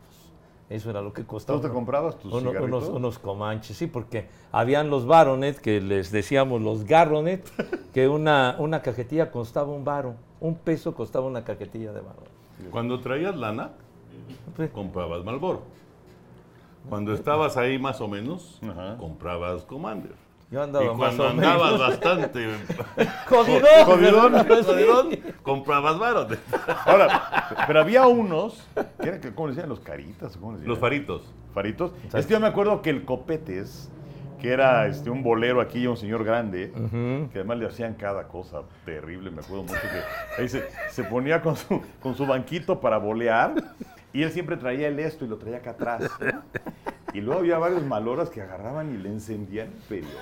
Eso 0.69 0.91
era 0.91 1.01
lo 1.01 1.13
que 1.13 1.25
costaba. 1.25 1.61
¿Tú 1.61 1.69
te 1.69 1.73
comprabas 1.73 2.19
tus 2.19 2.33
unos, 2.33 2.89
unos 2.89 3.19
comanches, 3.21 3.77
sí, 3.77 3.87
porque 3.87 4.27
habían 4.51 4.91
los 4.91 5.07
baronet, 5.07 5.59
que 5.61 5.81
les 5.81 6.11
decíamos 6.11 6.61
los 6.61 6.85
garronet, 6.85 7.49
que 7.95 8.09
una, 8.09 8.57
una 8.59 8.83
cajetilla 8.83 9.31
costaba 9.31 9.73
un 9.73 9.85
baro, 9.85 10.17
un 10.41 10.57
peso 10.57 10.95
costaba 10.95 11.27
una 11.27 11.45
cajetilla 11.45 11.93
de 11.93 12.01
baro. 12.01 12.23
Cuando 12.71 12.99
traías 13.01 13.37
lana, 13.37 13.73
comprabas 14.73 15.25
Malboro. 15.25 15.63
Cuando 16.89 17.13
estabas 17.15 17.57
ahí 17.57 17.79
más 17.79 18.01
o 18.01 18.09
menos, 18.09 18.61
Ajá. 18.63 18.97
comprabas 18.97 19.63
Commander. 19.65 20.15
Yo 20.51 20.63
andaba 20.63 20.85
y 20.85 20.89
cuando 20.97 21.29
andabas 21.29 21.73
menos. 21.73 21.89
bastante 21.89 22.47
Jodidón, 23.27 23.85
Jodidón. 23.85 24.33
¿verdad? 24.33 24.65
jodidón, 24.65 25.19
comprabas 25.43 25.99
Baronet. 25.99 26.39
Ahora, 26.85 27.67
pero 27.67 27.81
había 27.81 28.07
unos, 28.07 28.65
que 29.01 29.09
eran, 29.09 29.21
¿cómo 29.35 29.49
le 29.49 29.55
decían? 29.55 29.69
¿Los 29.69 29.81
caritas? 29.81 30.37
¿Cómo 30.37 30.53
decían? 30.53 30.69
Los 30.69 30.79
faritos. 30.79 31.23
Faritos. 31.53 31.93
Es 32.15 32.27
que 32.27 32.35
yo 32.35 32.41
me 32.41 32.47
acuerdo 32.47 32.81
que 32.81 32.91
el 32.91 33.05
Copetes, 33.05 33.91
que 34.41 34.53
era 34.53 34.87
este, 34.87 35.11
un 35.11 35.25
bolero 35.25 35.61
aquí, 35.61 35.87
un 35.89 35.97
señor 35.97 36.23
grande, 36.23 36.71
que 37.33 37.39
además 37.39 37.59
le 37.59 37.67
hacían 37.67 37.95
cada 37.95 38.29
cosa 38.29 38.61
terrible, 38.85 39.31
me 39.31 39.41
acuerdo 39.41 39.63
mucho 39.65 39.81
que 39.81 40.43
ahí 40.43 40.49
se, 40.49 40.65
se 40.91 41.03
ponía 41.05 41.43
con 41.43 41.57
su, 41.57 41.83
con 42.01 42.15
su 42.15 42.25
banquito 42.27 42.79
para 42.79 42.99
bolear 42.99 43.55
y 44.17 44.23
él 44.23 44.33
siempre 44.33 44.57
traía 44.57 44.89
el 44.89 44.99
esto 44.99 45.27
y 45.27 45.29
lo 45.29 45.37
traía 45.37 45.59
acá 45.59 45.73
atrás. 45.73 46.11
¿no? 46.21 46.43
Y 47.13 47.21
luego 47.21 47.41
había 47.41 47.59
varios 47.59 47.83
maloras 47.83 48.31
que 48.31 48.41
agarraban 48.41 48.95
y 48.95 48.97
le 48.97 49.11
encendían 49.11 49.69
el 49.69 49.83
periódico. 49.89 50.19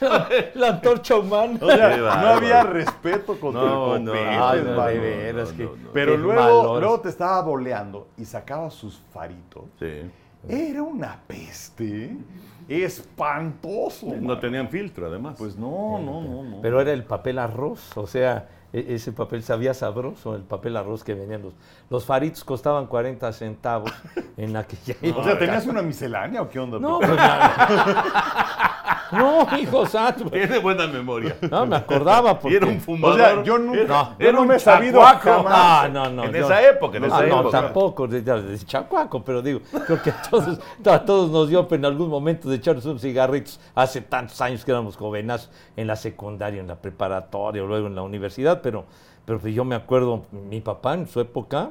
La 0.54 0.68
antorcha 0.68 1.16
humana. 1.16 1.58
O 1.60 1.68
sea, 1.68 1.90
Qué 1.90 1.98
no 1.98 2.28
había 2.28 2.62
respeto 2.62 3.40
contra 3.40 3.62
No, 3.62 3.96
el 3.96 4.04
no. 4.04 4.12
Pero 5.92 6.16
luego, 6.16 6.78
luego 6.78 7.00
te 7.00 7.08
estaba 7.08 7.42
boleando 7.42 8.06
y 8.16 8.24
sacaba 8.24 8.70
sus 8.70 9.02
faritos. 9.12 9.64
Sí. 9.80 10.08
Era 10.48 10.84
una 10.84 11.20
peste 11.26 12.16
espantoso. 12.70 14.06
No 14.06 14.14
mano. 14.20 14.38
tenían 14.38 14.68
filtro, 14.68 15.06
además. 15.08 15.36
Pues 15.38 15.56
no, 15.56 15.98
no, 15.98 16.22
no, 16.22 16.42
no. 16.44 16.60
Pero 16.62 16.80
era 16.80 16.92
el 16.92 17.04
papel 17.04 17.38
arroz, 17.38 17.96
o 17.96 18.06
sea, 18.06 18.48
e- 18.72 18.94
ese 18.94 19.12
papel 19.12 19.42
sabía 19.42 19.74
sabroso, 19.74 20.36
el 20.36 20.42
papel 20.42 20.76
arroz 20.76 21.02
que 21.04 21.14
venían 21.14 21.42
los... 21.42 21.52
Los 21.90 22.04
faritos 22.04 22.44
costaban 22.44 22.86
40 22.86 23.32
centavos 23.32 23.92
en 24.36 24.56
aquella 24.56 24.94
o 25.02 25.06
época. 25.06 25.24
sea, 25.24 25.38
¿tenías 25.38 25.66
una 25.66 25.82
miscelánea 25.82 26.42
o 26.42 26.48
qué 26.48 26.58
onda? 26.60 26.78
No, 26.78 26.98
pues, 27.00 27.10
no, 29.12 29.46
hijo 29.58 29.86
santo. 29.86 30.24
Tiene 30.30 30.58
buena 30.58 30.86
memoria. 30.86 31.36
No, 31.50 31.66
me 31.66 31.76
acordaba 31.76 32.32
Y 32.32 32.34
porque... 32.34 32.56
era 32.56 32.66
un 32.66 32.80
fumador. 32.80 33.20
O 33.20 33.24
sea, 33.24 33.42
yo 33.42 33.58
nunca- 33.58 33.80
Era, 33.80 34.02
yo 34.10 34.14
era 34.18 34.32
no 34.32 34.42
un 34.42 34.48
me 34.48 34.56
he 34.56 34.58
sabido 34.58 35.00
jamás. 35.00 35.46
Ah, 35.56 35.88
no, 35.92 36.10
no. 36.10 36.24
En 36.24 36.32
yo- 36.32 36.44
esa 36.44 36.68
época, 36.68 36.96
en 36.98 37.04
Ah, 37.04 37.06
esa 37.08 37.22
no, 37.26 37.40
época. 37.40 37.60
tampoco 37.62 38.06
de, 38.08 38.22
de 38.22 38.58
chacuaco, 38.64 39.22
pero 39.24 39.42
digo, 39.42 39.60
creo 39.86 40.02
que 40.02 40.10
a 40.10 40.22
todos, 40.22 40.58
a 40.86 41.04
todos 41.04 41.30
nos 41.30 41.48
dio 41.48 41.66
en 41.70 41.84
algún 41.84 42.08
momento 42.08 42.48
de 42.48 42.56
echarnos 42.56 42.84
unos 42.86 43.00
cigarritos 43.02 43.60
hace 43.74 44.00
tantos 44.00 44.40
años 44.40 44.64
que 44.64 44.70
éramos 44.70 44.96
jovenazos 44.96 45.50
en 45.76 45.86
la 45.86 45.96
secundaria, 45.96 46.60
en 46.60 46.68
la 46.68 46.76
preparatoria, 46.76 47.62
luego 47.62 47.86
en 47.86 47.94
la 47.94 48.02
universidad, 48.02 48.60
pero, 48.62 48.84
pero 49.24 49.46
yo 49.48 49.64
me 49.64 49.74
acuerdo, 49.74 50.24
mi 50.32 50.60
papá 50.60 50.94
en 50.94 51.06
su 51.06 51.20
época, 51.20 51.70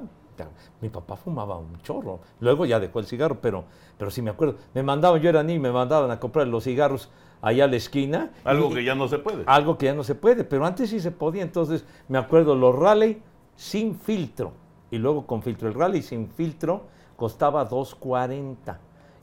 mi 0.81 0.89
papá 0.89 1.15
fumaba 1.15 1.57
un 1.57 1.81
chorro, 1.81 2.19
luego 2.39 2.65
ya 2.65 2.79
dejó 2.79 2.99
el 2.99 3.05
cigarro, 3.05 3.39
pero, 3.41 3.65
pero 3.97 4.11
sí 4.11 4.21
me 4.21 4.29
acuerdo, 4.29 4.55
me 4.73 4.83
mandaban, 4.83 5.21
yo 5.21 5.29
era 5.29 5.43
niño, 5.43 5.59
me 5.61 5.71
mandaban 5.71 6.09
a 6.11 6.19
comprar 6.19 6.47
los 6.47 6.63
cigarros 6.63 7.09
allá 7.41 7.65
a 7.65 7.67
la 7.67 7.75
esquina. 7.77 8.31
Algo 8.43 8.69
y- 8.71 8.75
que 8.75 8.83
ya 8.83 8.95
no 8.95 9.07
se 9.07 9.17
puede. 9.19 9.43
algo 9.45 9.77
que 9.77 9.85
ya 9.87 9.93
no 9.93 10.03
se 10.03 10.15
puede, 10.15 10.43
pero 10.43 10.65
antes 10.65 10.89
sí 10.89 10.99
se 10.99 11.11
podía. 11.11 11.41
Entonces, 11.43 11.85
me 12.07 12.17
acuerdo, 12.17 12.55
los 12.55 12.75
rally 12.77 13.21
sin 13.55 13.95
filtro 13.95 14.51
y 14.91 14.97
luego 14.97 15.25
con 15.25 15.41
filtro. 15.41 15.67
El 15.67 15.73
rally 15.73 16.01
sin 16.01 16.29
filtro 16.29 16.83
costaba 17.15 17.67
2.40 17.69 18.77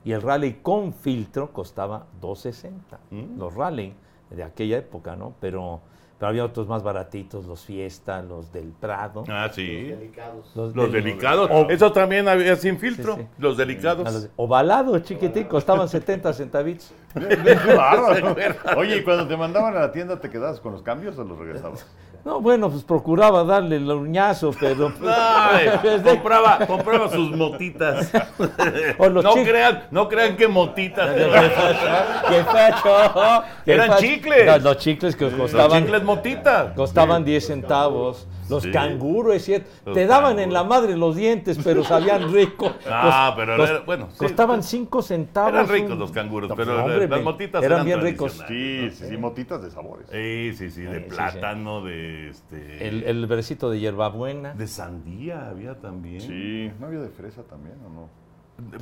y 0.05 0.11
el 0.11 0.21
rally 0.21 0.59
con 0.61 0.93
filtro 0.93 1.51
costaba 1.51 2.05
2.60. 2.21 2.71
Mm. 3.11 3.37
Los 3.39 3.53
rally 3.53 3.93
de 4.29 4.43
aquella 4.43 4.77
época, 4.77 5.15
¿no? 5.15 5.33
Pero, 5.39 5.79
pero 6.17 6.29
había 6.29 6.45
otros 6.45 6.67
más 6.67 6.81
baratitos, 6.83 7.45
los 7.45 7.63
Fiesta, 7.63 8.21
los 8.23 8.51
del 8.51 8.69
Prado. 8.79 9.23
Ah, 9.29 9.49
sí. 9.53 9.93
Los, 10.55 10.75
Los 10.75 10.91
del- 10.91 11.03
delicados. 11.03 11.49
O- 11.51 11.69
Eso 11.69 11.91
también 11.91 12.27
había 12.27 12.55
sin 12.55 12.79
filtro. 12.79 13.15
Sí, 13.15 13.21
sí. 13.21 13.27
Los 13.37 13.55
delicados. 13.57 14.11
los- 14.11 14.29
ovalados, 14.35 15.03
chiquiticos, 15.03 15.51
costaban 15.51 15.87
70 15.87 16.33
centavitos. 16.33 16.91
Oye, 18.77 18.97
y 18.97 19.03
cuando 19.03 19.27
te 19.27 19.37
mandaban 19.37 19.75
a 19.75 19.79
la 19.81 19.91
tienda, 19.91 20.19
¿te 20.19 20.29
quedabas 20.29 20.59
con 20.59 20.71
los 20.73 20.81
cambios 20.81 21.17
o 21.17 21.23
los 21.23 21.37
regresabas? 21.37 21.85
No, 22.27 22.41
bueno, 22.41 22.69
pues 22.69 22.83
procuraba 22.83 23.45
darle 23.45 23.77
el 23.77 23.89
uñazo, 23.89 24.51
pero... 24.59 24.91
pues, 24.99 25.15
Ay, 25.17 25.69
desde- 25.81 26.09
compraba, 26.09 26.59
compraba 26.67 27.09
sus 27.09 27.31
motitas. 27.31 28.11
O 28.99 29.07
los 29.07 29.23
no 29.23 29.33
crean, 29.33 29.83
no 29.91 30.09
crean 30.09 30.35
que 30.35 30.45
motitas. 30.49 31.09
¡Qué 31.15 32.43
facho! 32.43 33.43
¡Qué 33.63 33.73
Eran 33.73 33.87
facho! 33.89 34.01
chicles. 34.01 34.45
Los, 34.45 34.63
los 34.63 34.77
chicles 34.77 35.15
que 35.15 35.23
Los 35.25 35.33
costaban, 35.35 35.83
chicles 35.83 36.03
motitas. 36.03 36.73
costaban 36.75 37.23
10 37.23 37.47
centavos. 37.47 38.27
Los 38.49 38.63
Sí. 38.63 38.71
canguros, 38.71 39.35
es 39.35 39.45
cierto. 39.45 39.69
Los 39.85 39.95
Te 39.95 40.05
daban 40.05 40.39
en 40.39 40.51
la 40.53 40.63
madre 40.63 40.95
los 40.97 41.15
dientes, 41.15 41.59
pero 41.63 41.83
sabían 41.83 42.31
rico. 42.33 42.71
Ah, 42.89 43.33
pero 43.35 43.55
era- 43.63 43.79
bueno, 43.81 44.07
sí. 44.11 44.17
Costaban 44.17 44.63
5 44.63 45.01
centavos. 45.01 45.51
Eran 45.53 45.67
ricos 45.67 45.91
un- 45.91 45.99
los 45.99 46.11
canguros, 46.11 46.49
No, 46.49 46.55
pero 46.55 46.73
pues, 46.73 46.83
hombre, 46.85 47.07
las 47.07 47.23
motitas 47.23 47.63
eran 47.63 47.73
eran 47.77 47.85
bien 47.85 48.01
ricos. 48.01 48.43
Sí, 48.47 48.89
sí, 48.91 49.05
sí, 49.09 49.17
motitas 49.17 49.61
de 49.61 49.71
sabores. 49.71 50.07
Sí, 50.11 50.53
sí, 50.57 50.69
sí, 50.71 50.81
de 50.81 50.97
Sí, 50.99 51.03
sí, 51.03 51.09
plátano, 51.15 51.83
de 51.83 52.29
este. 52.29 52.87
El, 52.87 53.03
el 53.03 53.27
de 53.69 53.79
hierbabuena. 53.79 54.53
De 54.53 54.67
sandía 54.67 55.49
había 55.49 55.75
también. 55.79 56.21
Sí, 56.21 56.71
¿no 56.79 56.87
había 56.87 56.99
de 56.99 57.09
fresa 57.09 57.43
también 57.43 57.75
o 57.85 57.89
no? 57.89 58.26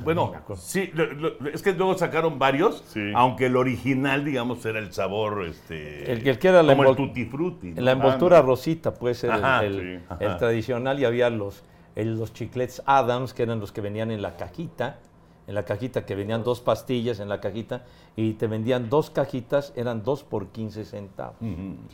Bueno, 0.02 0.32
sí, 0.56 0.90
lo- 0.94 1.12
lo- 1.12 1.48
es 1.52 1.60
que 1.62 1.72
luego 1.74 1.96
sacaron 1.98 2.38
varios, 2.38 2.82
Sí. 2.88 3.12
aunque 3.14 3.46
el 3.46 3.56
original, 3.56 4.24
digamos, 4.24 4.64
era 4.64 4.78
el 4.78 4.92
sabor, 4.92 5.44
este, 5.44 6.10
El 6.10 6.22
que- 6.22 6.30
el 6.30 6.38
que 6.38 6.48
era 6.48 6.62
la 6.62 6.74
como 6.74 6.88
el 6.90 6.96
tutti 6.96 7.24
frutti. 7.26 7.74
la 7.74 7.92
envoltura 7.92 8.40
rosita 8.40 8.94
puede 8.94 9.14
ser 9.14 9.30
el- 9.30 9.44
Ajá, 9.44 9.64
el, 9.64 10.00
sí, 10.08 10.14
el 10.24 10.36
tradicional 10.38 10.98
y 10.98 11.04
había 11.04 11.28
los, 11.28 11.62
el- 11.94 12.18
los 12.18 12.32
chiclets 12.32 12.82
Adams, 12.86 13.34
que 13.34 13.42
eran 13.42 13.60
los 13.60 13.70
que 13.72 13.82
venían 13.82 14.10
en 14.10 14.22
la 14.22 14.36
cajita, 14.36 14.98
en 15.46 15.54
la 15.54 15.64
cajita 15.64 16.04
que 16.04 16.14
venían 16.16 16.42
dos 16.42 16.60
pastillas 16.60 17.20
en 17.20 17.28
la 17.28 17.40
cajita 17.40 17.84
y 18.16 18.32
te 18.32 18.46
vendían 18.48 18.88
dos 18.90 19.10
cajitas, 19.10 19.72
eran 19.76 20.02
dos 20.02 20.24
por 20.24 20.48
15 20.48 20.84
centavos. 20.84 21.36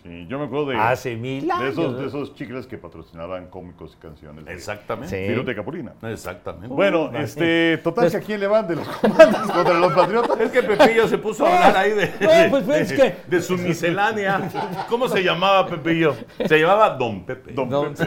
Sí, 0.03 0.27
yo 0.29 0.38
me 0.38 0.47
acuerdo 0.47 0.67
de, 0.67 0.77
Hace 0.79 1.17
mil 1.17 1.47
de, 1.47 1.53
años. 1.53 1.73
esos, 1.73 1.99
de 1.99 2.07
esos 2.07 2.35
chicles 2.35 2.67
que 2.67 2.79
patrocinaban 2.79 3.49
cómicos 3.49 3.95
y 3.99 4.01
canciones. 4.03 4.45
de 4.47 4.53
Exactamente. 4.55 5.15
Sí. 5.23 5.29
Viruta 5.29 5.55
Capulina. 5.55 5.93
Exactamente. 6.03 6.69
Bueno, 6.69 7.11
este, 7.15 7.79
total, 7.79 8.05
Pues- 8.05 8.12
que 8.12 8.19
¿a 8.19 8.21
quién 8.21 8.41
le 8.41 8.47
van 8.47 8.67
de 8.69 8.77
los 8.77 8.88
comandos 9.01 9.51
contra 9.51 9.75
los 9.75 9.93
patriotas? 9.93 10.41
Es 10.41 10.51
que 10.51 10.62
Pepillo 10.62 11.09
se 11.09 11.19
puso 11.19 11.45
a 11.45 11.55
hablar 11.55 11.77
ahí 11.77 11.91
de, 11.93 12.07
No, 12.21 12.31
de- 12.33 12.49
pues, 12.49 12.65
pues, 12.65 12.67
de- 12.67 12.81
es 12.83 12.93
que- 13.01 13.17
de 13.29 13.43
su 13.43 13.59
miscelánea. 13.59 14.49
¿Cómo 14.88 15.09
se 15.09 15.23
llamaba 15.23 15.67
Pepillo? 15.67 16.15
Se 16.47 16.59
llamaba 16.59 16.91
Don 16.91 17.25
Pepe. 17.25 17.53
Don 17.53 17.69
Pepe. 17.95 18.07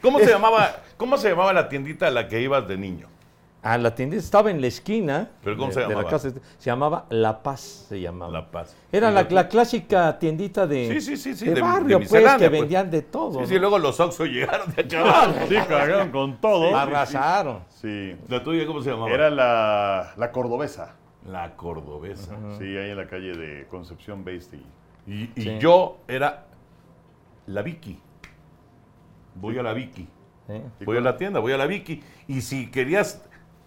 ¿Cómo 0.00 0.18
se 0.18 0.26
llamaba, 0.30 0.76
cómo 0.96 1.16
se 1.16 1.30
llamaba 1.30 1.52
la 1.52 1.68
tiendita 1.68 2.06
a 2.06 2.10
la 2.10 2.28
que 2.28 2.40
ibas 2.40 2.66
de 2.68 2.76
niño? 2.76 3.08
Ah, 3.64 3.78
la 3.78 3.94
tienda 3.94 4.16
estaba 4.16 4.50
en 4.50 4.60
la 4.60 4.66
esquina. 4.66 5.30
¿Pero 5.44 5.56
cómo 5.56 5.68
de- 5.68 5.74
se 5.74 5.80
de 5.80 5.86
la 5.86 5.90
llamaba? 5.92 6.10
casa. 6.10 6.30
Se 6.58 6.66
llamaba 6.70 7.06
La 7.10 7.42
Paz, 7.44 7.86
se 7.88 8.00
llamaba. 8.00 8.32
La 8.32 8.50
Paz. 8.50 8.74
Era 8.90 9.10
¿Y 9.10 9.14
la, 9.14 9.22
la 9.30 9.48
clásica 9.48 10.18
tiendita 10.18 10.66
de, 10.66 10.88
Sí, 10.94 11.00
sí, 11.00 11.16
sí, 11.16 11.34
sí, 11.34 11.44
de 11.44 11.50
de- 11.52 11.54
de 11.56 11.60
barrio, 11.62 11.98
pues, 11.98 12.10
que 12.10 12.20
pues. 12.20 12.50
vendían 12.50 12.90
de 12.90 13.02
todo. 13.02 13.38
Sí, 13.40 13.46
sí, 13.46 13.54
¿no? 13.54 13.60
luego 13.60 13.78
los 13.78 14.00
Oxxo 14.00 14.24
llegaron 14.26 14.74
de 14.74 14.82
acá 14.82 15.00
abajo. 15.00 15.34
Sí, 15.48 15.54
cagaron 15.68 16.10
con 16.10 16.40
todo. 16.40 16.76
Arrasaron. 16.76 17.60
Sí. 17.68 18.16
¿La 18.28 18.42
tuya 18.42 18.66
cómo 18.66 18.82
se 18.82 18.90
llamaba? 18.90 19.12
Era 19.12 19.30
la, 19.30 20.12
la 20.16 20.32
cordobesa. 20.32 20.96
La 21.24 21.54
cordobesa. 21.54 22.36
Sí, 22.58 22.64
ahí 22.76 22.90
en 22.90 22.96
la 22.96 23.06
calle 23.06 23.32
de 23.36 23.68
Concepción 23.68 24.24
Based. 24.24 24.58
Y, 25.06 25.30
y 25.36 25.42
Sí. 25.42 25.58
yo 25.60 25.98
era 26.08 26.46
la 27.46 27.62
Vicky. 27.62 28.00
Voy 29.36 29.56
a 29.58 29.62
la 29.62 29.72
Vicky. 29.72 30.08
¿eh? 30.48 30.62
Voy 30.84 30.96
a 30.96 31.00
la 31.00 31.16
tienda, 31.16 31.38
voy 31.40 31.52
a 31.52 31.56
la 31.56 31.66
Vicky. 31.66 32.02
Y 32.28 32.40
si 32.40 32.70
querías 32.70 33.24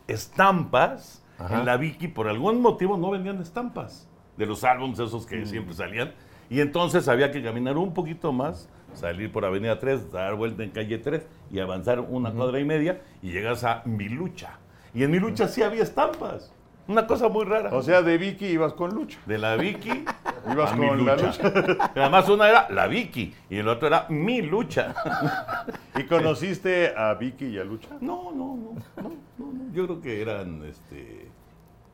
estampas, 0.08 1.24
Ajá. 1.38 1.60
en 1.60 1.66
la 1.66 1.78
Vicky 1.78 2.08
por 2.08 2.28
algún 2.28 2.62
motivo 2.62 2.98
no 2.98 3.12
vendían 3.12 3.42
estampas 3.42 4.10
de 4.38 4.46
los 4.46 4.64
álbumes 4.64 5.00
esos 5.00 5.26
que 5.26 5.46
siempre 5.46 5.74
salían. 5.74 6.14
Y 6.50 6.60
entonces 6.60 7.08
había 7.08 7.32
que 7.32 7.42
caminar 7.42 7.78
un 7.78 7.94
poquito 7.94 8.32
más, 8.32 8.70
salir 8.94 9.32
por 9.32 9.46
Avenida 9.46 9.80
3, 9.80 10.12
dar 10.12 10.36
vuelta 10.36 10.64
en 10.64 10.70
calle 10.72 10.98
3 10.98 11.26
y 11.52 11.60
avanzar 11.60 12.00
una 12.02 12.32
cuadra 12.32 12.60
y 12.60 12.66
media 12.66 13.02
y 13.22 13.32
llegas 13.32 13.64
a 13.64 13.82
Milucha. 13.86 14.60
Y 14.94 15.04
en 15.04 15.12
Milucha 15.12 15.48
sí 15.48 15.64
había 15.64 15.84
estampas. 15.84 16.52
Una 16.88 17.08
cosa 17.08 17.30
muy 17.30 17.46
rara. 17.46 17.72
O 17.74 17.82
sea, 17.82 18.04
de 18.04 18.18
Vicky 18.20 18.46
ibas 18.46 18.74
con 18.74 18.94
Lucha. 18.94 19.18
de 19.26 19.40
la 19.40 19.56
Vicky 19.56 20.06
Ibas 20.52 20.72
a 20.72 20.78
con 20.78 20.98
mi 20.98 21.06
la 21.06 21.16
lucha. 21.16 21.92
Además 21.96 22.30
una 22.30 22.50
era 22.50 22.68
la 22.70 22.88
Vicky 22.88 23.34
y 23.50 23.58
el 23.58 23.68
otro 23.68 23.88
era 23.88 24.06
mi 24.10 24.42
lucha. 24.42 24.94
¿Y 25.98 26.04
conociste 26.04 26.94
a 26.96 27.14
Vicky 27.16 27.46
y 27.48 27.58
a 27.60 27.64
Lucha? 27.64 27.90
No, 28.02 28.32
no, 28.32 28.56
no, 28.56 28.76
no, 29.02 29.10
no, 29.38 29.54
no. 29.54 29.74
Yo 29.74 29.86
creo 29.86 30.02
que 30.02 30.22
eran, 30.22 30.64
este, 30.66 31.28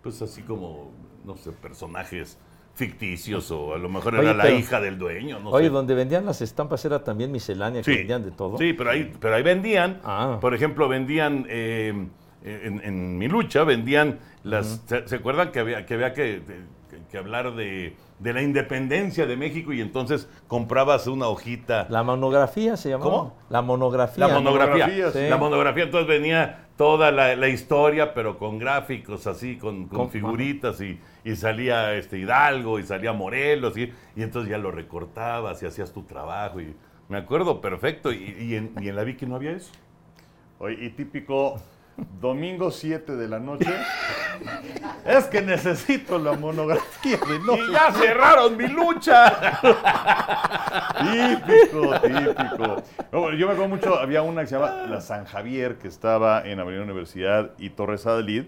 pues 0.02 0.22
así 0.22 0.42
como, 0.42 0.92
no 1.24 1.36
sé, 1.38 1.52
personajes 1.52 2.38
ficticios 2.74 3.52
o 3.52 3.74
a 3.74 3.78
lo 3.78 3.90
mejor 3.90 4.14
Oye, 4.16 4.24
era 4.24 4.34
la 4.34 4.44
pero- 4.44 4.58
hija 4.58 4.80
del 4.80 4.98
dueño, 4.98 5.40
no 5.40 5.50
Oye, 5.50 5.66
sé. 5.68 5.72
donde 5.72 5.94
vendían 5.94 6.26
las 6.26 6.42
estampas 6.42 6.84
era 6.86 7.04
también 7.04 7.32
miscelánea, 7.32 7.82
que 7.82 7.96
vendían 7.96 8.24
de 8.24 8.32
todo. 8.32 8.58
Sí, 8.58 8.74
pero 8.74 8.92
ahí, 8.92 9.12
pero 9.20 9.36
ahí 9.36 9.44
vendían, 9.44 10.00
Ah. 10.04 10.38
por 10.40 10.54
ejemplo, 10.56 10.88
vendían, 10.88 11.46
eh, 11.50 11.90
en, 12.44 12.82
en 12.84 13.18
mi 13.18 13.28
lucha, 13.28 13.64
vendían 13.66 14.20
las, 14.44 14.82
¿se, 14.88 15.08
se 15.08 15.16
acuerdan 15.18 15.52
que 15.52 15.60
había 15.60 15.86
que, 15.86 15.94
había 15.96 16.14
que, 16.14 16.42
que- 17.12 17.18
hablar 17.18 17.54
de, 17.56 17.96
de 18.20 18.34
la 18.34 18.42
independencia 18.42 19.26
de 19.26 19.36
México 19.38 19.74
y 19.74 19.82
entonces 19.82 20.28
comprabas 20.48 21.08
una 21.08 21.28
hojita? 21.28 21.88
La 21.90 22.04
monografía 22.04 22.78
se 22.78 22.90
llamaba. 22.90 23.12
¿Cómo? 23.12 23.38
La 23.50 23.62
monografía. 23.62 24.28
La 24.28 24.34
monografía. 24.34 24.86
monografía, 24.88 25.12
sí. 25.12 25.30
La 25.30 25.38
monografía, 25.38 25.84
entonces 25.84 26.08
venía 26.08 26.68
toda 26.78 27.12
la, 27.12 27.36
la 27.36 27.48
historia, 27.50 28.14
pero 28.16 28.38
con 28.40 28.58
gráficos 28.58 29.28
así, 29.28 29.58
con, 29.58 29.88
con 29.88 29.98
Con- 30.00 30.10
figuritas, 30.10 30.82
y, 30.82 31.00
y 31.24 31.36
salía 31.36 31.94
este 31.94 32.18
Hidalgo, 32.18 32.80
y 32.80 32.84
salía 32.84 33.14
Morelos, 33.14 33.78
y, 33.78 33.92
y 34.16 34.24
entonces 34.24 34.50
ya 34.50 34.58
lo 34.58 34.72
recortabas 34.72 35.62
y 35.62 35.68
hacías 35.68 35.92
tu 35.94 36.04
trabajo. 36.04 36.60
Y 36.60 36.74
me 37.10 37.18
acuerdo 37.18 37.62
perfecto, 37.62 38.12
y, 38.12 38.36
y 38.40 38.56
en, 38.56 38.74
y 38.82 38.88
en 38.88 38.96
la 38.96 39.04
Vicky 39.04 39.26
no 39.28 39.36
había 39.36 39.52
eso. 39.52 39.72
Oye, 40.58 40.78
y 40.86 40.90
típico 40.92 41.60
domingo 42.20 42.72
7 42.72 43.16
de 43.16 43.28
la 43.28 43.40
noche. 43.40 43.72
es 45.06 45.26
que 45.26 45.42
necesito 45.42 46.18
la 46.18 46.34
monografía 46.34 47.18
de 47.18 47.40
no 47.40 47.56
¡Y 47.56 47.72
ya 47.72 47.92
cerraron 47.92 48.58
mi 48.58 48.68
lucha! 48.68 49.60
Típico, 51.00 52.00
típico. 52.02 52.84
No, 53.12 53.34
yo 53.34 53.48
me 53.48 53.54
acuerdo 53.54 53.68
mucho, 53.68 54.00
había 54.00 54.22
una 54.22 54.42
que 54.42 54.48
se 54.48 54.56
llama 54.56 54.86
La 54.88 55.02
San 55.02 55.26
Javier, 55.26 55.78
que 55.78 55.88
estaba 55.88 56.42
en 56.46 56.60
Avenida 56.60 56.84
Universidad 56.84 57.52
y 57.58 57.70
Torres 57.72 58.06
Adalid, 58.06 58.46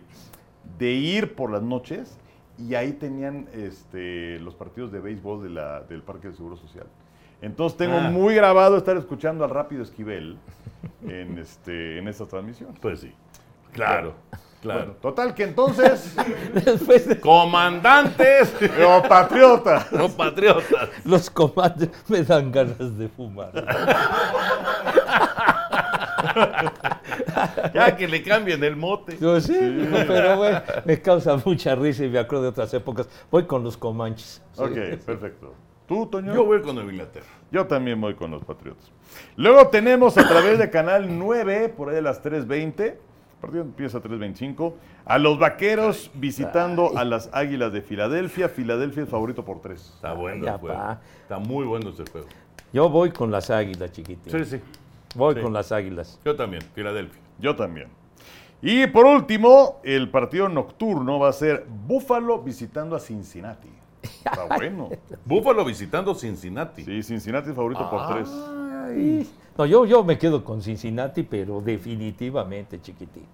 de 0.77 0.91
ir 0.91 1.35
por 1.35 1.51
las 1.51 1.61
noches 1.61 2.17
y 2.57 2.75
ahí 2.75 2.93
tenían 2.93 3.47
este, 3.53 4.39
los 4.39 4.55
partidos 4.55 4.91
de 4.91 4.99
béisbol 4.99 5.43
de 5.43 5.49
la- 5.49 5.81
del 5.81 6.01
Parque 6.03 6.27
del 6.27 6.37
Seguro 6.37 6.55
Social. 6.55 6.85
Entonces 7.41 7.77
tengo 7.77 7.97
Ah. 7.97 8.09
muy 8.09 8.35
grabado 8.35 8.77
estar 8.77 8.95
escuchando 8.95 9.43
al 9.43 9.49
Rápido 9.49 9.83
Esquivel 9.83 10.37
en, 11.05 11.37
este, 11.39 11.97
en 11.97 12.07
esta 12.07 12.25
transmisión. 12.25 12.73
Pues 12.81 13.01
sí, 13.01 13.13
claro, 13.73 14.13
claro. 14.61 14.79
Bueno, 14.79 14.93
total 15.01 15.33
que 15.33 15.43
entonces, 15.43 16.15
Después 16.53 17.07
de 17.07 17.19
Comandantes 17.19 18.53
o 18.85 19.01
patriota. 19.07 19.87
o 19.99 20.09
patriotas. 20.09 20.89
los 21.03 21.29
comandos 21.29 21.89
me 22.07 22.23
dan 22.23 22.51
ganas 22.51 22.97
de 22.97 23.07
fumar. 23.09 23.51
Ya 27.73 27.95
que 27.95 28.07
le 28.07 28.23
cambien 28.23 28.63
el 28.63 28.75
mote. 28.75 29.17
Yo 29.19 29.39
sí, 29.41 29.57
pero 30.07 30.37
bueno, 30.37 30.61
me 30.85 31.01
causa 31.01 31.37
mucha 31.43 31.75
risa 31.75 32.05
y 32.05 32.09
me 32.09 32.19
acuerdo 32.19 32.43
de 32.43 32.49
otras 32.49 32.73
épocas. 32.73 33.07
Voy 33.29 33.45
con 33.45 33.63
los 33.63 33.77
comanches. 33.77 34.41
Sí. 34.53 34.63
Ok, 34.63 34.75
perfecto. 35.05 35.53
¿Tú, 35.87 36.07
Toño? 36.07 36.33
Yo 36.33 36.45
voy 36.45 36.61
con 36.61 36.77
Inglaterra. 36.77 37.25
Yo 37.51 37.67
también 37.67 37.99
voy 37.99 38.15
con 38.15 38.31
los 38.31 38.43
Patriotas. 38.43 38.91
Luego 39.35 39.67
tenemos 39.67 40.17
a 40.17 40.27
través 40.27 40.57
de 40.57 40.69
Canal 40.69 41.19
9, 41.19 41.69
por 41.69 41.89
ahí 41.89 41.97
a 41.97 42.01
las 42.01 42.23
3.20, 42.23 42.81
el 42.81 42.97
partido 43.43 43.61
empieza 43.63 43.97
a 43.97 44.01
3.25, 44.01 44.73
a 45.05 45.17
los 45.17 45.37
Vaqueros 45.37 46.09
visitando 46.13 46.97
a 46.97 47.03
las 47.03 47.29
Águilas 47.33 47.73
de 47.73 47.81
Filadelfia. 47.81 48.47
Filadelfia 48.47 49.03
es 49.03 49.09
favorito 49.09 49.43
por 49.43 49.59
3. 49.59 49.79
Está 49.95 50.13
bueno 50.13 50.47
el 50.47 50.57
juego. 50.59 50.75
pa. 50.75 51.01
Está 51.21 51.39
muy 51.39 51.65
bueno 51.65 51.89
ese 51.89 52.05
juego. 52.09 52.27
Yo 52.71 52.89
voy 52.89 53.11
con 53.11 53.31
las 53.31 53.49
águilas, 53.49 53.91
chiquitín. 53.91 54.31
Sí, 54.31 54.45
sí. 54.45 54.61
Voy 55.15 55.35
sí. 55.35 55.41
con 55.41 55.51
las 55.51 55.73
águilas. 55.73 56.19
Yo 56.23 56.37
también, 56.37 56.63
Filadelfia. 56.73 57.21
Yo 57.37 57.53
también. 57.53 57.89
Y 58.61 58.87
por 58.87 59.05
último, 59.05 59.81
el 59.83 60.09
partido 60.09 60.47
nocturno 60.47 61.19
va 61.19 61.27
a 61.27 61.33
ser 61.33 61.65
Buffalo 61.67 62.39
visitando 62.39 62.95
a 62.95 62.99
Cincinnati. 63.01 63.69
Está 64.01 64.45
bueno. 64.55 64.89
Búfalo 65.25 65.65
visitando 65.65 66.15
Cincinnati. 66.15 66.85
Sí, 66.85 67.03
Cincinnati 67.03 67.49
es 67.49 67.55
favorito 67.55 67.89
por 67.89 68.07
3. 68.07 68.29
No, 69.57 69.65
yo, 69.65 69.85
yo 69.85 70.03
me 70.03 70.17
quedo 70.17 70.43
con 70.43 70.61
Cincinnati, 70.61 71.23
pero 71.23 71.61
definitivamente, 71.61 72.81
chiquitín. 72.81 73.25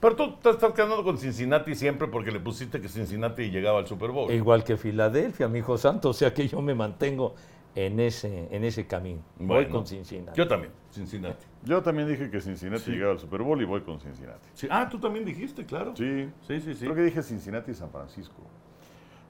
Pero 0.00 0.14
tú 0.14 0.36
te 0.36 0.50
estás 0.50 0.72
quedando 0.72 1.02
con 1.02 1.18
Cincinnati 1.18 1.74
siempre 1.74 2.06
porque 2.06 2.30
le 2.30 2.38
pusiste 2.38 2.80
que 2.80 2.88
Cincinnati 2.88 3.50
llegaba 3.50 3.80
al 3.80 3.86
Super 3.86 4.10
Bowl. 4.10 4.30
Igual 4.30 4.62
que 4.62 4.76
Filadelfia, 4.76 5.48
mi 5.48 5.58
hijo 5.58 5.76
santo, 5.76 6.10
o 6.10 6.12
sea 6.12 6.32
que 6.32 6.46
yo 6.46 6.62
me 6.62 6.74
mantengo 6.74 7.34
en 7.74 7.98
ese, 7.98 8.48
en 8.50 8.64
ese 8.64 8.86
camino. 8.86 9.20
Voy 9.38 9.66
con 9.66 9.86
Cincinnati. 9.86 10.36
Yo 10.36 10.46
también, 10.46 10.72
Cincinnati. 10.92 11.44
Yo 11.64 11.82
también 11.82 12.08
dije 12.08 12.30
que 12.30 12.40
Cincinnati 12.40 12.92
llegaba 12.92 13.12
al 13.12 13.18
Super 13.18 13.42
Bowl 13.42 13.60
y 13.60 13.64
voy 13.64 13.80
con 13.80 14.00
Cincinnati. 14.00 14.48
Sí. 14.54 14.68
Ah, 14.70 14.88
tú 14.88 15.00
también 15.00 15.24
dijiste, 15.24 15.64
claro. 15.64 15.94
Sí, 15.96 16.28
sí, 16.46 16.60
sí. 16.60 16.74
sí. 16.74 16.80
Creo 16.80 16.94
que 16.94 17.02
dije 17.02 17.22
Cincinnati 17.22 17.72
y 17.72 17.74
San 17.74 17.90
Francisco. 17.90 18.42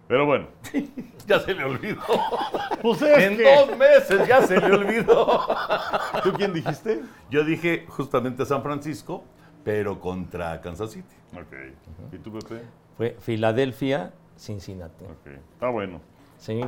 Pero 0.09 0.27
bueno. 0.27 0.47
Ya 1.29 1.39
se 1.41 1.53
le 1.53 1.63
olvidó. 1.63 2.01
Pues 2.81 3.03
es 3.03 3.19
en 3.19 3.37
que- 3.37 3.55
dos 3.55 3.77
meses 3.77 4.27
ya 4.27 4.41
se 4.47 4.59
le 4.59 4.75
olvidó. 4.75 5.47
¿Tú 6.25 6.33
quién 6.33 6.55
dijiste? 6.55 7.03
Yo 7.31 7.45
dije 7.45 7.85
justamente 7.87 8.47
San 8.47 8.63
Francisco, 8.63 9.25
pero 9.63 10.01
contra 10.01 10.59
Kansas 10.63 10.93
City. 10.93 11.15
Ok. 11.35 12.15
¿Y 12.15 12.17
tú, 12.19 12.33
Pepe? 12.33 12.63
Fue 12.97 13.15
Filadelfia, 13.21 14.15
Cincinnati. 14.39 15.05
Ok. 15.05 15.27
Está 15.53 15.69
bueno. 15.69 16.01
Sí. 16.39 16.65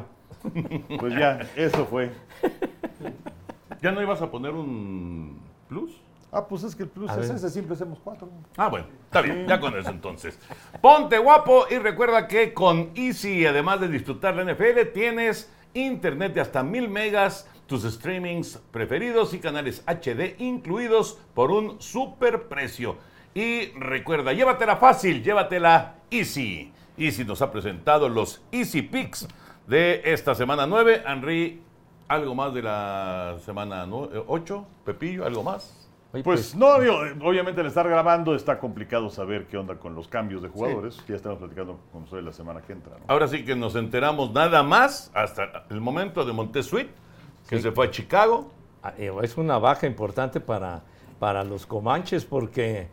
Pues 0.99 1.15
ya, 1.19 1.39
eso 1.57 1.87
fue. 1.87 2.11
¿Ya 3.81 3.93
no 3.93 4.03
ibas 4.03 4.21
a 4.21 4.31
poner 4.31 4.53
un 4.53 5.41
plus? 5.69 6.03
Ah, 6.33 6.47
pues 6.47 6.63
es 6.63 6.77
que 6.77 6.85
el 6.85 6.89
plus 6.89 7.11
A 7.11 7.15
es 7.15 7.29
ver. 7.29 7.37
ese, 7.37 7.51
siempre 7.51 7.75
hacemos 7.75 7.99
cuatro. 8.03 8.29
Ah, 8.57 8.69
bueno, 8.69 8.87
está 9.05 9.21
bien, 9.21 9.47
ya 9.49 9.59
con 9.59 9.77
eso 9.77 9.91
entonces. 9.91 10.39
Ponte 10.81 11.19
guapo 11.19 11.67
y 11.71 11.79
recuerda 11.79 12.29
que 12.29 12.55
con 12.55 12.91
Easy, 12.95 13.45
además 13.47 13.81
de 13.81 13.89
disfrutar 13.89 14.37
la 14.37 14.45
NFL, 14.45 14.93
tienes 14.95 15.53
internet 15.75 16.35
de 16.35 16.41
hasta 16.41 16.63
mil 16.63 16.89
megas, 16.89 17.49
tus 17.67 17.83
streamings 17.83 18.59
preferidos 18.71 19.35
y 19.35 19.39
canales 19.39 19.83
HD 19.87 20.37
incluidos 20.39 21.19
por 21.35 21.51
un 21.51 21.81
super 21.81 22.49
precio. 22.49 22.97
Y 23.35 23.67
recuerda, 23.79 24.33
llévatela 24.33 24.77
fácil, 24.77 25.23
llévatela 25.23 25.95
Easy. 26.11 26.73
Easy 26.97 27.25
nos 27.25 27.43
ha 27.43 27.51
presentado 27.51 28.09
los 28.09 28.43
Easy 28.53 28.83
Picks 28.83 29.27
de 29.67 30.03
esta 30.05 30.35
semana 30.35 30.67
9. 30.67 31.03
Henry, 31.07 31.63
¿algo 32.09 32.35
más 32.35 32.53
de 32.53 32.63
la 32.63 33.37
semana 33.45 33.87
8? 33.89 34.67
Pepillo, 34.85 35.25
¿algo 35.25 35.43
más? 35.43 35.80
Oye, 36.13 36.25
Pues 36.25 36.55
no, 36.57 36.81
digo, 36.81 36.99
obviamente 37.23 37.61
al 37.61 37.69
estar 37.69 37.89
grabando 37.89 38.35
está 38.35 38.59
complicado 38.59 39.11
saber 39.11 39.47
qué 39.47 39.57
onda 39.57 39.77
con 39.77 39.95
los 39.95 40.09
cambios 40.09 40.43
de 40.43 40.49
jugadores. 40.49 40.99
Ya 41.07 41.15
estamos 41.15 41.39
platicando 41.39 41.79
con 41.93 42.03
ustedes 42.03 42.25
la 42.25 42.33
semana 42.33 42.63
que 42.63 42.73
entra. 42.73 42.99
¿no? 42.99 43.05
Ahora 43.07 43.29
sí 43.29 43.45
que 43.45 43.55
nos 43.55 43.77
enteramos 43.77 44.33
nada 44.33 44.63
más 44.65 45.11
hasta 45.15 45.67
el 45.71 45.81
momento 45.81 46.25
de 46.25 46.33
Montesuit, 46.33 46.89
que 47.49 47.57
Sí. 47.57 47.63
se 47.63 47.71
fue 47.73 47.87
a 47.87 47.91
Chicago. 47.91 48.51
Ah, 48.83 48.93
eh, 48.99 49.13
Es 49.23 49.37
una 49.37 49.59
baja 49.59 49.87
importante 49.87 50.41
para, 50.41 50.83
para 51.21 51.45
los 51.45 51.65
Comanches 51.67 52.25
porque, 52.25 52.89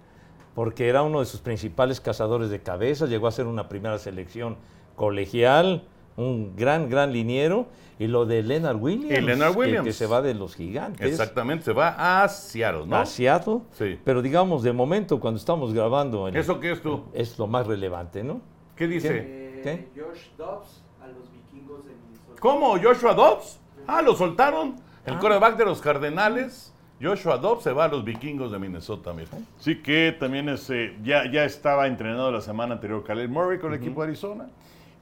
porque 0.54 0.88
era 0.88 1.02
uno 1.02 1.20
de 1.20 1.26
sus 1.26 1.40
principales 1.40 2.00
cazadores 2.00 2.50
de 2.52 2.62
cabezas, 2.62 3.10
llegó 3.10 3.26
a 3.28 3.32
ser 3.32 3.48
una 3.48 3.68
primera 3.68 3.98
selección 3.98 4.58
colegial, 4.96 5.84
un 6.18 6.56
gran, 6.56 6.90
gran 6.90 7.14
liniero. 7.14 7.68
Y 8.00 8.06
lo 8.06 8.28
de 8.28 8.44
Leonard 8.44 8.78
Williams. 8.80 9.18
Y 9.18 9.22
Leonard 9.22 9.54
que- 9.54 9.58
Williams. 9.60 9.86
Que, 9.86 9.92
se 9.94 10.06
va 10.06 10.22
de 10.22 10.36
los 10.36 10.56
gigantes. 10.56 11.08
Exactamente, 11.08 11.66
se 11.66 11.74
va 11.74 12.24
a 12.24 12.28
Seattle, 12.28 12.86
¿no? 12.86 12.96
A 12.98 13.06
Seattle. 13.08 13.62
Sí. 13.72 13.98
Pero 14.04 14.22
digamos, 14.22 14.62
de 14.62 14.72
momento, 14.72 15.20
cuando 15.20 15.40
estamos 15.40 15.74
grabando, 15.74 16.28
el- 16.28 16.36
¿Eso 16.36 16.60
qué 16.60 16.74
es 16.74 16.82
tú? 16.84 17.06
es 17.14 17.40
lo 17.40 17.48
más 17.48 17.66
relevante, 17.66 18.24
¿no? 18.24 18.40
¿Qué 18.76 18.88
dice? 18.88 19.10
Eh, 19.26 19.62
¿Qué? 19.64 19.88
Josh 20.00 20.28
Dobbs 20.38 20.84
a 21.02 21.08
los 21.08 21.32
vikingos 21.32 21.84
de 21.86 21.94
Minnesota. 21.94 22.40
¿Cómo? 22.40 22.78
¿Joshua 22.80 23.14
Dobbs? 23.16 23.60
Ah, 23.88 24.04
lo 24.04 24.16
soltaron. 24.16 24.76
El 25.06 25.18
quarterback 25.18 25.58
de 25.58 25.66
los 25.66 25.82
Cardenales. 25.82 26.72
Joshua 27.02 27.38
Dobbs 27.38 27.64
se 27.64 27.72
va 27.72 27.86
a 27.86 27.88
los 27.88 28.04
vikingos 28.04 28.52
de 28.52 28.60
Minnesota, 28.60 29.12
mira. 29.14 29.30
Sí 29.58 29.82
que 29.82 30.16
también 30.20 30.50
es, 30.50 30.70
eh, 30.70 30.96
ya, 31.04 31.32
ya 31.32 31.46
estaba 31.46 31.88
entrenado 31.88 32.32
la 32.32 32.42
semana 32.42 32.76
anterior 32.76 33.04
Khalil 33.04 33.30
Murray 33.30 33.58
con 33.60 33.74
el 33.74 33.80
equipo 33.80 34.02
de 34.02 34.10
Arizona 34.10 34.48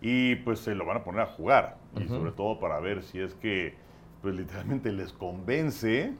y 0.02 0.36
pues 0.38 0.60
se 0.60 0.76
lo 0.76 0.86
van 0.86 0.98
a 0.98 1.04
poner 1.04 1.22
a 1.22 1.26
jugar 1.28 1.78
y 2.00 2.08
sobre 2.08 2.32
todo 2.32 2.60
para 2.60 2.80
ver 2.80 3.02
si 3.04 3.20
es 3.20 3.34
que 3.36 3.74
pues 4.22 4.36
literalmente 4.36 4.92
les 4.92 5.14
convence 5.14 6.14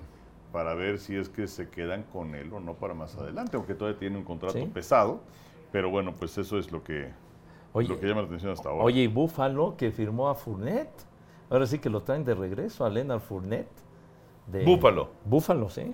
para 0.52 0.74
ver 0.74 1.00
si 1.00 1.16
es 1.16 1.28
que 1.30 1.48
se 1.48 1.70
quedan 1.70 2.04
con 2.04 2.34
él 2.36 2.52
o 2.54 2.60
no 2.60 2.76
para 2.76 2.94
más 2.94 3.16
adelante, 3.18 3.58
aunque 3.58 3.76
todavía 3.76 4.00
tiene 4.00 4.18
un 4.18 4.24
contrato 4.24 4.58
Sí. 4.58 4.66
pesado, 4.74 5.20
pero 5.72 5.90
bueno, 5.90 6.14
pues 6.18 6.38
eso 6.38 6.58
es 6.58 6.72
lo 6.72 6.82
que, 6.84 7.12
Oye, 7.74 7.90
lo 7.90 8.00
que 8.00 8.08
llama 8.08 8.22
la 8.22 8.28
atención 8.28 8.52
hasta 8.54 8.70
ahora. 8.70 8.84
Oye, 8.86 9.02
y 9.02 9.08
Buffalo 9.08 9.76
que 9.76 9.92
firmó 9.92 10.30
a 10.30 10.36
Fournette. 10.36 11.04
Ahora 11.50 11.68
sí 11.68 11.80
que 11.80 11.90
lo 11.90 12.02
traen 12.04 12.24
de 12.24 12.34
regreso 12.34 12.86
a 12.86 12.90
Leonard 12.90 13.20
Fournette. 13.20 13.68
de- 14.48 14.64
Buffalo. 14.64 15.10
Buffalo, 15.26 15.70
sí. 15.70 15.94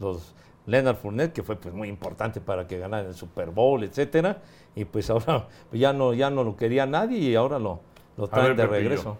Los 0.00 0.34
Leonard 0.66 0.96
Fournette, 0.96 1.32
que 1.32 1.42
fue 1.42 1.56
pues, 1.56 1.72
muy 1.72 1.88
importante 1.88 2.40
para 2.42 2.66
que 2.66 2.78
ganara 2.78 3.08
el 3.08 3.14
Super 3.14 3.50
Bowl, 3.50 3.82
etcétera. 3.84 4.42
Y 4.78 4.84
pues 4.84 5.10
ahora 5.10 5.48
ya 5.72 5.92
no, 5.92 6.14
ya 6.14 6.30
no 6.30 6.44
lo 6.44 6.56
quería 6.56 6.86
nadie 6.86 7.18
y 7.18 7.34
ahora 7.34 7.58
lo, 7.58 7.80
lo 8.16 8.28
traen 8.28 8.54
ver, 8.56 8.56
de 8.56 8.62
Pepillo. 8.68 8.78
regreso. 8.78 9.18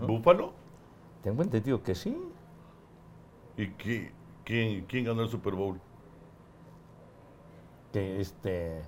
¿Búfalo? 0.00 0.52
Tengo 1.22 1.42
entendido 1.42 1.82
que 1.82 1.94
sí. 1.94 2.16
¿Y 3.56 3.66
qui- 3.76 4.10
quién, 4.44 4.86
quién 4.86 5.04
ganó 5.04 5.22
el 5.22 5.28
Super 5.28 5.54
Bowl? 5.54 5.78
Que 7.92 8.20
este, 8.20 8.82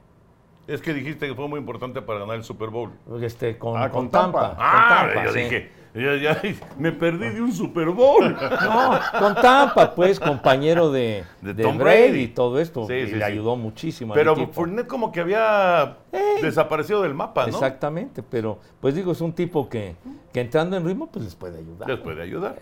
Es 0.67 0.81
que 0.83 0.93
dijiste 0.93 1.29
que 1.29 1.35
fue 1.35 1.47
muy 1.49 1.61
importante 1.61 2.03
para 2.03 2.19
ganar 2.21 2.37
el 2.37 2.45
Super 2.45 2.71
Bowl. 2.71 2.91
este 3.23 3.57
con, 3.57 3.77
Ah, 3.81 3.89
con 3.91 4.03
con 4.05 4.11
Tampa. 4.11 4.41
Tampa. 4.49 4.57
con 4.57 4.65
Ah, 4.67 5.05
Tampa, 5.07 5.25
yo 5.27 5.33
sí. 5.33 5.39
dije, 5.41 5.71
ya, 5.95 6.17
ya, 6.17 6.43
me 6.77 6.91
perdí 6.93 7.29
de 7.31 7.41
un 7.41 7.53
Super 7.53 7.89
Bowl. 7.91 8.33
No, 8.35 8.99
con 9.19 9.35
Tampa, 9.37 9.95
pues, 9.95 10.19
compañero 10.19 10.91
de, 10.91 11.25
De 11.41 11.55
de 11.55 11.63
Tom 11.63 11.79
Brady 11.79 12.09
Brady. 12.09 12.21
y 12.23 12.29
todo 12.29 12.59
esto. 12.61 12.85
Sí, 12.89 12.95
y 12.95 13.07
sí, 13.07 13.15
le 13.15 13.25
ayudó 13.25 13.55
muchísimo 13.57 14.13
Pero. 14.13 14.35
Fournette 14.49 14.89
como 14.89 15.13
que 15.13 15.21
había 15.21 15.99
Eh. 16.13 16.39
desaparecido 16.43 17.01
del 17.03 17.15
mapa, 17.15 17.43
¿no? 17.43 17.49
Exactamente, 17.49 18.23
pero 18.25 18.59
pues 18.81 18.95
digo, 18.97 19.13
es 19.13 19.21
un 19.21 19.33
tipo 19.33 19.69
que, 19.69 19.95
que 20.33 20.41
entrando 20.41 20.77
en 20.77 20.85
ritmo, 20.85 21.07
pues 21.07 21.25
les 21.25 21.35
puede 21.37 21.59
ayudar. 21.59 21.89
Les 21.89 21.99
puede 22.01 22.23
ayudar. 22.23 22.57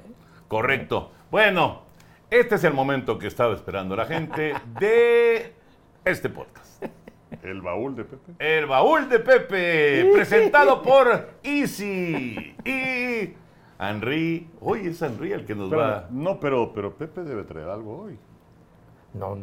Correcto. 0.47 1.11
Bueno, 1.31 1.81
este 2.31 2.57
es 2.57 2.64
el 2.64 2.75
momento 2.75 3.19
que 3.19 3.27
estaba 3.29 3.55
esperando 3.55 3.97
la 3.97 4.05
gente 4.05 4.53
de 4.79 5.55
este 6.05 6.29
podcast. 6.29 6.85
El 7.44 7.61
baúl 7.61 7.94
de 7.94 8.04
Pepe. 8.04 8.33
El 8.38 8.66
baúl 8.66 9.09
de 9.09 9.18
Pepe, 9.18 10.11
presentado 10.14 10.80
por 10.83 11.28
Easy 11.42 12.57
y 12.64 13.35
Henry. 13.78 14.48
Hoy 14.61 14.87
es 14.87 15.02
Henry 15.02 15.33
el 15.33 15.44
que 15.44 15.54
nos 15.54 15.68
Pero, 15.68 15.83
va. 15.83 16.07
no, 16.11 16.40
pero, 16.40 16.72
pero 16.72 16.94
Pepe 16.94 17.20
debe 17.22 17.42
traer 17.44 17.68
algo 17.68 18.02
hoy. 18.04 18.18
No, 19.12 19.37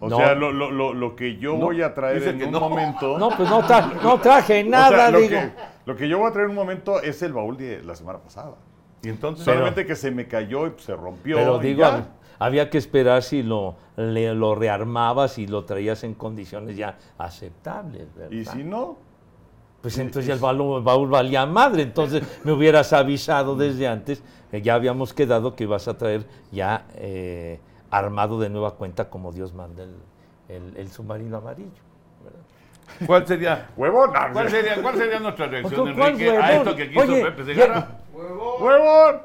O 0.00 0.08
no, 0.08 0.16
sea, 0.16 0.34
lo, 0.34 0.50
lo- 0.52 0.70
lo- 0.72 0.92
lo 0.92 1.14
que 1.16 1.36
yo 1.36 1.52
No, 1.52 1.66
voy 1.66 1.80
a 1.80 1.94
traer 1.94 2.16
dice 2.18 2.30
en 2.30 2.42
un 2.44 2.50
no. 2.50 2.60
momento... 2.60 3.18
no, 3.18 3.30
pues 3.30 3.48
no, 3.48 3.62
tra- 3.62 4.02
no 4.02 4.20
traje 4.20 4.52
O 4.60 4.62
sea, 4.62 4.70
nada, 4.70 5.10
lo, 5.12 5.18
digo. 5.20 5.30
que, 5.30 5.50
lo 5.86 5.96
que 5.96 6.08
yo 6.08 6.18
voy 6.18 6.28
a 6.28 6.32
traer 6.32 6.46
en 6.46 6.50
un 6.50 6.56
momento 6.56 7.00
es 7.00 7.22
el 7.22 7.32
baúl 7.32 7.56
de 7.56 7.82
la 7.84 7.94
semana 7.94 8.18
pasada. 8.18 8.56
Y 9.02 9.08
entonces. 9.10 9.44
Solamente 9.44 9.86
que 9.86 9.94
se 9.94 10.10
me 10.10 10.26
cayó 10.26 10.66
y 10.66 10.72
se 10.78 10.96
rompió. 10.96 11.36
Pero 11.36 11.58
digo, 11.58 11.80
ya. 11.82 12.08
Hab- 12.38 12.46
había 12.46 12.70
que 12.70 12.78
esperar 12.78 13.22
si 13.22 13.42
lo, 13.42 13.76
le- 13.96 14.34
lo 14.34 14.54
rearmabas 14.54 15.38
y 15.38 15.46
lo 15.46 15.64
traías 15.64 16.04
en 16.04 16.14
condiciones 16.14 16.76
ya 16.76 16.96
aceptables, 17.18 18.14
¿verdad? 18.14 18.30
Y 18.32 18.44
si 18.44 18.64
no, 18.64 18.96
Pues 19.82 19.98
entonces 19.98 20.26
ya 20.26 20.34
el 20.34 20.40
baúl, 20.40 20.78
el 20.78 20.82
baúl 20.82 21.08
valía 21.10 21.44
madre, 21.46 21.82
entonces 21.82 22.22
me 22.44 22.52
hubieras 22.52 22.92
avisado 22.92 23.54
desde 23.56 23.86
antes, 23.88 24.22
ya 24.62 24.74
habíamos 24.74 25.12
quedado 25.12 25.54
que 25.56 25.64
ibas 25.64 25.88
a 25.88 25.98
traer 25.98 26.24
ya 26.52 26.86
eh, 26.94 27.60
armado 27.90 28.38
de 28.40 28.48
nueva 28.48 28.76
cuenta 28.76 29.10
como 29.10 29.30
Dios 29.32 29.52
manda 29.52 29.82
el, 29.82 29.94
el- 30.48 30.76
el 30.76 30.90
submarino 30.90 31.36
amarillo. 31.38 31.70
¿verdad? 32.24 32.38
¿Cuál 33.06 33.26
sería? 33.26 33.68
huevón. 33.76 34.10
¿Cuál 34.32 34.48
sería, 34.50 34.80
¿Cuál 34.80 34.96
sería 34.96 35.18
nuestra 35.20 35.46
reacción, 35.48 35.94
¿Cuál 35.94 36.10
Enrique, 36.12 36.30
a 36.30 36.32
huevón? 36.40 36.50
esto 36.56 36.76
que 36.76 36.88
quiso 36.90 37.00
Oye, 37.02 37.22
Pepe 37.24 37.44
ya- 37.54 37.62
Segarra? 37.64 37.88
¡Huevón! 38.60 39.16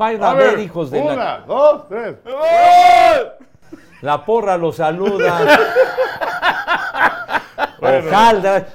Va 0.00 0.06
a 0.08 0.12
ir 0.12 0.22
a, 0.22 0.34
ver, 0.34 0.58
hijos 0.58 0.90
de 0.90 1.00
una, 1.00 1.14
la... 1.14 1.38
dos, 1.46 1.88
tres. 1.88 2.16
La 4.02 4.24
porra 4.24 4.56
los 4.56 4.76
saluda. 4.76 5.40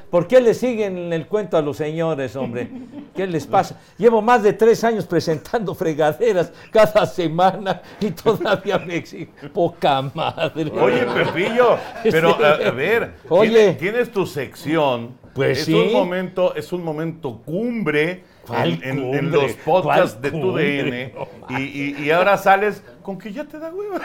¿Por 0.09 0.27
qué 0.27 0.41
le 0.41 0.53
siguen 0.53 1.11
el 1.13 1.27
cuento 1.27 1.57
a 1.57 1.61
los 1.61 1.77
señores, 1.77 2.35
hombre? 2.35 2.69
¿Qué 3.15 3.27
les 3.27 3.45
pasa? 3.45 3.77
Llevo 3.97 4.21
más 4.21 4.43
de 4.43 4.53
tres 4.53 4.83
años 4.83 5.05
presentando 5.05 5.75
fregaderas 5.75 6.51
cada 6.71 7.05
semana 7.05 7.81
y 7.99 8.11
todavía 8.11 8.77
me 8.79 8.95
exigen. 8.95 9.29
Poca 9.53 10.01
madre. 10.13 10.71
Oye, 10.79 11.05
Pepillo, 11.05 11.77
pero 12.03 12.37
a, 12.45 12.49
a 12.67 12.71
ver, 12.71 13.13
Oye. 13.29 13.49
tienes, 13.49 13.77
tienes 13.77 14.11
tu 14.11 14.25
sección. 14.25 15.19
Pues 15.33 15.59
es 15.59 15.65
sí. 15.65 15.73
un 15.73 15.93
momento, 15.93 16.53
es 16.55 16.73
un 16.73 16.83
momento 16.83 17.41
cumbre 17.45 18.25
¿Cuál 18.45 18.73
en, 18.73 18.83
en- 18.83 18.99
en 18.99 19.01
cumbre? 19.21 19.41
los 19.43 19.51
podcasts 19.53 20.17
¿Cuál 20.19 20.21
de 20.21 20.31
tu? 20.31 20.53
DN. 20.57 21.13
Y, 21.49 21.61
y- 21.63 21.95
y 22.03 22.11
ahora 22.11 22.37
sales 22.37 22.83
con 23.01 23.17
que 23.17 23.31
ya 23.31 23.45
te 23.45 23.57
da 23.57 23.69
hueva. 23.73 24.01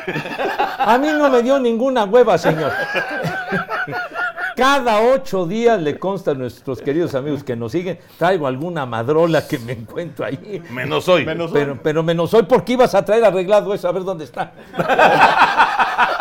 A 0.79 0.97
mí 0.99 1.09
no 1.09 1.29
me 1.29 1.42
dio 1.42 1.59
ninguna 1.59 2.05
hueva, 2.05 2.38
señor. 2.38 2.71
Cada 4.57 5.03
ocho 5.03 5.47
días 5.47 5.81
le 5.83 5.99
consta 5.99 6.31
a 6.31 6.35
nuestros 6.35 6.81
queridos 6.81 7.14
amigos 7.14 7.45
que 7.45 7.55
nos 7.55 7.73
siguen, 7.73 7.99
traigo 8.16 8.47
alguna 8.47 8.87
madrola 8.87 9.47
que 9.47 9.59
me 9.59 9.73
encuentro 9.73 10.25
ahí. 10.25 10.62
Menos 10.71 11.07
hoy. 11.09 11.27
Menos 11.27 11.51
Pero, 11.53 11.79
pero 11.83 12.03
menos 12.03 12.33
hoy, 12.33 12.45
porque 12.45 12.73
ibas 12.73 12.95
a 12.95 13.05
traer 13.05 13.25
arreglado 13.27 13.75
eso? 13.75 13.87
A 13.87 13.92
ver 13.92 14.05
dónde 14.05 14.25
está. 14.25 14.53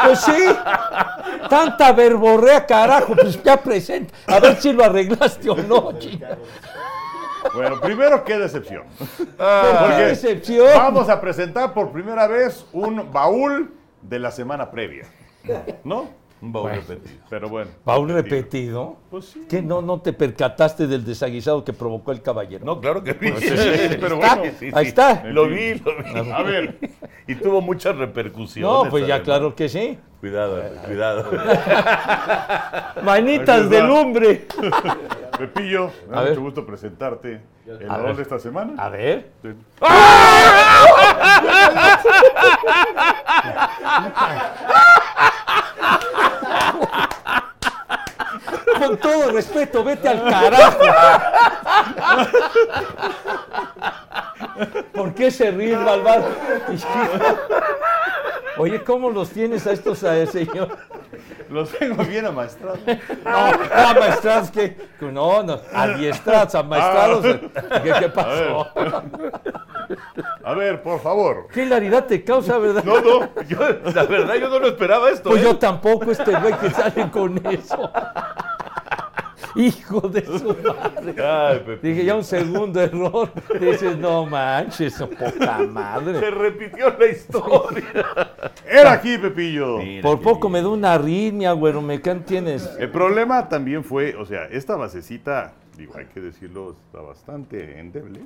Pues 0.04 0.19
sí, 0.19 0.45
tanta 1.50 1.93
verborrea, 1.93 2.65
carajo, 2.65 3.15
pues 3.15 3.41
ya 3.41 3.58
presenta. 3.58 4.13
A 4.28 4.39
ver 4.39 4.58
si 4.58 4.74
lo 4.74 4.84
arreglaste 4.84 5.50
o 5.50 5.56
no, 5.56 5.98
chica. 5.98 6.38
Bueno, 7.54 7.80
primero, 7.80 8.24
qué 8.24 8.38
decepción. 8.38 8.84
¿Por 9.38 9.95
qué 9.95 10.06
decepción? 10.08 10.67
Vamos 10.76 11.10
a 11.10 11.21
presentar 11.21 11.74
por 11.74 11.91
primera 11.91 12.28
vez 12.28 12.65
un 12.74 13.12
baúl 13.12 13.74
de 14.02 14.19
la 14.19 14.32
semana 14.32 14.69
previa. 14.69 15.08
¿No? 15.84 16.24
Un 16.45 16.51
baúl 16.53 16.69
repetido. 16.71 17.17
Pero 17.27 17.49
bueno. 17.49 17.71
¿Baúl 17.84 18.10
repetido? 18.10 18.97
Pues 19.10 19.25
sí. 19.25 19.45
¿Qué 19.49 19.63
no, 19.63 19.81
no 19.81 19.99
te 20.01 20.13
percataste 20.13 20.86
del 20.86 21.03
desaguisado 21.03 21.63
que 21.65 21.73
provocó 21.73 22.12
el 22.12 22.21
caballero? 22.21 22.63
No, 22.63 22.79
claro 22.79 23.03
que 23.03 23.13
vi. 23.13 23.31
sí, 23.39 23.49
pero 23.99 24.15
Está, 24.21 24.36
bueno. 24.36 24.53
ahí 24.73 24.86
está. 24.86 25.23
Lo 25.25 25.47
vi, 25.47 25.73
lo 25.73 25.91
vi. 26.03 26.31
A 26.31 26.43
ver. 26.43 26.77
Y 27.27 27.34
tuvo 27.34 27.60
muchas 27.60 27.97
repercusiones. 27.97 28.71
No, 28.71 28.88
pues 28.88 29.08
ya 29.08 29.23
claro 29.23 29.55
que 29.55 29.67
sí. 29.67 29.97
Cuidado, 30.19 30.62
cuidado. 30.86 31.31
Manitas 33.03 33.67
de 33.67 33.81
lumbre. 33.81 34.45
Pepillo, 35.36 35.89
me 36.08 36.15
da 36.15 36.21
ver. 36.21 36.29
mucho 36.34 36.41
gusto 36.41 36.65
presentarte 36.67 37.41
el 37.65 37.89
A 37.89 37.97
ver. 37.97 38.15
de 38.15 38.21
esta 38.21 38.38
semana. 38.38 38.73
A 38.77 38.89
ver. 38.89 39.31
Sí. 39.41 39.49
Con 48.79 48.97
todo 48.97 49.31
respeto, 49.31 49.83
vete 49.83 50.09
al 50.09 50.23
carajo. 50.23 50.79
¿Por 54.93 55.13
qué 55.13 55.31
se 55.31 55.51
ríe 55.51 55.77
malvado? 55.77 56.27
Oye, 58.57 58.83
¿cómo 58.83 59.09
los 59.09 59.29
tienes 59.31 59.67
a 59.67 59.73
estos, 59.73 60.03
a 60.03 60.25
señor? 60.27 60.77
Los 61.49 61.69
tengo 61.71 62.03
bien 62.03 62.25
amaestrados. 62.25 62.79
No, 63.23 63.31
amaestrados 63.89 64.49
que. 64.49 64.77
No, 65.01 65.43
no, 65.43 65.59
adiestrados, 65.73 66.55
amaestrados. 66.55 67.25
¿Qué, 67.83 67.93
qué 67.99 68.09
pasó? 68.09 68.67
A 70.43 70.53
ver, 70.53 70.81
por 70.81 70.99
favor. 71.01 71.47
¿Qué 71.53 71.63
hilaridad 71.63 72.05
te 72.05 72.23
causa, 72.23 72.57
verdad? 72.57 72.83
No, 72.83 73.01
no, 73.01 73.29
yo, 73.47 73.59
la 73.93 74.03
verdad 74.03 74.35
yo 74.35 74.49
no 74.49 74.59
lo 74.59 74.67
esperaba 74.67 75.09
esto. 75.09 75.29
Pues 75.29 75.41
¿eh? 75.41 75.45
yo 75.45 75.57
tampoco, 75.57 76.11
este 76.11 76.31
güey 76.31 76.53
que 76.59 76.69
sale 76.71 77.11
con 77.11 77.45
eso. 77.45 77.91
Hijo 79.55 80.01
de 80.01 80.25
su 80.25 80.55
madre. 80.63 81.15
Ay. 81.23 81.79
Dije, 81.81 82.05
ya 82.05 82.15
un 82.15 82.23
segundo 82.23 82.81
error. 82.81 83.31
Dices, 83.60 83.97
no 83.97 84.25
manches, 84.25 84.93
poca 84.95 85.60
madre. 85.60 86.19
Se 86.19 86.31
repitió 86.31 86.95
la 86.97 87.06
historia. 87.08 87.83
Era 88.69 88.93
aquí, 88.93 89.17
Pepillo. 89.17 89.77
Mira 89.77 90.01
Por 90.01 90.21
poco 90.21 90.49
me 90.49 90.62
da 90.62 90.69
una 90.69 90.93
arritmia, 90.93 91.51
güero. 91.53 91.81
¿Me 91.81 92.01
can 92.01 92.23
tienes? 92.23 92.69
El 92.79 92.91
problema 92.91 93.47
también 93.47 93.83
fue, 93.83 94.15
o 94.15 94.25
sea, 94.25 94.45
esta 94.45 94.75
basecita 94.75 95.53
digo, 95.77 95.93
hay 95.97 96.06
que 96.06 96.21
decirlo, 96.21 96.71
está 96.71 97.01
bastante 97.01 97.79
endeble. 97.79 98.21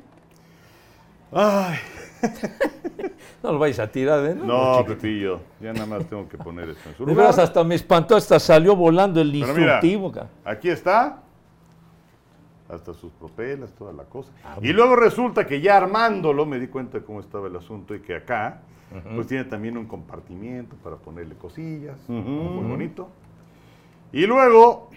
Ay, 1.32 1.78
No 3.44 3.54
lo 3.54 3.60
vais 3.60 3.80
a 3.80 3.90
tirar, 3.90 4.26
¿eh? 4.26 4.36
no, 4.36 4.84
Pepillo, 4.86 5.40
ya 5.62 5.72
nada 5.72 5.86
más 5.86 6.06
tengo 6.08 6.28
que 6.28 6.38
poner 6.38 6.70
esto 6.70 6.90
en 6.90 6.96
su 6.96 7.06
De 7.06 7.12
lugar. 7.14 7.28
veras, 7.28 7.40
hasta 7.40 7.64
me 7.64 7.76
espantó, 7.76 8.16
hasta 8.18 8.38
salió 8.40 8.76
volando 8.76 9.22
el 9.22 9.32
Pero 9.32 9.46
instructivo. 9.48 10.12
Aquí 10.44 10.70
está. 10.70 11.22
Hasta 12.68 12.94
sus 12.94 13.12
propelas, 13.14 13.72
toda 13.72 13.94
la 13.94 14.04
cosa. 14.04 14.32
Ah, 14.44 14.58
y 14.62 14.74
luego 14.74 14.96
resulta 14.96 15.48
que 15.48 15.62
ya 15.62 15.78
armándolo 15.78 16.46
me 16.46 16.60
di 16.60 16.68
cuenta 16.68 17.00
de 17.00 17.06
cómo 17.06 17.20
estaba 17.22 17.48
el 17.48 17.56
asunto 17.56 17.96
y 17.96 18.02
que 18.02 18.16
acá, 18.16 18.60
pues 19.16 19.28
tiene 19.28 19.46
también 19.46 19.78
un 19.78 19.86
compartimiento 19.86 20.76
para 20.84 20.98
ponerle 20.98 21.36
cosillas, 21.36 21.98
muy 22.10 22.68
bonito. 22.68 23.08
Y 24.12 24.26
luego, 24.26 24.90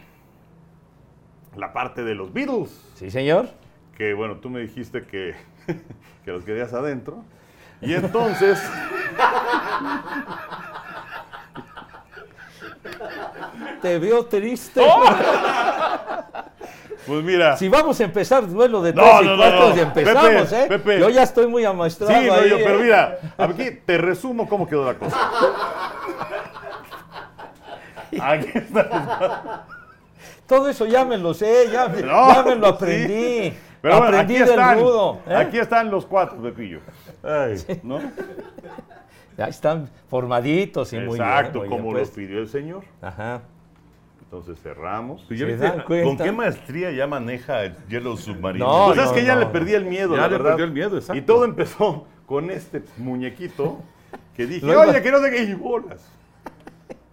la 1.56 1.72
parte 1.72 2.02
de 2.02 2.14
los 2.14 2.32
Beatles, 2.32 2.70
Sí, 2.94 3.10
señor. 3.10 3.48
que 3.96 4.14
bueno, 4.14 4.36
tú 4.36 4.50
me 4.50 4.60
dijiste 4.60 5.04
que, 5.06 5.34
que 6.24 6.30
los 6.30 6.44
querías 6.44 6.72
adentro. 6.72 7.24
Y 7.80 7.94
entonces, 7.94 8.58
Te 13.80 13.98
veo 13.98 14.24
triste. 14.26 14.80
¡Oh! 14.84 15.02
pues 17.06 17.24
mira. 17.24 17.56
Si 17.56 17.68
vamos 17.68 17.98
a 18.00 18.04
empezar 18.04 18.48
duelo 18.48 18.80
de 18.82 18.92
No, 18.92 19.02
tres 19.02 19.22
y 19.22 19.24
no, 19.26 19.36
cuatro, 19.36 19.68
no. 19.70 19.76
ya 19.76 19.82
empezamos, 19.82 20.48
Pepe, 20.48 20.62
¿eh? 20.62 20.66
Pepe. 20.68 21.00
Yo 21.00 21.10
ya 21.10 21.22
estoy 21.24 21.46
muy 21.48 21.64
amaestrado 21.64 22.12
Sí, 22.20 22.26
no, 22.26 22.34
ahí, 22.34 22.48
yo, 22.50 22.56
pero 22.58 22.78
¿eh? 22.78 22.82
mira, 22.82 23.18
aquí 23.38 23.70
te 23.84 23.98
resumo 23.98 24.48
cómo 24.48 24.68
quedó 24.68 24.84
la 24.86 24.94
cosa. 24.94 25.16
Aquí 28.20 28.50
está. 28.54 29.64
Todo 30.46 30.68
eso 30.68 30.84
ya 30.84 31.02
me 31.02 31.16
lo 31.16 31.32
sé, 31.32 31.70
ya, 31.72 31.88
me- 31.88 32.02
No, 32.02 32.28
ya 32.34 32.42
me 32.42 32.56
lo 32.56 32.78
sí. 32.78 33.54
Pero 33.82 33.98
bueno, 33.98 34.06
aprendí 34.16 34.34
aquí 34.36 34.42
del 34.44 34.50
están, 34.50 34.78
rudo. 34.78 35.20
¿eh? 35.28 35.34
Aquí 35.34 35.58
están 35.58 35.90
los 35.90 36.06
cuatro, 36.06 36.40
Pepillo. 36.40 36.78
¿No? 37.82 37.98
Ya 39.36 39.46
están 39.46 39.90
formaditos 40.08 40.92
y 40.92 40.96
muy 40.96 41.18
bien. 41.18 41.28
Exacto, 41.28 41.58
muy 41.60 41.68
bien 41.68 41.78
como 41.80 41.92
los 41.92 42.00
puestos. 42.00 42.16
pidió 42.16 42.38
el 42.38 42.48
señor. 42.48 42.84
Ajá. 43.00 43.42
Entonces 44.22 44.58
cerramos. 44.62 45.24
Pues 45.26 45.38
ya 45.40 45.46
¿Se 45.46 45.52
viste 45.52 45.66
dan 45.68 45.80
cuenta? 45.84 46.06
¿Con 46.08 46.16
qué 46.18 46.32
maestría 46.32 46.90
ya 46.92 47.06
maneja 47.06 47.64
el 47.64 47.74
Yellow 47.88 48.16
Submarino? 48.16 48.66
No, 48.66 48.86
Pues 48.86 48.98
es 49.00 49.04
no, 49.06 49.12
que 49.14 49.24
ya 49.24 49.34
no, 49.34 49.40
le 49.40 49.46
perdí 49.46 49.74
el 49.74 49.84
miedo, 49.84 50.14
Ya 50.14 50.22
la 50.22 50.28
le 50.28 50.32
verdad. 50.34 50.50
perdió 50.50 50.64
el 50.66 50.72
miedo, 50.72 50.96
exacto. 50.96 51.16
Y 51.18 51.22
todo 51.22 51.44
empezó 51.44 52.06
con 52.26 52.50
este 52.50 52.82
muñequito 52.98 53.80
que 54.36 54.46
dije, 54.46 54.64
Luego- 54.64 54.82
oye, 54.82 55.02
que 55.02 55.10
no 55.10 55.20
te 55.20 55.42
y 55.42 55.54
bolas. 55.54 56.08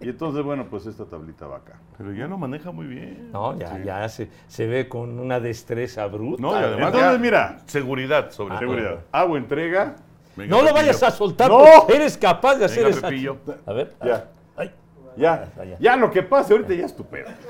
Y 0.00 0.08
entonces, 0.08 0.42
bueno, 0.42 0.66
pues 0.70 0.86
esta 0.86 1.04
tablita 1.04 1.46
va 1.46 1.58
acá. 1.58 1.74
Pero 1.98 2.12
ya 2.14 2.26
lo 2.26 2.38
maneja 2.38 2.70
muy 2.70 2.86
bien. 2.86 3.30
No, 3.32 3.58
ya, 3.58 3.78
ya 3.84 4.08
se, 4.08 4.30
se 4.48 4.66
ve 4.66 4.88
con 4.88 5.18
una 5.18 5.38
destreza 5.40 6.06
bruta. 6.06 6.40
No, 6.40 6.52
y 6.52 6.56
además 6.56 6.86
Entonces, 6.86 7.12
ya- 7.12 7.18
mira, 7.18 7.58
Seguridad, 7.66 8.30
sobre 8.30 8.50
todo. 8.50 8.58
seguridad. 8.60 8.98
Hago 9.12 9.36
entrega. 9.36 9.96
Venga, 10.36 10.48
No 10.50 10.56
lo 10.62 10.68
Pepillo. 10.68 10.74
vayas 10.86 11.02
a 11.02 11.10
soltar, 11.10 11.50
No. 11.50 11.64
eres 11.88 12.16
capaz 12.16 12.54
de 12.56 12.64
hacer 12.64 12.84
Venga. 12.86 13.00
Pepillo. 13.02 13.36
A 13.66 13.72
ver. 13.74 13.92
Ya. 14.02 14.24
Ay. 14.56 14.70
Ya, 15.16 15.48
ya. 15.56 15.76
ya 15.78 15.96
lo 15.96 16.10
que 16.10 16.22
pase 16.22 16.52
ahorita 16.54 16.72
ya 16.72 16.86
es 16.86 16.96
tu 16.96 17.04
pedo. 17.04 17.28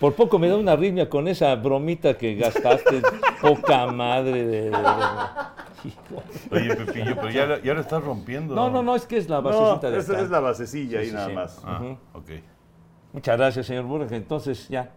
Por 0.00 0.14
poco 0.14 0.38
me 0.38 0.48
da 0.48 0.56
una 0.56 0.72
arritmia 0.72 1.08
con 1.08 1.26
esa 1.28 1.54
bromita 1.56 2.16
que 2.18 2.34
gastaste. 2.34 3.00
Poca 3.40 3.86
madre 3.86 4.44
de... 4.44 4.60
de- 4.62 4.70
de-. 4.70 4.76
Oye, 6.50 6.74
Pepillo, 6.76 7.14
pero 7.16 7.30
ya, 7.30 7.46
la- 7.46 7.62
ya 7.62 7.74
lo 7.74 7.80
estás 7.80 8.02
rompiendo. 8.02 8.54
No, 8.54 8.68
no, 8.70 8.82
no, 8.82 8.96
es 8.96 9.06
que 9.06 9.16
es 9.18 9.28
la 9.28 9.36
No, 9.36 9.42
basecita 9.42 9.90
de 9.90 9.98
esa 9.98 10.20
es 10.20 10.30
la 10.30 10.40
basecilla 10.40 10.98
ahí 11.00 11.06
sí, 11.08 11.14
nada 11.14 11.28
sí. 11.28 11.32
más. 11.34 11.62
Ah, 11.64 11.80
ok. 12.14 12.30
Muchas 13.12 13.36
gracias, 13.36 13.66
señor 13.66 13.84
Burg. 13.84 14.12
Entonces, 14.12 14.68
ya. 14.68 14.90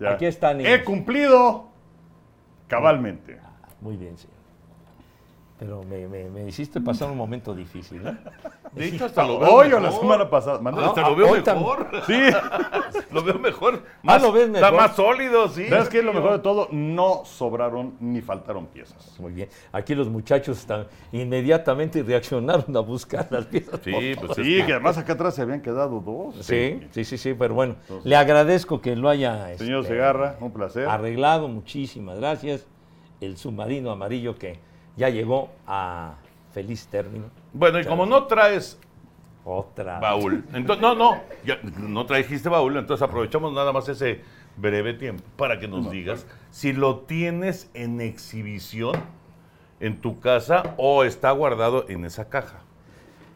Ya. 0.00 0.10
Aquí 0.12 0.26
está, 0.26 0.52
niños. 0.54 0.72
He 0.72 0.84
cumplido 0.84 1.66
cabalmente. 2.66 3.38
Muy 3.80 3.96
bien, 3.96 4.16
señor. 4.18 4.37
Pero 5.58 5.82
me, 5.82 6.06
me- 6.06 6.30
me 6.30 6.46
hiciste 6.46 6.80
pasar 6.80 7.10
un 7.10 7.16
momento 7.16 7.52
difícil, 7.52 8.06
¿eh? 8.06 8.16
De 8.74 8.86
hecho, 8.86 9.06
hasta 9.06 9.26
lo 9.26 9.40
veo 9.40 9.48
Hoy 9.54 9.72
o 9.72 9.80
la 9.80 9.90
semana 9.90 10.30
pasada. 10.30 10.60
¿Mande? 10.60 10.84
Hasta 10.84 11.00
No, 11.00 11.10
lo 11.10 11.16
veo 11.16 11.30
hoy 11.32 11.40
tam- 11.40 11.54
mejor. 11.56 11.88
Sí. 12.06 12.20
lo 13.10 13.24
veo 13.24 13.38
mejor. 13.40 13.82
Ah, 13.84 13.98
Más, 14.02 14.22
lo 14.22 14.30
ves 14.30 14.44
Está 14.46 14.60
mejor. 14.70 14.74
más 14.76 14.94
sólido, 14.94 15.48
sí. 15.48 15.66
¿Sabes 15.68 15.88
qué 15.88 15.98
es 15.98 16.04
lo 16.04 16.12
mejor 16.12 16.32
de 16.34 16.38
todo? 16.38 16.68
No 16.70 17.22
sobraron 17.24 17.96
ni 17.98 18.20
faltaron 18.20 18.66
piezas. 18.66 19.18
Muy 19.18 19.32
bien. 19.32 19.48
Aquí 19.72 19.96
los 19.96 20.08
muchachos 20.08 20.58
están 20.58 20.86
inmediatamente 21.10 22.02
reaccionaron 22.04 22.76
a 22.76 22.80
buscar 22.80 23.26
las 23.30 23.46
piezas. 23.46 23.80
Sí, 23.82 24.12
pues. 24.20 24.36
Sí, 24.36 24.62
que 24.64 24.72
además 24.74 24.96
acá 24.96 25.14
atrás 25.14 25.34
se 25.34 25.42
habían 25.42 25.60
quedado 25.60 26.00
dos. 26.00 26.36
sí, 26.46 26.80
sí, 26.92 27.04
sí, 27.04 27.18
sí, 27.18 27.34
pero 27.34 27.54
bueno, 27.54 27.74
le 28.04 28.14
agradezco 28.16 28.80
que 28.80 28.94
lo 28.96 29.08
haya 29.08 29.56
Señor 29.56 29.80
este, 29.80 29.94
Segarra, 29.94 30.36
un 30.40 30.52
placer. 30.52 30.86
arreglado. 30.88 31.48
Muchísimas 31.48 32.18
gracias. 32.18 32.66
El 33.20 33.36
submarino 33.36 33.90
amarillo 33.90 34.36
que 34.38 34.60
ya 34.98 35.08
llegó 35.08 35.48
a 35.66 36.16
feliz 36.52 36.86
término. 36.88 37.26
Bueno, 37.52 37.80
y 37.80 37.84
como 37.84 38.04
no 38.04 38.24
traes 38.24 38.78
Otra. 39.44 39.98
baúl, 40.00 40.44
entonces, 40.52 40.82
no, 40.82 40.94
no, 40.94 41.20
ya 41.44 41.58
no 41.62 42.04
trajiste 42.04 42.48
baúl, 42.48 42.76
entonces 42.76 43.02
aprovechamos 43.02 43.52
nada 43.52 43.72
más 43.72 43.88
ese 43.88 44.20
breve 44.56 44.92
tiempo 44.94 45.22
para 45.36 45.58
que 45.60 45.68
nos 45.68 45.90
digas 45.90 46.26
si 46.50 46.72
lo 46.72 46.98
tienes 46.98 47.70
en 47.74 48.00
exhibición 48.00 48.96
en 49.80 50.00
tu 50.00 50.18
casa 50.18 50.74
o 50.76 51.04
está 51.04 51.30
guardado 51.30 51.86
en 51.88 52.04
esa 52.04 52.28
caja. 52.28 52.58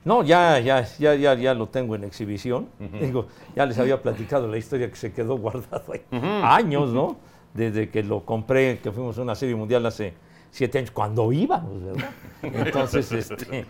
No, 0.05 0.25
ya, 0.25 0.59
ya, 0.59 0.85
ya, 0.99 1.15
ya, 1.15 1.35
ya 1.35 1.55
lo 1.55 1.69
tengo 1.69 1.95
en 1.95 2.03
exhibición. 2.03 2.69
Digo, 3.01 3.29
ya 3.55 3.65
les 3.67 3.79
había 3.79 4.03
platicado 4.03 4.49
la 4.49 4.59
historia 4.59 4.91
que 4.91 4.97
se 4.97 5.13
quedó 5.13 5.39
guardado 5.39 5.93
ahí. 5.93 6.03
Años, 6.43 6.93
¿no? 6.93 7.19
Desde 7.55 7.89
que 7.89 8.03
lo 8.03 8.25
compré, 8.25 8.81
que 8.81 8.91
fuimos 8.91 9.17
a 9.19 9.23
una 9.23 9.37
serie 9.37 9.55
mundial 9.55 9.87
hace 9.87 10.15
siete 10.53 10.79
años, 10.79 10.91
cuando 10.93 11.33
íbamos, 11.33 11.83
¿verdad? 11.83 12.11
Entonces, 12.43 13.11
este, 13.11 13.67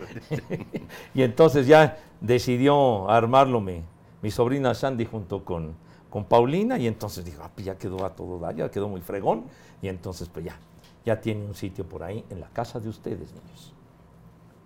y 1.15 1.23
entonces 1.23 1.65
ya 1.65 1.97
decidió 2.19 3.09
armarlo 3.09 3.61
mi, 3.61 3.81
mi 4.21 4.29
sobrina 4.29 4.75
Sandy 4.75 5.05
junto 5.05 5.43
con, 5.45 5.75
con 6.09 6.25
Paulina, 6.25 6.77
y 6.77 6.85
entonces 6.85 7.23
dijo, 7.25 7.41
ah, 7.43 7.49
pues 7.55 7.65
ya 7.65 7.77
quedó 7.77 8.05
a 8.05 8.09
todo 8.09 8.37
dar, 8.37 8.53
ya 8.55 8.69
quedó 8.69 8.89
muy 8.89 9.01
fregón, 9.01 9.45
y 9.81 9.87
entonces 9.87 10.29
pues 10.29 10.45
ya, 10.45 10.57
ya 11.05 11.19
tiene 11.21 11.45
un 11.45 11.55
sitio 11.55 11.85
por 11.87 12.03
ahí 12.03 12.23
en 12.29 12.41
la 12.41 12.49
casa 12.49 12.81
de 12.81 12.89
ustedes, 12.89 13.33
niños. 13.33 13.73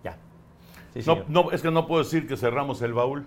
Ya. 0.02 0.18
Sí, 0.92 1.00
No, 1.06 1.22
no, 1.28 1.52
es 1.52 1.62
que 1.62 1.70
no 1.70 1.86
puedo 1.86 2.02
decir 2.02 2.26
que 2.26 2.36
cerramos 2.36 2.82
el 2.82 2.94
baúl. 2.94 3.26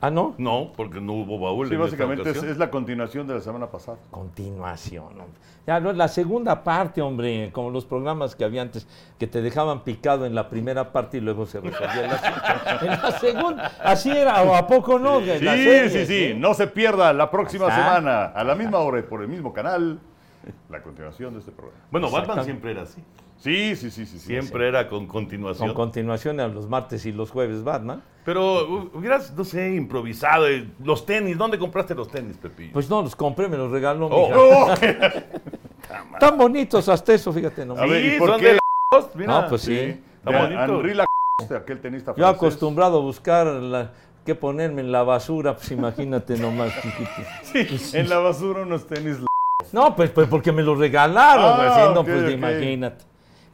Ah, 0.00 0.10
no. 0.10 0.34
No, 0.38 0.72
porque 0.76 1.00
no 1.00 1.14
hubo 1.14 1.38
baúl. 1.38 1.68
Sí, 1.68 1.74
en 1.74 1.80
esta 1.80 1.90
básicamente 1.90 2.22
es, 2.22 2.28
ocasión. 2.30 2.52
es 2.52 2.58
la 2.58 2.70
continuación 2.70 3.26
de 3.26 3.34
la 3.34 3.40
semana 3.40 3.68
pasada. 3.68 3.98
Continuación. 4.10 5.06
hombre. 5.06 5.38
Ya, 5.66 5.80
no, 5.80 5.94
la 5.94 6.08
segunda 6.08 6.62
parte, 6.62 7.00
hombre, 7.00 7.50
como 7.50 7.70
los 7.70 7.86
programas 7.86 8.36
que 8.36 8.44
había 8.44 8.60
antes, 8.60 8.86
que 9.18 9.26
te 9.26 9.40
dejaban 9.40 9.82
picado 9.82 10.26
en 10.26 10.34
la 10.34 10.50
primera 10.50 10.92
parte 10.92 11.16
y 11.16 11.20
luego 11.20 11.46
se 11.46 11.58
resolvía 11.60 12.12
asunto. 12.12 12.84
En 12.84 12.90
la 12.90 13.18
segunda, 13.18 13.72
así 13.82 14.10
era, 14.10 14.42
o 14.42 14.54
a 14.54 14.66
poco 14.66 14.98
no. 14.98 15.20
Sí, 15.20 15.88
sí, 15.88 16.06
sí. 16.06 16.24
¿eh? 16.24 16.36
No 16.38 16.52
se 16.52 16.66
pierda 16.66 17.14
la 17.14 17.30
próxima 17.30 17.74
semana, 17.74 18.26
a 18.26 18.44
la 18.44 18.54
misma 18.54 18.78
hora 18.78 18.98
y 18.98 19.02
por 19.04 19.22
el 19.22 19.28
mismo 19.28 19.54
canal, 19.54 19.98
la 20.68 20.82
continuación 20.82 21.32
de 21.32 21.40
este 21.40 21.52
programa. 21.52 21.80
Bueno, 21.90 22.10
Batman 22.10 22.44
siempre 22.44 22.72
era 22.72 22.82
así. 22.82 23.02
Sí, 23.38 23.76
sí, 23.76 23.90
sí, 23.90 24.06
sí. 24.06 24.18
sí. 24.18 24.26
Siempre 24.26 24.68
era 24.68 24.88
con 24.88 25.06
continuación. 25.06 25.68
Con 25.68 25.74
continuación 25.76 26.40
a 26.40 26.48
los 26.48 26.68
martes 26.68 27.04
y 27.06 27.12
los 27.12 27.30
jueves 27.30 27.62
Batman. 27.62 28.02
Pero 28.24 28.66
hu- 28.66 28.90
hubieras, 28.94 29.32
no 29.36 29.44
sé, 29.44 29.74
improvisado. 29.74 30.48
eh, 30.48 30.66
Los 30.82 31.04
tenis, 31.04 31.36
¿dónde 31.36 31.58
compraste 31.58 31.94
los 31.94 32.08
tenis, 32.08 32.38
Pepillo? 32.38 32.72
Pues 32.72 32.88
no, 32.88 33.02
los 33.02 33.14
compré, 33.14 33.48
me 33.48 33.56
los 33.58 33.70
regaló. 33.70 34.06
Oh, 34.06 34.28
mija. 34.28 34.38
Oh, 34.40 34.74
Tan 36.18 36.38
bonitos 36.38 36.88
hasta 36.88 37.12
eso, 37.12 37.32
fíjate 37.32 37.66
nomás. 37.66 37.82
A 37.82 37.86
ver, 37.86 38.04
¿y 38.04 38.10
sí, 38.12 38.18
por 38.18 38.30
son 38.30 38.40
qué? 38.40 38.46
de 38.46 38.52
la... 38.54 38.60
Mira. 39.14 39.40
No, 39.42 39.48
pues 39.48 39.62
sí. 39.62 39.76
Está 40.24 40.30
de 40.48 40.56
bonito. 40.56 40.82
Lacoste, 41.38 41.56
aquel 41.56 41.80
tenista 41.80 42.14
Yo 42.16 42.26
acostumbrado 42.26 42.98
a 42.98 43.00
buscar 43.02 43.46
la, 43.46 43.92
qué 44.24 44.34
ponerme 44.34 44.80
en 44.80 44.90
la 44.92 45.02
basura, 45.02 45.54
pues 45.56 45.70
imagínate 45.72 46.38
nomás, 46.38 46.72
chiquito. 46.80 47.10
Sí, 47.78 47.96
en 47.98 48.08
la 48.08 48.18
basura 48.18 48.62
unos 48.62 48.86
tenis. 48.86 49.18
No, 49.72 49.94
pues, 49.96 50.10
pues 50.10 50.28
porque 50.28 50.50
me 50.52 50.62
lo 50.62 50.74
regalaron, 50.76 51.44
Ah, 51.46 51.84
pues, 51.84 51.94
no, 51.94 52.04
pues 52.04 52.32
imagínate. 52.32 53.04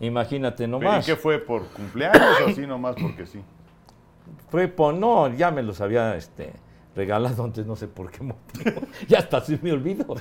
Imagínate 0.00 0.64
¿Y 0.64 0.66
nomás. 0.66 1.04
qué 1.06 1.14
fue? 1.16 1.38
¿Por 1.38 1.64
cumpleaños 1.68 2.22
o 2.44 2.48
así 2.48 2.66
nomás? 2.66 2.96
Porque 3.00 3.26
sí. 3.26 3.40
Fue 4.50 4.66
por, 4.68 4.94
no, 4.94 5.28
ya 5.34 5.50
me 5.50 5.62
los 5.62 5.80
había 5.80 6.16
este, 6.16 6.52
regalado 6.96 7.44
antes, 7.44 7.66
no 7.66 7.76
sé 7.76 7.86
por 7.86 8.10
qué 8.10 8.22
motivo. 8.24 8.80
ya 9.08 9.18
hasta 9.18 9.40
se 9.42 9.58
me 9.62 9.72
olvidó. 9.72 10.06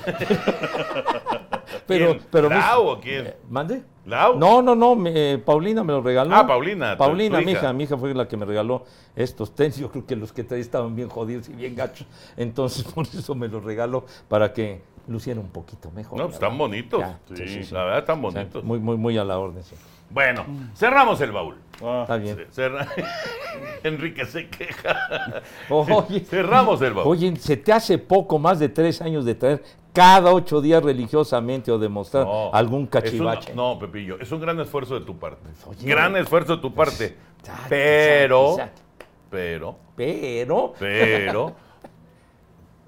pero, 1.87 2.11
¿Quién? 2.11 2.25
pero. 2.31 2.49
¿Lau 2.49 2.87
o 2.89 2.99
quién? 2.99 3.27
Eh, 3.27 3.37
¿Mande? 3.49 3.83
¿Lau? 4.05 4.37
No, 4.37 4.61
no, 4.61 4.75
no, 4.75 4.95
me- 4.95 5.33
eh, 5.33 5.37
Paulina 5.37 5.83
me 5.83 5.93
lo 5.93 6.01
regaló. 6.01 6.35
Ah, 6.35 6.45
Paulina, 6.45 6.97
Paulina, 6.97 7.39
mi 7.41 7.51
hija. 7.51 7.61
hija, 7.61 7.73
mi 7.73 7.83
hija 7.85 7.97
fue 7.97 8.13
la 8.13 8.27
que 8.27 8.37
me 8.37 8.45
regaló 8.45 8.83
estos 9.15 9.55
tenis. 9.55 9.77
Yo 9.77 9.91
creo 9.91 10.05
que 10.05 10.15
los 10.15 10.31
que 10.33 10.43
traía 10.43 10.61
estaban 10.61 10.95
bien 10.95 11.09
jodidos 11.09 11.49
y 11.49 11.53
bien 11.53 11.75
gachos. 11.75 12.07
Entonces, 12.37 12.83
por 12.93 13.05
eso 13.05 13.35
me 13.35 13.47
los 13.47 13.63
regaló, 13.63 14.05
para 14.27 14.53
que 14.53 14.81
luciera 15.09 15.39
un 15.39 15.49
poquito 15.49 15.91
mejor. 15.91 16.17
No, 16.17 16.25
pues 16.25 16.35
¿verdad? 16.39 16.47
están 16.49 16.57
bonitos. 16.57 16.99
Ya, 17.01 17.19
Sí, 17.35 17.73
la 17.73 17.83
verdad 17.83 17.99
están 17.99 18.23
O 18.23 18.31
sea, 18.31 18.41
bonitos. 18.41 18.63
muy, 18.63 18.79
muy, 18.79 18.95
muy 18.97 19.17
a 19.17 19.23
la 19.25 19.37
orden, 19.39 19.63
sí. 19.63 19.75
Bueno, 20.11 20.43
cerramos 20.75 21.21
el 21.21 21.31
baúl. 21.31 21.55
Ah, 21.83 21.99
Está 22.01 22.17
bien. 22.17 22.47
Cerra- 22.51 22.87
Enrique 23.83 24.25
se 24.25 24.47
queja. 24.49 25.41
Oye, 25.69 26.21
Cerramos 26.21 26.81
el 26.81 26.93
baúl. 26.93 27.11
oye, 27.11 27.35
¿se 27.37 27.57
te 27.57 27.71
hace 27.71 27.97
poco 27.97 28.39
más 28.39 28.59
de 28.59 28.69
tres 28.69 29.01
años 29.01 29.23
de 29.25 29.35
traer 29.35 29.63
cada 29.93 30.33
ocho 30.33 30.61
días 30.61 30.83
religiosamente 30.83 31.71
o 31.71 31.77
demostrar 31.79 32.25
No, 32.25 32.51
algún 32.53 32.79
es 32.81 32.83
un- 32.83 32.87
cachivache? 32.87 33.53
no, 33.53 33.77
Pepillo, 33.79 34.19
es 34.19 34.31
un 34.31 34.39
gran 34.41 34.59
esfuerzo 34.59 34.99
de 34.99 35.05
tu 35.05 35.17
parte. 35.17 35.47
Oye. 35.67 35.87
gran 35.87 36.15
esfuerzo 36.17 36.55
de 36.55 36.61
tu 36.61 36.73
parte. 36.73 37.15
Exacto, 37.39 37.65
pero, 37.69 38.49
exacto, 38.51 38.81
exacto. 38.81 39.05
pero, 39.29 39.75
Pero, 39.95 40.73
pero, 40.79 41.55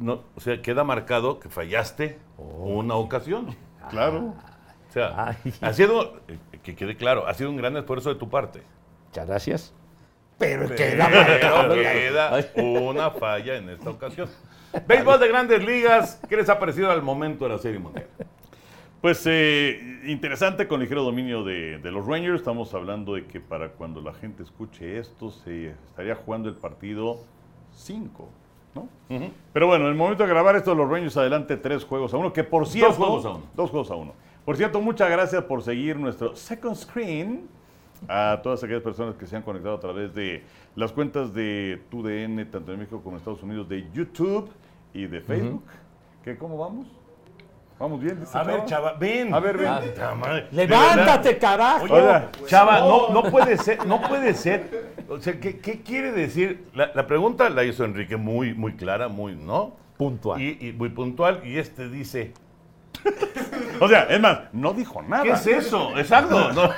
no, 0.01 0.23
o 0.35 0.39
sea, 0.39 0.61
queda 0.61 0.83
marcado 0.83 1.39
que 1.39 1.49
fallaste 1.49 2.19
una 2.37 2.95
ocasión. 2.95 3.55
claro. 3.89 4.33
O 4.89 4.93
sea, 4.93 5.29
Ay. 5.29 5.53
ha 5.61 5.71
sido, 5.71 6.17
eh, 6.27 6.37
que 6.63 6.75
quede 6.75 6.97
claro, 6.97 7.25
ha 7.25 7.33
sido 7.33 7.49
un 7.49 7.55
gran 7.55 7.77
esfuerzo 7.77 8.09
de 8.09 8.15
tu 8.15 8.29
parte. 8.29 8.61
muchas 9.07 9.27
gracias. 9.27 9.73
Pero 10.37 10.63
Pero 10.63 10.75
queda 10.75 11.07
marcado. 11.07 11.73
queda 11.75 12.45
una 12.55 13.11
falla 13.11 13.55
en 13.55 13.69
esta 13.69 13.89
ocasión. 13.89 14.27
Béisbol 14.87 15.19
de 15.19 15.27
grandes 15.27 15.63
ligas, 15.65 16.19
¿qué 16.27 16.35
les 16.35 16.49
ha 16.49 16.59
parecido 16.59 16.91
al 16.91 17.01
momento 17.03 17.45
de 17.45 17.51
la 17.51 17.57
Serie 17.59 17.79
Mundial? 17.79 18.07
Pues 19.01 19.23
eh, 19.25 20.01
interesante 20.05 20.67
con 20.67 20.79
ligero 20.79 21.03
dominio 21.03 21.43
de, 21.43 21.77
de 21.79 21.91
los 21.91 22.05
Rangers. 22.05 22.39
Estamos 22.39 22.73
hablando 22.73 23.15
de 23.15 23.25
que 23.25 23.39
para 23.39 23.69
cuando 23.69 24.01
la 24.01 24.13
gente 24.13 24.43
escuche 24.43 24.97
esto 24.99 25.31
se 25.31 25.69
estaría 25.87 26.15
jugando 26.15 26.49
el 26.49 26.55
partido 26.55 27.19
5, 27.73 28.29
¿no? 28.75 28.87
Pero 29.53 29.67
bueno, 29.67 29.85
en 29.85 29.91
el 29.91 29.97
momento 29.97 30.23
de 30.23 30.29
grabar 30.29 30.55
esto, 30.55 30.73
los 30.73 30.89
Rangers 30.89 31.17
adelante 31.17 31.57
tres 31.57 31.83
juegos 31.83 32.13
a 32.13 32.17
uno, 32.17 32.31
que 32.31 32.43
por 32.43 32.67
cierto... 32.67 32.93
juegos 32.93 33.25
a 33.25 33.29
uno. 33.31 33.43
Dos 33.55 33.69
juegos 33.69 33.91
a 33.91 33.95
uno. 33.95 34.13
Por 34.45 34.57
cierto, 34.57 34.81
muchas 34.81 35.09
gracias 35.09 35.43
por 35.43 35.61
seguir 35.61 35.97
nuestro 35.97 36.35
second 36.35 36.75
screen 36.75 37.47
a 38.07 38.39
todas 38.41 38.63
aquellas 38.63 38.81
personas 38.81 39.15
que 39.15 39.27
se 39.27 39.35
han 39.35 39.43
conectado 39.43 39.75
a 39.75 39.79
través 39.79 40.13
de 40.13 40.43
las 40.75 40.91
cuentas 40.91 41.33
de 41.33 41.81
TUDN, 41.89 42.49
tanto 42.49 42.71
en 42.71 42.79
México 42.79 43.01
como 43.03 43.15
en 43.15 43.19
Estados 43.19 43.43
Unidos, 43.43 43.69
de 43.69 43.87
YouTube 43.93 44.49
y 44.93 45.05
de 45.05 45.21
Facebook. 45.21 45.63
¿Qué, 46.23 46.37
¿Cómo 46.37 46.57
vamos? 46.57 46.87
¿Vamos 47.81 47.99
bien? 47.99 48.19
dice 48.19 48.37
A 48.37 48.43
ver, 48.43 48.63
chava, 48.65 48.93
ven. 48.93 49.33
A 49.33 49.39
ver, 49.39 49.57
ven. 49.57 49.67
Ah. 49.67 50.41
Levántate, 50.51 51.39
carajo. 51.39 51.85
Oye. 51.85 52.21
Chava, 52.45 52.79
no, 52.79 53.09
no 53.09 53.23
puede 53.23 53.57
ser, 53.57 53.83
no 53.87 53.99
puede 54.01 54.35
ser. 54.35 54.91
O 55.09 55.19
sea, 55.19 55.39
¿qué, 55.39 55.57
qué 55.57 55.81
quiere 55.81 56.11
decir? 56.11 56.67
La, 56.75 56.91
la 56.93 57.07
pregunta 57.07 57.49
la 57.49 57.63
hizo 57.63 57.83
Enrique 57.83 58.17
muy, 58.17 58.53
muy 58.53 58.75
clara, 58.75 59.07
muy, 59.07 59.35
¿no? 59.35 59.75
Puntual. 59.97 60.39
Y, 60.39 60.57
y 60.61 60.73
muy 60.73 60.89
puntual. 60.89 61.41
Y 61.43 61.57
este 61.57 61.89
dice, 61.89 62.33
O 63.79 63.87
sea, 63.87 64.03
es 64.03 64.19
más, 64.21 64.41
no 64.53 64.73
dijo 64.73 65.01
nada. 65.01 65.23
¿qué 65.23 65.31
es 65.31 65.47
eso? 65.47 65.97
Exacto. 65.97 66.51
¿no? 66.53 66.69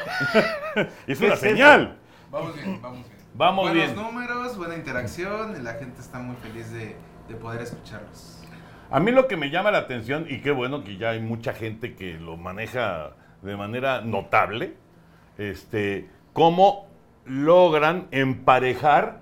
Es 1.05 1.19
¿Qué 1.19 1.25
una 1.25 1.33
es 1.33 1.39
señal. 1.41 1.97
Vamos 2.31 2.55
bien, 2.55 2.81
vamos 2.81 2.99
bien. 3.09 3.17
Vamos 3.35 3.69
Buenos 3.69 3.93
bien. 3.93 3.95
números, 3.95 4.57
buena 4.57 4.75
interacción, 4.75 5.55
y 5.59 5.63
la 5.63 5.73
gente 5.73 5.99
está 5.99 6.19
muy 6.19 6.35
feliz 6.37 6.71
de, 6.71 6.95
de 7.27 7.35
poder 7.35 7.61
escucharlos. 7.61 8.42
A 8.93 8.99
mí 8.99 9.09
lo 9.11 9.27
que 9.27 9.37
me 9.37 9.49
llama 9.49 9.71
la 9.71 9.79
atención, 9.79 10.27
y 10.29 10.39
qué 10.41 10.51
bueno 10.51 10.83
que 10.83 10.97
ya 10.97 11.09
hay 11.09 11.19
mucha 11.19 11.51
gente 11.53 11.95
que 11.95 12.13
lo 12.19 12.37
maneja 12.37 13.13
de 13.41 13.57
manera 13.57 14.01
notable, 14.01 14.75
este, 15.39 16.07
cómo 16.31 16.85
logran 17.25 18.07
emparejar 18.11 19.21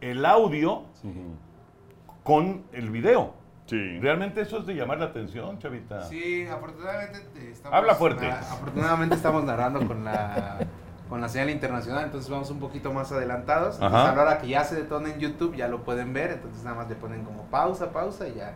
el 0.00 0.24
audio 0.24 0.84
con 2.22 2.62
el 2.72 2.90
video. 2.90 3.34
Sí. 3.66 3.98
Realmente 3.98 4.40
eso 4.42 4.58
es 4.58 4.66
de 4.66 4.74
llamar 4.74 4.98
la 5.00 5.06
atención, 5.06 5.58
chavita. 5.58 6.02
Sí, 6.04 6.46
afortunadamente 6.46 7.18
eh, 7.38 7.48
estamos 7.52 7.76
Habla 7.76 7.94
fuerte. 7.96 8.28
na- 8.28 8.38
afortunadamente 8.38 9.14
estamos 9.16 9.42
narrando 9.44 9.84
con 9.86 10.04
la 10.04 10.58
con 11.08 11.20
la 11.20 11.28
señal 11.28 11.50
internacional, 11.50 12.04
entonces 12.04 12.30
vamos 12.30 12.50
un 12.50 12.58
poquito 12.60 12.90
más 12.92 13.12
adelantados. 13.12 13.74
Entonces, 13.74 13.98
a 13.98 14.14
la 14.14 14.22
hora 14.22 14.38
que 14.38 14.48
ya 14.48 14.64
se 14.64 14.76
detona 14.76 15.10
en 15.12 15.18
YouTube, 15.20 15.54
ya 15.56 15.68
lo 15.68 15.82
pueden 15.82 16.14
ver, 16.14 16.30
entonces 16.30 16.62
nada 16.64 16.76
más 16.76 16.88
le 16.88 16.94
ponen 16.94 17.22
como 17.24 17.42
pausa, 17.50 17.92
pausa 17.92 18.28
y 18.28 18.34
ya 18.34 18.54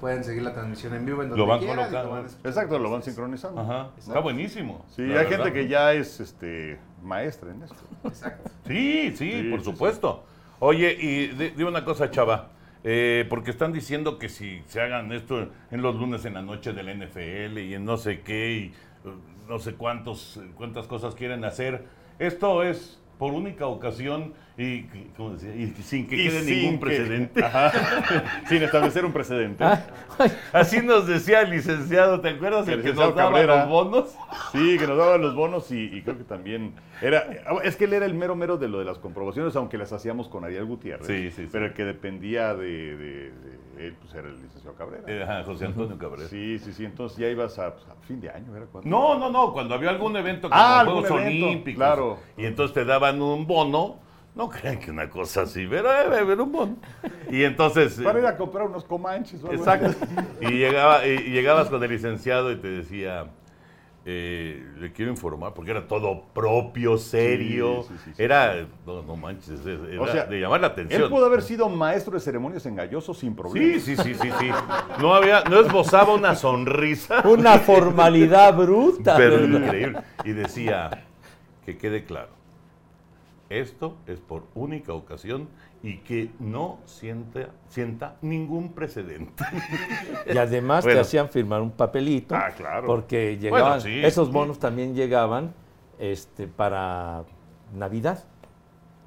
pueden 0.00 0.22
seguir 0.24 0.42
la 0.42 0.52
transmisión 0.52 0.94
en 0.94 1.04
vivo 1.06 1.22
en 1.22 1.30
donde 1.30 1.42
Lo 1.44 1.48
van 1.48 1.58
quieran. 1.60 2.26
Exacto, 2.44 2.78
lo 2.78 2.90
van 2.90 3.02
sincronizando. 3.02 3.60
Ajá. 3.60 3.90
Está 3.98 4.20
buenísimo. 4.20 4.84
Sí, 4.94 5.02
la 5.02 5.20
hay 5.20 5.26
verdad. 5.26 5.44
gente 5.44 5.52
que 5.52 5.68
ya 5.68 5.92
es 5.92 6.20
este, 6.20 6.78
maestra 7.02 7.50
en 7.50 7.62
esto. 7.62 7.76
Exacto. 8.04 8.50
Sí, 8.66 9.12
sí, 9.16 9.32
Sí, 9.42 9.48
por 9.50 9.60
sí, 9.60 9.64
supuesto. 9.64 10.24
Oye, 10.58 10.96
y 10.98 11.26
di- 11.28 11.50
dime 11.50 11.68
una 11.70 11.84
cosa, 11.84 12.10
chava. 12.10 12.50
eh, 12.84 13.26
porque 13.28 13.50
están 13.50 13.72
diciendo 13.72 14.18
que 14.18 14.28
si 14.28 14.62
se 14.66 14.80
hagan 14.80 15.10
esto 15.12 15.48
en 15.70 15.82
los 15.82 15.96
lunes 15.96 16.24
en 16.24 16.34
la 16.34 16.42
noche 16.42 16.72
del 16.72 16.88
NFL 16.88 17.58
y 17.58 17.74
en 17.74 17.84
no 17.84 17.96
sé 17.96 18.20
qué 18.20 18.52
y 18.52 18.64
eh, 19.08 19.12
no 19.48 19.58
sé 19.58 19.74
cuántos, 19.74 20.40
cuántas 20.56 20.86
cosas 20.86 21.14
quieren 21.14 21.44
hacer. 21.44 21.84
Esto 22.20 22.62
es 22.62 23.00
por 23.18 23.32
única 23.32 23.66
ocasión 23.66 24.34
y, 24.58 24.82
¿cómo 25.16 25.32
decía? 25.34 25.54
y 25.54 25.66
sin 25.82 26.06
que 26.08 26.16
Y 26.16 26.28
quede 26.28 26.40
sin 26.40 26.54
ningún 26.56 26.78
que- 26.78 26.86
precedente. 26.86 27.44
Ajá. 27.44 27.72
sin 28.48 28.62
establecer 28.62 29.04
un 29.04 29.12
precedente. 29.12 29.62
Ah, 29.62 29.84
Así 30.52 30.80
nos 30.80 31.06
decía 31.06 31.42
el 31.42 31.50
licenciado, 31.50 32.20
¿te 32.22 32.30
acuerdas? 32.30 32.66
El 32.68 32.74
El 32.74 32.80
que 32.82 32.88
licenciado 32.88 33.10
nos 33.10 33.16
daba 33.16 33.30
Cabrera. 33.32 33.56
los 33.60 33.68
bonos. 33.68 34.14
Sí, 34.52 34.78
que 34.78 34.86
nos 34.86 34.96
daban 34.96 35.20
los 35.20 35.34
bonos 35.34 35.70
y, 35.72 35.94
y 35.94 36.00
creo 36.02 36.16
que 36.16 36.24
también 36.24 36.72
era. 37.02 37.26
Es 37.64 37.76
que 37.76 37.84
él 37.84 37.92
era 37.92 38.06
el 38.06 38.14
mero 38.14 38.34
mero 38.34 38.56
de 38.56 38.68
lo 38.68 38.78
de 38.78 38.86
las 38.86 38.98
comprobaciones, 38.98 39.54
aunque 39.56 39.76
las 39.76 39.92
hacíamos 39.92 40.28
con 40.28 40.44
Ariel 40.44 40.64
Gutiérrez. 40.64 41.06
Sí, 41.06 41.30
sí, 41.32 41.42
sí. 41.42 41.48
Pero 41.52 41.66
el 41.66 41.74
que 41.74 41.84
dependía 41.84 42.54
de, 42.54 42.96
de- 42.96 43.32
de 43.76 43.86
él, 43.88 43.94
pues 44.00 44.14
era 44.14 44.26
el 44.28 44.40
licenciado 44.40 44.74
Cabrera. 44.74 45.02
Eh, 45.06 45.22
ajá, 45.22 45.44
José 45.44 45.66
Antonio 45.66 45.98
Cabrera. 45.98 46.28
Sí, 46.30 46.58
sí, 46.60 46.72
sí. 46.72 46.86
Entonces 46.86 47.18
ya 47.18 47.28
ibas 47.28 47.58
a, 47.58 47.74
pues, 47.74 47.84
a 47.88 47.94
fin 48.06 48.22
de 48.22 48.30
año, 48.30 48.56
¿era 48.56 48.64
cuando? 48.64 48.88
No, 48.88 49.18
no, 49.18 49.30
no, 49.30 49.52
cuando 49.52 49.74
había 49.74 49.90
algún 49.90 50.16
evento 50.16 50.48
como 50.48 50.58
Ah, 50.58 50.80
Juegos 50.86 51.10
evento, 51.10 51.46
Olímpicos. 51.46 51.76
claro. 51.76 52.18
Y 52.38 52.46
entonces 52.46 52.72
te 52.72 52.86
daban 52.86 53.20
un 53.20 53.46
bono. 53.46 54.05
No 54.36 54.50
crean 54.50 54.78
que 54.78 54.90
una 54.90 55.08
cosa 55.08 55.42
así, 55.42 55.66
pero 55.68 55.90
eh, 55.90 56.32
era 56.32 56.42
un 56.42 56.52
bono. 56.52 56.76
Y 57.30 57.42
entonces. 57.42 57.98
Para 58.02 58.18
eh, 58.18 58.22
ir 58.22 58.28
a 58.28 58.36
comprar 58.36 58.66
unos 58.66 58.84
comanches 58.84 59.42
o 59.42 59.50
algo 59.50 59.64
así. 59.64 59.84
Exacto. 59.86 60.06
Y, 60.42 60.50
llegaba, 60.58 61.06
y 61.06 61.12
y 61.12 61.30
llegabas 61.30 61.68
con 61.68 61.82
el 61.82 61.90
licenciado 61.90 62.52
y 62.52 62.56
te 62.56 62.68
decía, 62.68 63.28
eh, 64.04 64.62
le 64.78 64.92
quiero 64.92 65.10
informar, 65.10 65.54
porque 65.54 65.70
era 65.70 65.88
todo 65.88 66.24
propio, 66.34 66.98
serio. 66.98 67.84
Sí, 67.88 67.94
sí, 67.94 68.00
sí, 68.04 68.10
sí. 68.14 68.22
era, 68.22 68.66
no, 68.86 69.02
no 69.02 69.16
manches, 69.16 69.66
era 69.66 70.00
O 70.02 70.06
sea, 70.06 70.26
de 70.26 70.38
llamar 70.38 70.60
la 70.60 70.66
Él 70.66 70.72
atención. 70.74 71.10
pudo 71.10 71.24
haber 71.26 71.40
sido 71.40 71.68
maestro 71.70 72.12
de 72.12 72.20
ceremonias 72.20 72.66
en 72.66 72.76
Galloso 72.76 73.14
sin 73.14 73.34
problema. 73.34 73.80
Sí, 73.80 73.80
sí, 73.80 73.96
sí, 73.96 74.14
sí, 74.14 74.30
sí. 74.38 74.50
No 75.00 75.14
había, 75.14 75.44
no 75.44 75.58
esbozaba 75.60 76.14
una 76.14 76.34
sonrisa. 76.36 77.22
una 77.26 77.58
formalidad 77.58 78.54
bruta. 78.54 79.16
Pero 79.16 79.38
¿verdad? 79.38 79.62
increíble. 79.62 80.00
Y 80.24 80.32
decía, 80.32 81.06
que 81.64 81.76
quede 81.78 82.04
claro, 82.04 82.35
esto 83.48 83.96
es 84.06 84.20
por 84.20 84.44
única 84.54 84.92
ocasión 84.92 85.48
y 85.82 85.98
que 85.98 86.30
no 86.40 86.78
sienta, 86.84 87.50
sienta 87.68 88.16
ningún 88.22 88.72
precedente. 88.72 89.44
Y 90.34 90.36
además 90.36 90.84
Bueno. 90.84 90.96
te 90.98 91.00
hacían 91.02 91.28
firmar 91.28 91.62
un 91.62 91.70
papelito. 91.70 92.34
Ah, 92.34 92.50
claro. 92.56 92.86
Porque 92.86 93.38
llegaban, 93.38 93.80
sí. 93.80 94.04
esos 94.04 94.32
bonos 94.32 94.58
también 94.58 94.94
llegaban 94.94 95.54
este, 95.98 96.48
para 96.48 97.24
Navidad. 97.72 98.24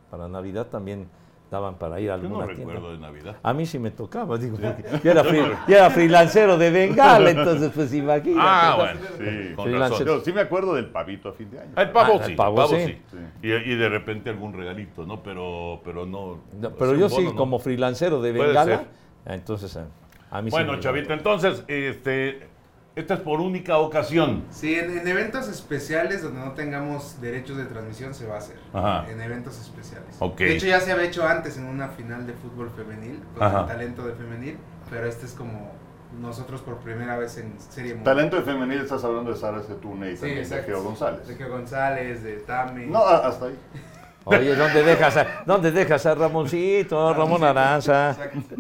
Para 0.10 0.28
Navidad 0.28 0.68
también 0.68 1.10
daban 1.52 1.76
para 1.80 2.00
ir 2.00 2.12
a 2.12 2.18
Yo 2.18 2.22
alguna 2.24 2.46
no 2.46 2.54
tienda. 2.54 2.74
recuerdo 2.74 2.92
de 2.94 3.00
Navidad. 3.00 3.38
A 3.42 3.54
mí 3.54 3.66
sí 3.66 3.80
me 3.80 3.92
tocaba, 3.92 4.38
digo, 4.38 4.58
porque 4.58 4.84
yo 5.04 5.12
era, 5.12 5.24
free- 5.24 5.52
yo 5.68 5.76
era 5.76 5.90
freelancero 5.90 6.58
de 6.58 6.70
Bengala, 6.70 7.32
entonces 7.32 7.72
pues 7.74 7.94
imagínate. 7.94 8.36
Ah, 8.40 8.70
¿no? 8.72 8.78
bueno, 8.84 9.00
Sí. 9.18 9.56
con 9.56 9.74
razón. 9.80 10.06
Yo 10.06 10.20
sí 10.22 10.32
me 10.34 10.42
acuerdo 10.42 10.76
del 10.76 10.86
pavito 10.88 11.30
a 11.30 11.34
fin 11.34 11.50
de 11.50 11.60
año. 11.60 11.72
El 11.76 11.90
pavo 11.92 12.20
Ah, 12.20 12.24
sí, 12.26 12.32
el 12.32 12.38
pavo 12.38 12.62
el 12.62 12.68
pavo 12.70 12.80
sí. 12.80 12.98
sí. 13.10 13.18
Y, 13.42 13.52
y 13.52 13.76
de 13.76 13.90
repente 13.90 14.30
algún 14.30 14.54
regalito, 14.54 15.06
¿no? 15.06 15.24
Pero, 15.24 15.82
pero 15.84 16.06
no. 16.06 16.40
No, 16.60 16.70
pero 16.72 16.96
yo 16.96 17.10
sí, 17.10 17.24
¿no? 17.24 17.36
como 17.36 17.58
freelancero 17.60 18.22
de 18.22 18.32
Bengala, 18.32 18.84
entonces 19.26 19.76
a, 19.78 19.86
a 20.32 20.42
mí 20.42 20.52
sí 20.52 20.56
Bueno, 20.56 20.80
Chavito, 20.80 21.14
entonces, 21.14 21.64
este, 21.68 22.48
esta 22.96 23.14
es 23.14 23.20
por 23.22 23.40
única 23.40 23.78
ocasión. 23.78 24.44
Sí, 24.50 24.76
en, 24.76 24.98
en 24.98 25.08
eventos 25.08 25.48
especiales 25.48 26.22
donde 26.22 26.40
no 26.40 26.52
tengamos 26.52 27.22
derechos 27.22 27.58
de 27.58 27.66
transmisión 27.66 28.14
se 28.14 28.28
va 28.28 28.36
a 28.36 28.38
hacer. 28.40 28.58
Ajá. 28.74 29.06
En 29.10 29.22
eventos 29.22 29.60
especiales. 29.60 30.20
De 30.38 30.56
hecho 30.56 30.66
ya 30.68 30.80
se 30.82 30.92
había 30.92 31.06
hecho 31.06 31.26
antes 31.28 31.58
en 31.58 31.66
una 31.66 31.88
final 31.90 32.28
de 32.28 32.34
fútbol 32.34 32.70
femenil, 32.76 33.22
con 33.36 33.44
Ajá. 33.48 33.62
el 33.62 33.66
talento 33.68 34.06
de 34.06 34.14
femenil, 34.14 34.58
pero 34.90 35.08
este 35.08 35.26
es 35.28 35.34
como 35.34 35.72
nosotros 36.20 36.62
por 36.62 36.78
primera 36.80 37.18
vez 37.18 37.38
en 37.38 37.54
serie 37.60 37.94
mundial. 37.94 38.16
Talento 38.16 38.36
de 38.38 38.42
femenil 38.42 38.82
estás 38.82 39.04
hablando 39.04 39.32
de 39.32 39.38
Sara 39.38 39.62
Setune 39.62 40.12
y 40.12 40.16
Sí, 40.16 40.22
también 40.22 40.38
de 40.38 40.44
exacto. 40.44 40.66
Geo 40.68 40.84
González. 40.84 41.28
De 41.28 41.36
Geo 41.36 41.50
González, 41.50 42.24
de 42.24 42.34
Tami. 42.38 42.88
No, 42.88 43.06
hasta 43.06 43.46
ahí. 43.46 43.56
Oye, 44.26 44.56
¿dónde 44.56 44.84
dejas 44.84 45.16
a, 45.18 45.26
¿dónde 45.46 45.72
dejas 45.72 46.06
a 46.06 46.14
Ramoncito, 46.16 47.14
Ramón 47.18 47.44
Aranza? 47.44 48.12
Exacto. 48.12 48.56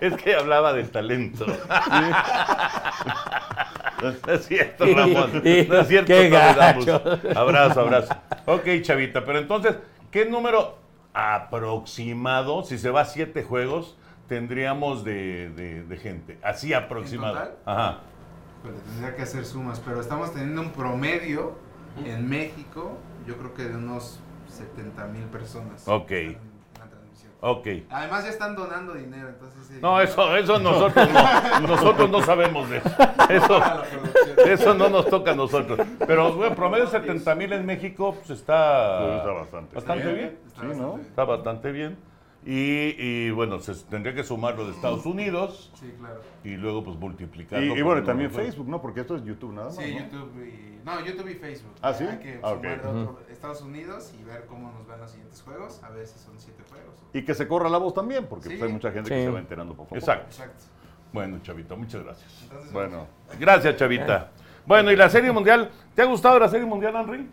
Es 0.00 0.14
que 0.16 0.34
hablaba 0.34 0.72
del 0.72 0.90
talento. 0.90 1.46
No 4.26 4.32
es 4.32 4.46
cierto, 4.46 4.84
Ramón. 4.86 5.30
No 5.34 5.78
es 5.80 5.88
cierto, 5.88 6.06
Qué 6.06 6.28
gacho. 6.28 7.02
Abrazo, 7.34 7.80
abrazo. 7.80 8.14
Ok, 8.46 8.64
Chavita, 8.82 9.24
pero 9.24 9.38
entonces, 9.38 9.76
¿qué 10.10 10.24
número 10.26 10.78
aproximado, 11.14 12.62
si 12.64 12.78
se 12.78 12.90
va 12.90 13.02
a 13.02 13.04
siete 13.04 13.42
juegos, 13.42 13.96
tendríamos 14.28 15.04
de, 15.04 15.50
de- 15.50 15.82
de 15.84 15.96
gente? 15.96 16.38
Así 16.42 16.72
aproximado. 16.74 17.34
total? 17.34 17.54
Ajá. 17.64 17.98
Pues 18.62 18.74
tendría 18.82 19.14
que 19.16 19.22
hacer 19.22 19.44
sumas, 19.44 19.80
pero 19.80 20.00
estamos 20.00 20.32
teniendo 20.32 20.60
un 20.60 20.70
promedio 20.70 21.54
en 22.04 22.28
México, 22.28 22.98
yo 23.26 23.36
creo 23.36 23.54
que 23.54 23.64
de 23.64 23.76
unos 23.76 24.20
70 24.48 25.06
mil 25.06 25.24
personas. 25.24 25.86
Ok. 25.86 26.12
Ok. 27.40 27.66
Además 27.90 28.24
ya 28.24 28.30
están 28.30 28.56
donando 28.56 28.94
dinero, 28.94 29.28
entonces... 29.28 29.80
No, 29.82 30.00
eso, 30.00 30.34
eso 30.36 30.58
nosotros 30.58 31.08
no, 31.12 31.60
nosotros 31.68 32.10
no 32.10 32.22
sabemos 32.22 32.68
de 32.70 32.78
eso. 32.78 32.90
Eso, 33.28 33.60
eso 34.46 34.74
no 34.74 34.88
nos 34.88 35.06
toca 35.10 35.32
a 35.32 35.34
nosotros. 35.34 35.80
Pero, 36.06 36.32
bueno, 36.34 36.54
promedio 36.54 36.86
70 36.86 37.34
mil 37.34 37.52
en 37.52 37.66
México 37.66 38.14
pues, 38.14 38.30
está, 38.30 39.00
Pues 39.00 39.16
está 39.18 39.32
bastante. 39.32 39.74
bastante 39.74 40.12
bien. 40.12 40.38
Está 40.46 40.60
Sí, 40.60 40.66
bastante 40.68 40.76
¿no? 40.82 40.92
bien. 40.94 41.06
Está 41.08 41.24
bastante 41.24 41.72
bien. 41.72 41.96
Y, 42.44 42.94
y, 43.02 43.30
bueno, 43.32 43.58
se 43.58 43.74
tendría 43.86 44.14
que 44.14 44.22
sumar 44.22 44.54
lo 44.56 44.66
de 44.66 44.70
Estados 44.70 45.04
Unidos 45.04 45.72
Sí, 45.74 45.92
claro. 45.98 46.20
y 46.44 46.50
luego 46.50 46.84
pues 46.84 46.96
multiplicarlo. 46.96 47.76
Y, 47.76 47.82
bueno, 47.82 48.04
también 48.04 48.30
Facebook, 48.30 48.68
¿no? 48.68 48.80
Porque 48.80 49.00
esto 49.00 49.16
es 49.16 49.24
YouTube 49.24 49.52
nada 49.52 49.66
más. 49.66 49.76
Sí, 49.76 49.92
¿no? 49.96 50.00
YouTube 50.04 50.44
y... 50.46 50.80
No, 50.84 51.04
YouTube 51.04 51.28
y 51.28 51.34
Facebook. 51.34 51.72
¿Ah, 51.82 51.92
sí? 51.92 52.04
Hay 52.04 52.18
que 52.18 52.38
Ah, 52.44 52.50
sumar 52.54 52.78
otro- 52.78 53.18
Estados 53.46 53.62
Unidos 53.62 54.12
y 54.20 54.24
ver 54.24 54.44
cómo 54.46 54.72
nos 54.72 54.86
van 54.88 55.00
los 55.00 55.10
siguientes 55.10 55.40
juegos. 55.42 55.80
A 55.84 55.90
ver 55.90 56.06
si 56.06 56.18
son 56.18 56.34
siete 56.38 56.62
juegos. 56.68 56.94
Y 57.12 57.22
que 57.22 57.32
se 57.34 57.46
corra 57.46 57.68
la 57.68 57.78
voz 57.78 57.94
también, 57.94 58.26
porque 58.26 58.48
Sí. 58.48 58.56
pues, 58.56 58.62
hay 58.68 58.72
mucha 58.72 58.90
gente 58.90 59.08
que 59.10 59.22
se 59.22 59.30
va 59.30 59.38
enterando 59.38 59.72
poco 59.74 59.84
a 59.84 59.88
poco. 59.90 59.96
Exacto. 59.98 60.26
Exacto. 60.30 60.64
Bueno, 61.12 61.38
Chavito, 61.42 61.76
muchas 61.76 62.02
gracias. 62.02 62.42
Entonces, 62.42 62.72
Bueno, 62.72 63.06
Gracias, 63.38 63.76
Chavita. 63.76 64.30
Bueno, 64.66 64.90
¿y 64.90 64.96
la 64.96 65.08
Serie 65.08 65.30
Mundial? 65.30 65.70
¿Te 65.94 66.02
ha 66.02 66.06
gustado 66.06 66.38
la 66.40 66.48
Serie 66.48 66.66
Mundial, 66.66 66.94
Henry? 66.96 67.28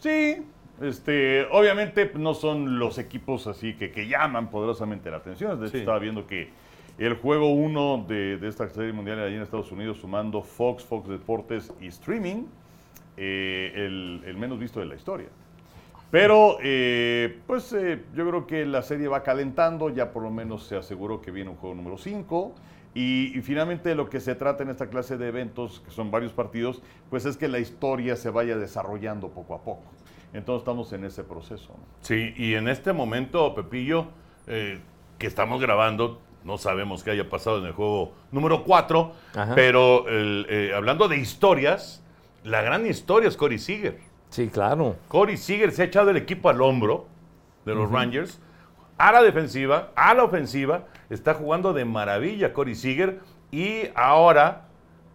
sí, 0.00 0.44
este, 0.82 1.46
obviamente 1.52 2.10
no 2.16 2.34
son 2.34 2.78
los 2.78 2.98
equipos 2.98 3.46
así 3.46 3.74
que, 3.76 3.90
que 3.92 4.08
llaman 4.08 4.50
poderosamente 4.50 5.10
la 5.10 5.18
atención. 5.18 5.58
De 5.60 5.66
hecho, 5.66 5.72
Sí. 5.72 5.78
estaba 5.78 5.98
viendo 6.00 6.26
que 6.26 6.50
el 6.98 7.14
juego 7.14 7.54
1 7.54 8.04
de, 8.08 8.36
de 8.36 8.48
esta 8.48 8.68
serie 8.68 8.92
mundial 8.92 9.20
allí 9.20 9.36
en 9.36 9.42
Estados 9.42 9.70
Unidos, 9.72 9.98
sumando 9.98 10.42
Fox, 10.42 10.84
Fox 10.84 11.08
Deportes 11.08 11.72
y 11.80 11.86
streaming, 11.86 12.46
eh, 13.16 13.72
el, 13.74 14.22
el 14.26 14.36
menos 14.36 14.58
visto 14.58 14.80
de 14.80 14.86
la 14.86 14.94
historia. 14.94 15.28
Pero, 16.10 16.58
eh, 16.62 17.40
pues 17.46 17.72
eh, 17.72 18.02
yo 18.14 18.28
creo 18.28 18.46
que 18.46 18.64
la 18.64 18.82
serie 18.82 19.08
va 19.08 19.22
calentando, 19.22 19.90
ya 19.90 20.12
por 20.12 20.22
lo 20.22 20.30
menos 20.30 20.64
se 20.66 20.76
aseguró 20.76 21.20
que 21.20 21.30
viene 21.30 21.50
un 21.50 21.56
juego 21.56 21.74
número 21.74 21.98
5. 21.98 22.54
Y, 22.94 23.36
y 23.36 23.42
finalmente 23.42 23.94
lo 23.94 24.08
que 24.08 24.20
se 24.20 24.34
trata 24.34 24.62
en 24.62 24.70
esta 24.70 24.88
clase 24.88 25.18
de 25.18 25.28
eventos, 25.28 25.80
que 25.80 25.90
son 25.90 26.10
varios 26.10 26.32
partidos, 26.32 26.80
pues 27.10 27.26
es 27.26 27.36
que 27.36 27.48
la 27.48 27.58
historia 27.58 28.16
se 28.16 28.30
vaya 28.30 28.56
desarrollando 28.56 29.28
poco 29.28 29.54
a 29.54 29.62
poco. 29.62 29.82
Entonces 30.32 30.60
estamos 30.60 30.92
en 30.92 31.04
ese 31.04 31.22
proceso. 31.24 31.74
¿no? 31.74 31.84
Sí, 32.00 32.32
y 32.36 32.54
en 32.54 32.68
este 32.68 32.92
momento, 32.94 33.54
Pepillo, 33.54 34.06
eh, 34.46 34.80
que 35.18 35.26
estamos 35.26 35.60
grabando, 35.60 36.20
no 36.44 36.56
sabemos 36.56 37.02
qué 37.02 37.10
haya 37.10 37.28
pasado 37.28 37.58
en 37.58 37.66
el 37.66 37.72
juego 37.72 38.12
número 38.32 38.64
4, 38.64 39.12
Ajá. 39.34 39.54
pero 39.54 40.08
el, 40.08 40.46
eh, 40.48 40.72
hablando 40.74 41.08
de 41.08 41.18
historias, 41.18 42.02
la 42.46 42.62
gran 42.62 42.86
historia 42.86 43.28
es 43.28 43.36
Corey 43.36 43.58
Seager. 43.58 43.98
Sí, 44.30 44.48
claro. 44.48 44.96
Corey 45.08 45.36
Seager 45.36 45.72
se 45.72 45.82
ha 45.82 45.84
echado 45.86 46.10
el 46.10 46.16
equipo 46.16 46.48
al 46.48 46.60
hombro 46.60 47.06
de 47.64 47.74
los 47.74 47.90
Rangers, 47.90 48.40
a 48.98 49.12
la 49.12 49.22
defensiva, 49.22 49.90
a 49.96 50.14
la 50.14 50.24
ofensiva, 50.24 50.84
está 51.10 51.34
jugando 51.34 51.72
de 51.72 51.84
maravilla 51.84 52.52
Corey 52.52 52.74
Seager 52.74 53.20
y 53.50 53.82
ahora 53.94 54.62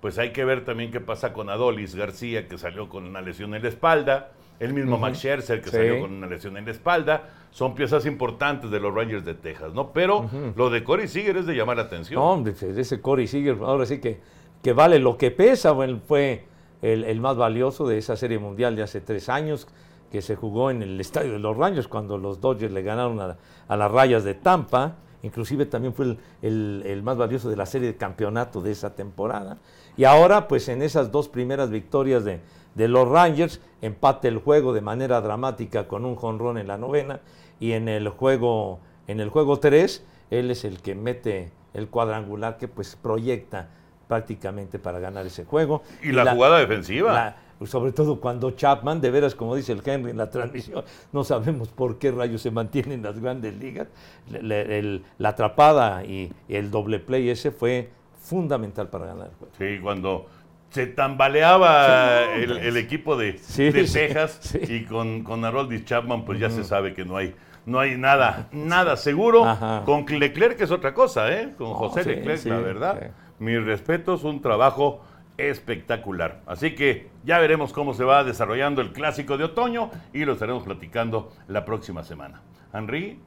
pues 0.01 0.17
hay 0.17 0.31
que 0.31 0.43
ver 0.45 0.65
también 0.65 0.91
qué 0.91 0.99
pasa 0.99 1.31
con 1.31 1.49
Adolis 1.49 1.93
García 1.95 2.47
que 2.47 2.57
salió 2.57 2.89
con 2.89 3.05
una 3.05 3.21
lesión 3.21 3.53
en 3.53 3.61
la 3.61 3.69
espalda, 3.69 4.31
el 4.59 4.73
mismo 4.73 4.97
Max 4.97 5.19
Scherzer 5.19 5.61
que 5.61 5.69
Sí. 5.69 5.75
salió 5.77 6.01
con 6.01 6.11
una 6.13 6.27
lesión 6.27 6.57
en 6.57 6.65
la 6.65 6.71
espalda, 6.71 7.29
son 7.51 7.75
piezas 7.75 8.05
importantes 8.07 8.71
de 8.71 8.79
los 8.79 8.93
Rangers 8.93 9.23
de 9.25 9.35
Texas, 9.35 9.73
¿no? 9.73 9.91
Pero 9.93 10.27
lo 10.55 10.69
de 10.71 10.83
Corey 10.83 11.07
Seager 11.07 11.37
es 11.37 11.45
de 11.45 11.53
llamar 11.55 11.77
la 11.77 11.83
atención. 11.83 12.19
No, 12.19 12.31
hombre, 12.31 12.53
ese 12.59 12.99
Corey 13.01 13.27
Seager, 13.27 13.57
ahora 13.61 13.85
sí 13.85 13.99
que, 13.99 14.19
que 14.63 14.73
vale 14.73 14.97
lo 14.99 15.17
que 15.17 15.29
pesa. 15.31 15.71
Bueno, 15.71 15.99
fue 16.07 16.45
el, 16.81 17.19
más 17.19 17.37
valioso 17.37 17.87
de 17.87 17.97
esa 17.97 18.15
serie 18.15 18.39
mundial 18.39 18.75
de 18.75 18.83
hace 18.83 19.01
tres 19.01 19.29
años, 19.29 19.67
que 20.11 20.21
se 20.21 20.35
jugó 20.35 20.71
en 20.71 20.81
el 20.81 20.99
estadio 20.99 21.33
de 21.33 21.39
los 21.39 21.55
Rangers 21.55 21.87
cuando 21.87 22.17
los 22.17 22.41
Dodgers 22.41 22.73
le 22.73 22.81
ganaron 22.81 23.19
a, 23.19 23.77
las 23.77 23.91
rayas 23.91 24.23
de 24.23 24.33
Tampa. 24.33 24.95
Inclusive 25.23 25.67
también 25.67 25.93
fue 25.93 26.17
el 26.41 27.01
más 27.03 27.15
valioso 27.15 27.49
de 27.49 27.55
la 27.55 27.65
serie 27.65 27.87
de 27.87 27.95
campeonato 27.95 28.61
de 28.61 28.71
esa 28.71 28.95
temporada. 28.95 29.59
Y 29.95 30.03
ahora, 30.03 30.47
pues 30.47 30.67
en 30.67 30.81
esas 30.81 31.11
dos 31.11 31.29
primeras 31.29 31.69
victorias 31.69 32.25
de, 32.25 32.41
de 32.75 32.87
los 32.87 33.07
Rangers, 33.07 33.61
empate 33.81 34.27
el 34.27 34.37
juego 34.37 34.73
de 34.73 34.81
manera 34.81 35.21
dramática 35.21 35.87
con 35.87 36.05
un 36.05 36.15
jonrón 36.15 36.57
en 36.57 36.67
la 36.67 36.77
novena. 36.77 37.21
Y 37.59 37.73
en 37.73 37.87
el 37.87 38.09
juego, 38.09 38.79
en 39.07 39.19
el 39.19 39.29
juego 39.29 39.59
3, 39.59 40.03
él 40.29 40.51
es 40.51 40.65
el 40.65 40.81
que 40.81 40.95
mete 40.95 41.51
el 41.73 41.89
cuadrangular 41.89 42.57
que 42.57 42.67
pues 42.67 42.95
proyecta 42.95 43.69
prácticamente 44.11 44.77
para 44.77 44.99
ganar 44.99 45.25
ese 45.25 45.45
juego. 45.45 45.83
y 46.03 46.11
la, 46.11 46.33
jugada 46.33 46.59
defensiva. 46.59 47.13
la- 47.13 47.65
sobre 47.65 47.93
todo 47.93 48.19
cuando 48.19 48.51
Chapman, 48.51 48.99
de 48.99 49.09
veras, 49.09 49.35
como 49.35 49.55
dice 49.55 49.71
el 49.71 49.81
Henry 49.85 50.11
en 50.11 50.17
la 50.17 50.29
transmisión, 50.29 50.83
no 51.13 51.23
sabemos 51.23 51.69
por 51.69 51.97
qué 51.97 52.11
rayos 52.11 52.41
se 52.41 52.51
mantiene 52.51 52.95
en 52.95 53.03
las 53.03 53.17
grandes 53.17 53.55
ligas. 53.55 53.87
Le- 54.29 54.41
le- 54.43 54.79
el- 54.79 55.03
la 55.17 55.29
atrapada 55.29 56.03
y 56.03 56.29
el 56.49 56.69
doble 56.71 56.99
play 56.99 57.29
ese 57.29 57.51
fue 57.51 57.89
fundamental 58.21 58.89
para 58.89 59.05
ganar 59.05 59.27
el 59.29 59.35
juego. 59.37 59.53
Sí, 59.57 59.79
cuando 59.81 60.25
se 60.71 60.87
tambaleaba 60.87 62.23
Sí, 62.35 62.41
el, 62.43 62.75
equipo 62.77 63.15
de, 63.15 63.37
Sí, 63.37 63.69
de 63.71 63.83
Texas 63.85 64.39
sí. 64.41 64.59
y 64.67 64.83
con, 64.83 65.23
con 65.23 65.45
Haroldis 65.45 65.85
Chapman, 65.85 66.25
pues 66.25 66.37
ya 66.37 66.49
se 66.49 66.63
sabe 66.65 66.93
que 66.93 67.05
no 67.05 67.15
hay, 67.15 67.33
no 67.65 67.79
hay 67.79 67.95
nada, 67.97 68.49
nada 68.51 68.97
seguro. 68.97 69.45
Ajá. 69.45 69.83
Con 69.85 70.05
Leclerc 70.05 70.59
es 70.59 70.71
otra 70.71 70.93
cosa, 70.93 71.31
¿eh? 71.31 71.53
Con 71.57 71.73
José 71.73 72.03
sí, 72.03 72.09
Leclerc, 72.09 72.39
sí, 72.39 72.49
la 72.49 72.57
verdad. 72.59 73.11
Mis 73.41 73.63
respetos, 73.65 74.23
un 74.23 74.39
trabajo 74.39 75.01
espectacular. 75.35 76.41
Así 76.45 76.75
que 76.75 77.09
ya 77.23 77.39
veremos 77.39 77.73
cómo 77.73 77.95
se 77.95 78.03
va 78.03 78.23
desarrollando 78.23 78.81
el 78.81 78.93
clásico 78.93 79.35
de 79.35 79.45
otoño 79.45 79.89
y 80.13 80.25
lo 80.25 80.33
estaremos 80.33 80.61
platicando 80.61 81.33
la 81.47 81.65
próxima 81.65 82.03
semana. 82.03 82.39
Henry, 82.71 83.19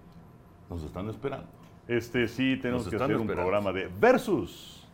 nos 0.71 0.85
están 0.85 1.09
esperando. 1.11 1.49
Este 1.89 2.29
sí 2.29 2.57
tenemos 2.63 2.89
que 2.89 2.95
hacer 2.95 3.17
un 3.17 3.27
programa 3.27 3.73
de 3.73 3.91
versus. 4.01 4.87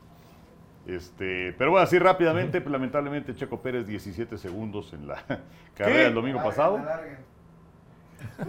Este, 0.87 1.53
pero 1.59 1.73
bueno, 1.73 1.85
así 1.85 1.99
rápidamente, 1.99 2.59
lamentablemente 2.67 3.35
Checo 3.35 3.61
Pérez 3.61 3.87
17 3.87 4.39
segundos 4.39 4.95
en 4.95 5.07
la 5.07 5.23
carrera 5.77 6.05
del 6.05 6.15
domingo 6.15 6.39
Larguen, 6.39 6.51
pasado. 6.57 6.79
larguen. 6.79 7.19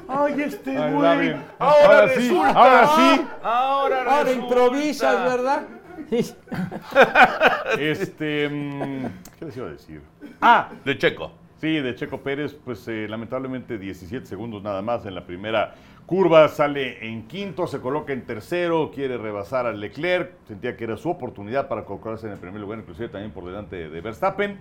Ay, 0.07 0.41
este 0.41 0.71
güey. 0.73 0.85
Ahora, 0.89 1.43
Ahora 1.59 2.07
sí, 2.15 2.29
ahora 2.41 2.87
sí. 2.87 3.25
Ahora, 3.43 3.97
Ahora 4.03 4.23
resulta. 4.23 4.31
improvisas, 4.45 5.23
¿verdad? 5.25 5.63
Este, 7.79 8.49
mm, 8.49 9.05
¿qué 9.39 9.45
les 9.45 9.57
iba 9.57 9.67
a 9.67 9.71
decir? 9.71 10.01
Ah, 10.41 10.69
De 10.83 10.97
Checo. 10.97 11.31
Sí, 11.59 11.79
de 11.79 11.95
Checo 11.95 12.21
Pérez, 12.21 12.55
pues 12.65 12.87
eh, 12.87 13.07
lamentablemente 13.07 13.77
17 13.77 14.25
segundos 14.25 14.63
nada 14.63 14.81
más 14.81 15.05
en 15.05 15.13
la 15.13 15.25
primera 15.25 15.75
curva, 16.07 16.47
sale 16.47 17.07
en 17.07 17.27
quinto, 17.27 17.67
se 17.67 17.79
coloca 17.79 18.13
en 18.13 18.25
tercero, 18.25 18.91
quiere 18.93 19.17
rebasar 19.17 19.67
a 19.67 19.71
Leclerc, 19.71 20.31
sentía 20.47 20.75
que 20.75 20.85
era 20.85 20.97
su 20.97 21.09
oportunidad 21.09 21.67
para 21.67 21.85
colocarse 21.85 22.25
en 22.25 22.33
el 22.33 22.39
primer 22.39 22.59
lugar, 22.59 22.79
inclusive 22.79 23.09
también 23.09 23.31
por 23.31 23.45
delante 23.45 23.75
de, 23.75 23.89
de 23.89 24.01
Verstappen. 24.01 24.57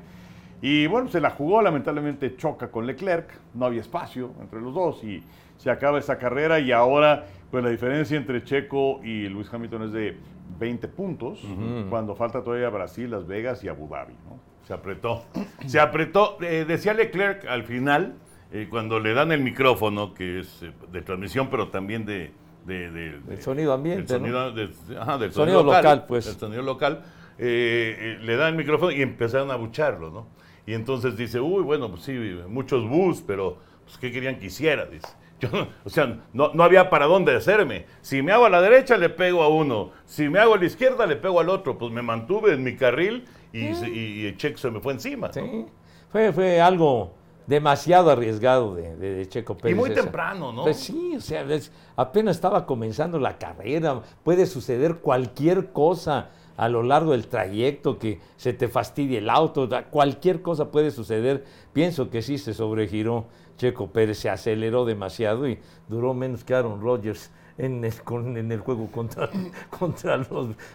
Y 0.63 0.87
bueno, 0.87 1.09
se 1.09 1.21
la 1.21 1.31
jugó, 1.31 1.63
lamentablemente 1.63 2.37
choca 2.37 2.71
con 2.71 2.87
Leclerc, 2.87 3.31
no 3.55 3.67
había 3.67 3.81
espacio 3.81 4.33
entre 4.41 4.61
los 4.61 4.75
dos 4.75 5.03
y 5.05 5.23
se 5.57 5.71
acaba 5.71 5.99
esa 5.99 6.19
carrera 6.19 6.59
y 6.61 6.71
ahora 6.73 7.25
pues 7.51 7.65
la 7.65 7.71
diferencia 7.71 8.17
entre 8.17 8.45
Checo 8.45 9.01
y 9.03 9.29
Luis 9.29 9.53
Hamilton 9.53 9.83
es 9.85 9.93
de 9.93 10.17
20 10.59 10.89
puntos, 10.89 11.43
cuando 11.89 12.15
falta 12.15 12.43
todavía 12.43 12.69
Brasil, 12.69 13.11
Las 13.11 13.27
Vegas 13.27 13.65
y 13.65 13.69
Abu 13.69 13.89
Dhabi, 13.89 14.15
¿no? 14.29 14.39
Se 14.67 14.75
apretó. 14.75 15.25
Se 15.67 15.81
apretó. 15.81 16.37
Eh, 16.43 16.65
decía 16.69 16.93
Leclerc 16.95 17.47
al 17.47 17.65
final, 17.65 18.15
eh, 18.53 18.67
cuando 18.71 19.01
le 19.01 19.15
dan 19.15 19.33
el 19.33 19.41
micrófono, 19.43 20.13
que 20.15 20.41
es 20.41 20.63
eh, 20.63 20.73
de 20.93 21.03
transmisión, 21.03 21.49
pero 21.51 21.69
también 21.71 22.05
de... 22.05 22.33
de- 22.67 22.91
de- 22.91 23.21
de- 23.21 23.35
El 23.35 23.43
sonido 23.43 23.73
ambiente, 23.73 24.13
¿no? 24.13 24.19
sonido, 24.19 24.53
de- 24.53 24.99
ajá, 24.99 25.19
del 25.19 25.33
Sonido 25.33 25.63
local, 25.65 26.05
pues. 26.07 26.27
El 26.27 26.35
sonido 26.35 26.63
local. 26.63 27.03
eh, 27.39 27.97
eh, 27.99 28.19
le 28.23 28.37
dan 28.37 28.49
el 28.51 28.57
micrófono 28.57 28.91
y 28.93 29.01
empezaron 29.03 29.51
a 29.51 29.57
bucharlo, 29.57 30.11
¿no? 30.11 30.27
Y 30.71 30.75
entonces 30.75 31.17
dice, 31.17 31.41
uy, 31.41 31.65
bueno, 31.65 31.91
pues 31.91 32.03
sí, 32.03 32.13
muchos 32.47 32.89
bus, 32.89 33.25
pero 33.27 33.57
pues, 33.85 33.99
¿qué 33.99 34.13
querían 34.13 34.39
que 34.39 34.47
hiciera? 34.47 34.87
Dice. 34.87 35.09
Yo, 35.41 35.49
o 35.85 35.91
sea, 35.91 36.21
no, 36.33 36.53
no 36.55 36.63
había 36.63 36.89
para 36.91 37.07
dónde 37.07 37.35
hacerme. 37.35 37.87
Si 38.03 38.23
me 38.23 38.31
hago 38.31 38.45
a 38.45 38.51
la 38.51 38.61
derecha, 38.61 38.97
le 38.97 39.09
pego 39.09 39.43
a 39.43 39.49
uno. 39.49 39.91
Si 40.05 40.29
me 40.29 40.39
hago 40.39 40.55
a 40.55 40.59
la 40.59 40.67
izquierda, 40.67 41.07
le 41.07 41.17
pego 41.17 41.41
al 41.41 41.49
otro. 41.49 41.77
Pues 41.77 41.91
me 41.93 42.03
mantuve 42.03 42.53
en 42.55 42.63
mi 42.63 42.77
carril 42.77 43.25
y, 43.53 43.75
se- 43.75 43.89
y- 43.89 44.37
check 44.37 44.57
se 44.59 44.71
me 44.71 44.79
fue 44.79 44.93
encima. 44.93 45.27
¿no? 45.27 45.33
Sí, 45.33 45.67
fue, 46.13 46.33
fue 46.33 46.61
algo 46.61 47.15
demasiado 47.49 48.11
arriesgado 48.11 48.77
de, 48.77 48.95
de- 48.95 49.15
de 49.15 49.29
Checo 49.29 49.57
Pérez. 49.57 49.77
Y 49.77 49.81
muy 49.81 49.91
esa. 49.91 50.03
temprano, 50.03 50.53
¿no? 50.53 50.63
Pues 50.63 50.77
sí, 50.77 51.15
o 51.17 51.21
sea, 51.21 51.43
es- 51.53 51.73
apenas 51.97 52.37
estaba 52.37 52.65
comenzando 52.65 53.19
la 53.19 53.39
carrera, 53.39 54.03
puede 54.23 54.47
suceder 54.47 54.99
cualquier 54.99 55.73
cosa 55.73 56.31
a 56.57 56.69
lo 56.69 56.83
largo 56.83 57.13
del 57.13 57.27
trayecto, 57.27 57.99
que 57.99 58.21
se 58.37 58.53
te 58.53 58.69
fastidie 58.69 59.19
el 59.19 59.31
auto, 59.31 59.69
cualquier 59.91 60.43
cosa 60.43 60.71
puede 60.71 60.91
suceder. 60.91 61.45
Pienso 61.73 62.11
que 62.11 62.23
sí 62.23 62.39
se 62.39 62.55
sobregiró 62.55 63.27
Checo 63.57 63.89
Pérez, 63.89 64.19
se 64.19 64.31
aceleró 64.31 64.85
demasiado 64.85 65.49
y 65.49 65.59
duró 65.89 66.15
menos 66.15 66.45
que 66.45 66.55
Aaron 66.55 66.81
Rodgers 66.81 67.31
en 67.59 67.85
el, 67.85 67.93
con- 68.03 68.37
en 68.39 68.51
el 68.53 68.61
juego 68.61 68.87
contra, 68.91 69.29
contra 69.79 70.17
los, 70.17 70.31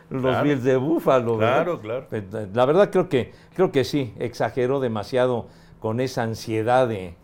los 0.10 0.22
Claro. 0.22 0.44
Bills 0.44 0.64
de 0.64 0.76
Búfalo. 0.78 1.38
¿verdad? 1.38 1.64
Claro, 1.64 1.80
claro. 1.82 2.06
Pues, 2.10 2.24
La 2.54 2.66
verdad 2.66 2.92
creo 2.92 3.10
que, 3.10 3.32
creo 3.56 3.72
que 3.72 3.84
sí, 3.84 4.14
exageró 4.20 4.80
demasiado 4.80 5.48
con 5.80 6.00
esa 6.00 6.24
ansiedad 6.24 6.88
de, 6.88 7.16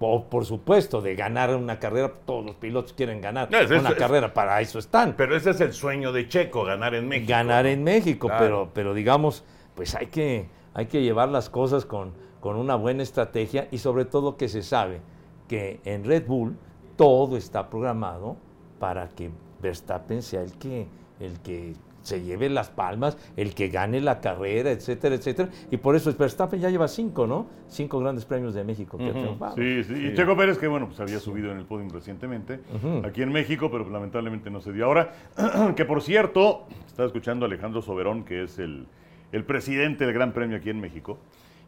por, 0.00 0.24
por 0.24 0.46
supuesto, 0.46 1.02
de 1.02 1.14
ganar 1.14 1.54
una 1.54 1.78
carrera. 1.78 2.10
Todos 2.24 2.42
los 2.46 2.54
pilotos 2.56 2.94
quieren 2.94 3.20
ganar 3.20 3.50
No, 3.50 3.58
es- 3.58 3.70
una 3.70 3.90
es- 3.90 3.94
carrera, 3.96 4.32
para 4.32 4.58
eso 4.62 4.78
están. 4.78 5.14
Pero 5.14 5.36
ese 5.36 5.50
es 5.50 5.60
el 5.60 5.74
sueño 5.74 6.10
de 6.10 6.26
Checo, 6.26 6.64
ganar 6.64 6.94
en 6.94 7.06
México. 7.06 7.28
ganar 7.28 7.66
en 7.66 7.84
México, 7.84 8.26
Claro. 8.28 8.42
pero, 8.42 8.70
pero 8.72 8.94
digamos, 8.94 9.44
pues 9.74 9.94
hay 9.94 10.06
que, 10.06 10.48
hay 10.72 10.86
que 10.86 11.02
llevar 11.02 11.28
las 11.28 11.50
cosas 11.50 11.84
con, 11.84 12.12
con 12.40 12.56
una 12.56 12.76
buena 12.76 13.02
estrategia 13.02 13.68
y 13.70 13.76
sobre 13.76 14.06
todo 14.06 14.38
que 14.38 14.48
se 14.48 14.62
sabe 14.62 15.02
que 15.48 15.80
en 15.84 16.04
Red 16.04 16.26
Bull 16.26 16.56
todo 16.96 17.36
está 17.36 17.68
programado 17.68 18.38
para 18.78 19.08
que 19.10 19.30
Verstappen 19.60 20.22
sea 20.22 20.40
el 20.40 20.54
que, 20.56 20.86
el 21.20 21.38
que 21.40 21.74
se 22.10 22.22
lleve 22.22 22.48
las 22.50 22.70
palmas, 22.70 23.16
el 23.36 23.54
que 23.54 23.68
gane 23.68 24.00
la 24.00 24.20
carrera, 24.20 24.70
etcétera, 24.72 25.14
etcétera. 25.14 25.48
Y 25.70 25.76
por 25.76 25.94
eso 25.94 26.12
Verstappen 26.12 26.60
ya 26.60 26.68
lleva 26.68 26.88
cinco, 26.88 27.26
¿no? 27.26 27.46
Cinco 27.68 28.00
grandes 28.00 28.24
premios 28.24 28.52
de 28.52 28.64
México 28.64 28.98
que 28.98 29.08
ha 29.08 29.12
triunfado. 29.12 29.54
Sí, 29.54 29.84
sí, 29.84 29.94
Y 29.94 30.14
Checo 30.14 30.36
Pérez, 30.36 30.58
que 30.58 30.66
bueno, 30.66 30.88
pues 30.88 30.98
había 30.98 31.20
subido 31.20 31.52
en 31.52 31.58
el 31.58 31.64
podium 31.64 31.88
recientemente, 31.90 32.60
aquí 33.04 33.22
en 33.22 33.30
México, 33.30 33.70
pero 33.70 33.88
lamentablemente 33.88 34.50
no 34.50 34.60
se 34.60 34.72
dio. 34.72 34.86
Ahora, 34.86 35.12
que 35.76 35.84
por 35.84 36.02
cierto, 36.02 36.66
estaba 36.86 37.06
escuchando 37.06 37.46
a 37.46 37.48
Alejandro 37.48 37.80
Soberón, 37.80 38.24
que 38.24 38.42
es 38.42 38.58
el, 38.58 38.86
el 39.30 39.44
presidente 39.44 40.04
del 40.04 40.12
Gran 40.12 40.32
Premio 40.32 40.56
aquí 40.56 40.70
en 40.70 40.80
México, 40.80 41.18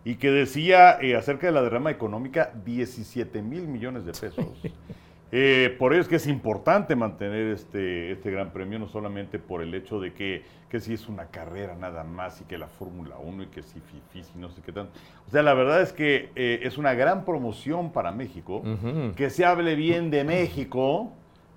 y 0.05 0.17
que 0.17 0.33
decía 0.33 0.99
eh, 1.01 1.15
acerca 1.15 1.47
de 1.47 1.53
la 1.53 1.63
derrama 1.63 1.93
económica 1.93 2.53
17 2.65 3.43
mil 3.43 3.69
millones 3.69 4.05
de 4.05 4.13
pesos. 4.13 4.47
Eh, 5.35 5.75
por 5.79 5.95
ello 5.95 6.03
es 6.03 6.09
que 6.09 6.17
es 6.17 6.27
importante 6.27 6.95
mantener 6.95 7.47
este, 7.49 8.13
este 8.13 8.31
gran 8.31 8.53
premio, 8.53 8.79
no 8.79 8.87
solamente 8.87 9.39
por 9.39 9.63
el 9.63 9.75
hecho 9.75 9.99
de 9.99 10.13
que, 10.13 10.43
que 10.69 10.79
si 10.79 10.93
es 10.93 11.09
una 11.09 11.29
carrera 11.29 11.75
nada 11.75 12.05
más 12.05 12.43
y 12.43 12.45
que 12.45 12.59
la 12.59 12.69
Fórmula 12.69 13.17
1 13.17 13.45
y 13.45 13.47
que 13.47 13.63
si 13.63 13.81
FIFIs 13.81 14.31
y 14.37 14.39
no 14.39 14.51
sé 14.51 14.61
qué 14.61 14.73
tanto. 14.73 14.93
O 15.27 15.31
sea, 15.31 15.43
la 15.43 15.55
verdad 15.55 15.81
es 15.81 15.95
que 15.95 16.29
eh, 16.37 16.61
es 16.65 16.77
una 16.77 16.93
gran 16.93 17.25
promoción 17.25 17.93
para 17.93 18.13
México, 18.13 18.63
que 19.17 19.31
se 19.31 19.47
hable 19.47 19.75
bien 19.75 20.11
de 20.11 20.23
México. 20.23 21.11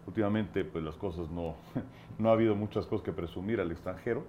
Últimamente, 0.07 0.63
pues 0.63 0.82
las 0.82 0.95
cosas 0.95 1.30
no, 1.30 1.55
no 2.17 2.30
ha 2.30 2.32
habido 2.32 2.55
muchas 2.55 2.86
cosas 2.86 3.03
que 3.03 3.11
presumir 3.11 3.59
al 3.59 3.71
extranjero. 3.71 4.23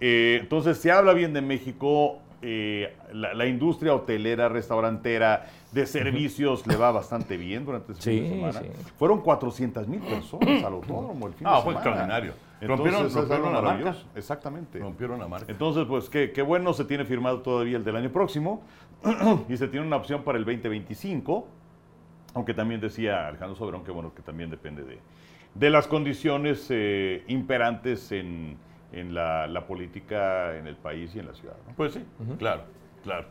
Eh, 0.00 0.38
entonces, 0.40 0.78
se 0.78 0.92
habla 0.92 1.14
bien 1.14 1.32
de 1.32 1.40
México, 1.40 2.20
eh, 2.46 2.94
la, 3.12 3.32
la 3.34 3.46
industria 3.46 3.94
hotelera, 3.94 4.48
restaurantera, 4.48 5.46
de 5.72 5.86
servicios 5.86 6.66
le 6.66 6.76
va 6.76 6.92
bastante 6.92 7.36
bien 7.36 7.64
durante 7.64 7.92
ese 7.92 8.02
fin 8.02 8.22
de 8.22 8.28
semana. 8.28 8.60
sí. 8.60 8.66
Fueron 8.98 9.20
400 9.22 9.88
mil 9.88 10.00
personas 10.00 10.62
al 10.62 10.72
autódromo 10.74 11.26
el 11.26 11.32
fin 11.34 11.46
Ah, 11.46 11.56
de 11.56 11.62
fue 11.62 11.72
semana. 11.72 11.90
extraordinario. 11.90 12.32
Entonces, 12.60 12.86
Rompieron- 12.94 13.06
es 13.06 13.14
rompieron 13.14 13.52
la 13.52 13.60
marca. 13.62 13.96
Exactamente. 14.14 14.78
Rompieron 14.78 15.18
la 15.18 15.28
marca. 15.28 15.50
Entonces, 15.50 15.84
pues 15.86 16.08
qué, 16.08 16.30
qué 16.32 16.42
bueno, 16.42 16.72
se 16.74 16.84
tiene 16.84 17.04
firmado 17.04 17.40
todavía 17.40 17.76
el 17.76 17.84
del 17.84 17.96
año 17.96 18.10
próximo 18.10 18.62
y 19.48 19.56
se 19.56 19.66
tiene 19.68 19.86
una 19.86 19.96
opción 19.96 20.22
para 20.22 20.38
el 20.38 20.44
2025, 20.44 21.46
aunque 22.34 22.54
también 22.54 22.80
decía 22.80 23.26
Alejandro 23.28 23.56
Soberón 23.56 23.84
que 23.84 23.90
bueno, 23.90 24.14
que 24.14 24.22
también 24.22 24.50
depende 24.50 24.82
de, 24.84 24.98
de 25.54 25.70
las 25.70 25.86
condiciones 25.86 26.66
eh, 26.70 27.24
imperantes 27.28 28.12
en, 28.12 28.56
en 29.00 29.14
la, 29.14 29.46
la 29.46 29.66
política 29.66 30.56
en 30.56 30.66
el 30.66 30.76
país 30.76 31.14
y 31.14 31.20
en 31.20 31.26
la 31.26 31.34
ciudad. 31.34 31.56
¿no? 31.66 31.74
Pues 31.74 31.94
sí, 31.94 32.04
claro, 32.38 32.62
claro. 33.02 33.26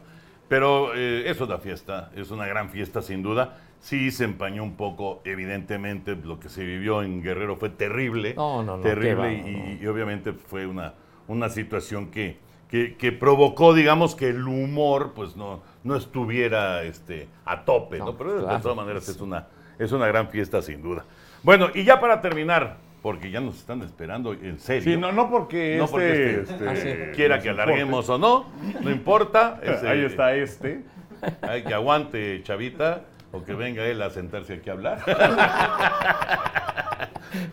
Pero 0.48 0.94
eh, 0.94 1.30
eso 1.30 1.46
da 1.48 1.58
fiesta, 1.58 2.12
es 2.16 2.30
una 2.32 2.46
gran 2.46 2.70
fiesta 2.70 3.02
sin 3.02 3.24
duda. 3.24 3.58
Sí 3.80 4.12
se 4.12 4.24
empañó 4.24 4.64
un 4.64 4.76
poco, 4.76 5.22
evidentemente, 5.26 6.16
lo 6.16 6.40
que 6.40 6.48
se 6.50 6.64
vivió 6.64 7.02
en 7.02 7.22
Guerrero 7.22 7.56
fue 7.56 7.70
terrible. 7.70 8.34
No, 8.36 8.64
no, 8.64 8.78
no, 8.78 8.84
Terrible 8.84 9.16
va, 9.16 9.32
y, 9.32 9.52
no. 9.52 9.84
y 9.84 9.88
obviamente 9.88 10.34
fue 10.34 10.66
una, 10.68 10.94
una 11.28 11.50
situación 11.50 12.12
que, 12.12 12.38
que, 12.70 12.96
que 12.96 13.12
provocó, 13.12 13.74
digamos, 13.74 14.16
que 14.16 14.30
el 14.30 14.48
humor 14.48 15.14
pues 15.14 15.36
no, 15.36 15.62
no 15.84 15.96
estuviera 15.96 16.84
este, 16.84 17.28
a 17.46 17.66
tope, 17.66 18.00
¿no? 18.00 18.06
No, 18.06 18.18
Pero 18.18 18.34
de 18.36 18.44
claro. 18.44 18.62
todas 18.62 18.78
maneras 18.78 19.10
es 19.10 19.20
una, 19.20 19.48
es 19.80 19.92
una 19.92 20.08
gran 20.08 20.30
fiesta 20.30 20.62
sin 20.62 20.82
duda. 20.82 21.06
Bueno, 21.42 21.68
y 21.74 21.84
ya 21.84 22.00
para 22.00 22.22
terminar, 22.22 22.78
porque 23.04 23.30
ya 23.30 23.42
nos 23.42 23.56
están 23.58 23.82
esperando 23.84 24.34
en 24.34 24.58
serio. 24.58 24.82
Sí, 24.94 24.98
no, 24.98 25.12
no 25.12 25.30
porque 25.30 25.76
No 25.78 25.86
este, 25.86 25.92
porque 25.92 26.40
este, 26.42 26.70
Ah, 26.70 26.76
sí. 26.76 26.90
quiera 27.16 27.40
que 27.40 27.50
alarguemos 27.50 28.10
o 28.10 28.18
no, 28.18 28.50
no 28.82 28.90
importa. 28.90 29.60
ese- 29.62 29.88
Ahí 29.90 30.06
está 30.06 30.34
este. 30.36 30.82
Hay 31.44 31.64
que 31.64 31.74
aguante, 31.74 32.42
chavita, 32.44 33.04
o 33.32 33.44
que 33.44 33.54
venga 33.54 33.86
él 33.86 34.02
a 34.02 34.10
sentarse 34.10 34.54
aquí 34.56 34.70
a 34.70 34.74
hablar. 34.74 35.00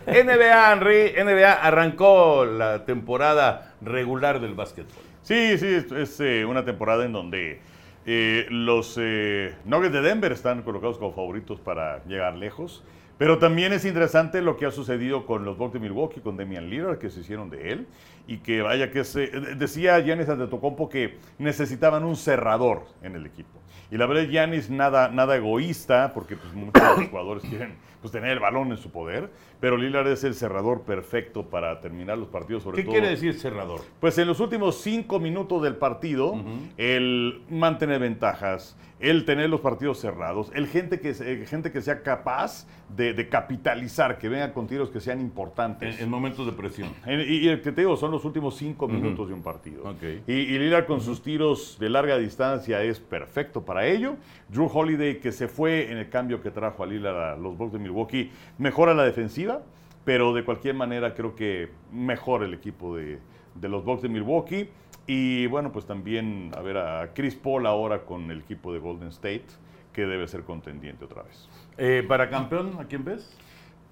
NBA, 0.07 0.72
Henry, 0.72 1.12
NBA 1.22 1.53
arrancó 1.53 2.44
la 2.44 2.84
temporada 2.84 3.74
regular 3.80 4.40
del 4.40 4.55
básquetbol. 4.55 4.92
Sí, 5.22 5.59
sí, 5.59 5.66
es, 5.66 5.90
es, 5.92 6.20
eh, 6.20 6.44
una 6.44 6.64
temporada 6.64 7.05
en 7.05 7.12
donde 7.12 7.61
eh, 8.07 8.46
los 8.51 8.96
eh, 9.01 9.55
Nuggets 9.64 9.92
de 9.92 10.01
Denver 10.03 10.32
están 10.32 10.62
colocados 10.62 10.98
como 10.98 11.12
favoritos 11.12 11.61
para 11.61 12.03
llegar 12.05 12.34
lejos. 12.36 12.82
Pero 13.20 13.36
también 13.36 13.74
es 13.74 13.84
interesante 13.84 14.40
lo 14.40 14.56
que 14.56 14.64
ha 14.64 14.70
sucedido 14.70 15.26
con 15.26 15.44
los 15.44 15.58
Bucks 15.58 15.74
de 15.74 15.78
Milwaukee, 15.78 16.20
con 16.20 16.38
Damian 16.38 16.70
Lillard, 16.70 16.96
que 16.96 17.10
se 17.10 17.20
hicieron 17.20 17.50
de 17.50 17.70
él. 17.70 17.86
Y 18.26 18.38
que 18.38 18.62
vaya 18.62 18.90
que 18.90 19.04
se... 19.04 19.26
Decía 19.56 20.00
Giannis 20.00 20.30
Antetokounmpo 20.30 20.88
que 20.88 21.18
necesitaban 21.36 22.02
un 22.04 22.16
cerrador 22.16 22.86
en 23.02 23.16
el 23.16 23.26
equipo. 23.26 23.60
Y 23.90 23.98
la 23.98 24.06
verdad, 24.06 24.22
Giannis 24.22 24.70
nada, 24.70 25.08
nada 25.08 25.36
egoísta, 25.36 26.12
porque 26.14 26.34
pues, 26.34 26.54
muchos 26.54 26.82
de 26.82 27.02
los 27.02 27.10
jugadores 27.10 27.42
quieren 27.44 27.74
pues, 28.00 28.10
tener 28.10 28.30
el 28.30 28.38
balón 28.38 28.70
en 28.70 28.78
su 28.78 28.90
poder. 28.90 29.28
Pero 29.60 29.76
Lillard 29.76 30.08
es 30.08 30.24
el 30.24 30.34
cerrador 30.34 30.84
perfecto 30.84 31.50
para 31.50 31.78
terminar 31.82 32.16
los 32.16 32.28
partidos, 32.28 32.62
sobre 32.62 32.76
¿Qué 32.76 32.84
todo... 32.84 32.92
quiere 32.92 33.10
decir 33.10 33.34
cerrador? 33.34 33.82
Pues 34.00 34.16
en 34.16 34.28
los 34.28 34.40
últimos 34.40 34.80
cinco 34.80 35.20
minutos 35.20 35.62
del 35.62 35.76
partido, 35.76 36.42
el 36.78 37.42
mantener 37.50 38.00
ventajas, 38.00 38.78
el 39.01 39.24
tener 39.24 39.48
los 39.48 39.61
partidos 39.62 39.98
cerrados, 39.98 40.53
el 40.55 40.66
gente 40.66 41.01
que, 41.01 41.14
se- 41.14 41.46
gente 41.46 41.72
que 41.72 41.80
sea 41.80 42.03
capaz 42.03 42.66
de, 42.94 43.14
de 43.14 43.28
capitalizar, 43.30 44.18
que 44.18 44.28
venga 44.28 44.53
con 44.53 44.66
tiros 44.66 44.90
que 44.90 45.01
sean 45.01 45.20
importantes. 45.20 45.96
En, 45.98 46.05
en 46.05 46.11
momentos 46.11 46.44
de 46.46 46.53
presión. 46.53 46.90
En- 47.07 47.20
Y, 47.20 47.36
y 47.38 47.48
el 47.48 47.62
que 47.62 47.72
te 47.72 47.80
digo, 47.80 47.96
son 47.96 48.11
los 48.11 48.24
últimos 48.24 48.57
cinco 48.57 48.86
minutos 48.88 49.28
de 49.28 49.34
un 49.34 49.42
partido. 49.42 49.88
Y, 50.26 50.32
y 50.32 50.59
Lillard 50.59 50.86
con 50.86 51.01
sus 51.01 51.22
tiros 51.22 51.78
de 51.80 51.88
larga 51.88 52.18
distancia 52.18 52.82
es 52.82 53.01
perfecto 53.01 53.64
para 53.64 53.86
ello. 53.86 54.16
Drew 54.48 54.66
Holiday, 54.72 55.18
que 55.18 55.32
se 55.32 55.48
fue 55.48 55.90
en 55.90 55.96
el 55.98 56.09
cambio 56.11 56.42
que 56.42 56.51
trajo 56.51 56.82
a 56.82 56.86
Lillard 56.86 57.16
a 57.16 57.36
los 57.36 57.57
Bucks 57.57 57.72
de 57.72 57.78
Milwaukee, 57.78 58.30
mejora 58.59 58.92
la 58.94 59.05
defensiva, 59.05 59.62
pero 60.05 60.32
de 60.34 60.44
cualquier 60.44 60.74
manera 60.74 61.14
creo 61.14 61.34
que 61.34 61.70
mejora 61.92 62.44
el 62.44 62.53
equipo 62.55 62.96
de, 62.96 63.18
de 63.55 63.68
los 63.68 63.82
Bucks 63.84 64.03
de 64.03 64.09
Milwaukee. 64.11 64.68
Y 65.12 65.48
bueno, 65.48 65.72
pues 65.72 65.86
también 65.86 66.52
a 66.56 66.61
ver 66.61 66.76
a 66.76 67.12
Chris 67.14 67.34
Paul 67.34 67.66
ahora 67.66 68.04
con 68.04 68.30
el 68.30 68.42
equipo 68.42 68.72
de 68.72 68.78
Golden 68.78 69.08
State, 69.08 69.46
que 69.92 70.06
debe 70.06 70.28
ser 70.28 70.44
contendiente 70.44 71.04
otra 71.04 71.24
vez. 71.24 71.48
Eh, 71.78 72.04
¿Para 72.06 72.30
campeón, 72.30 72.76
a 72.78 72.84
quién 72.84 73.04
ves? 73.04 73.36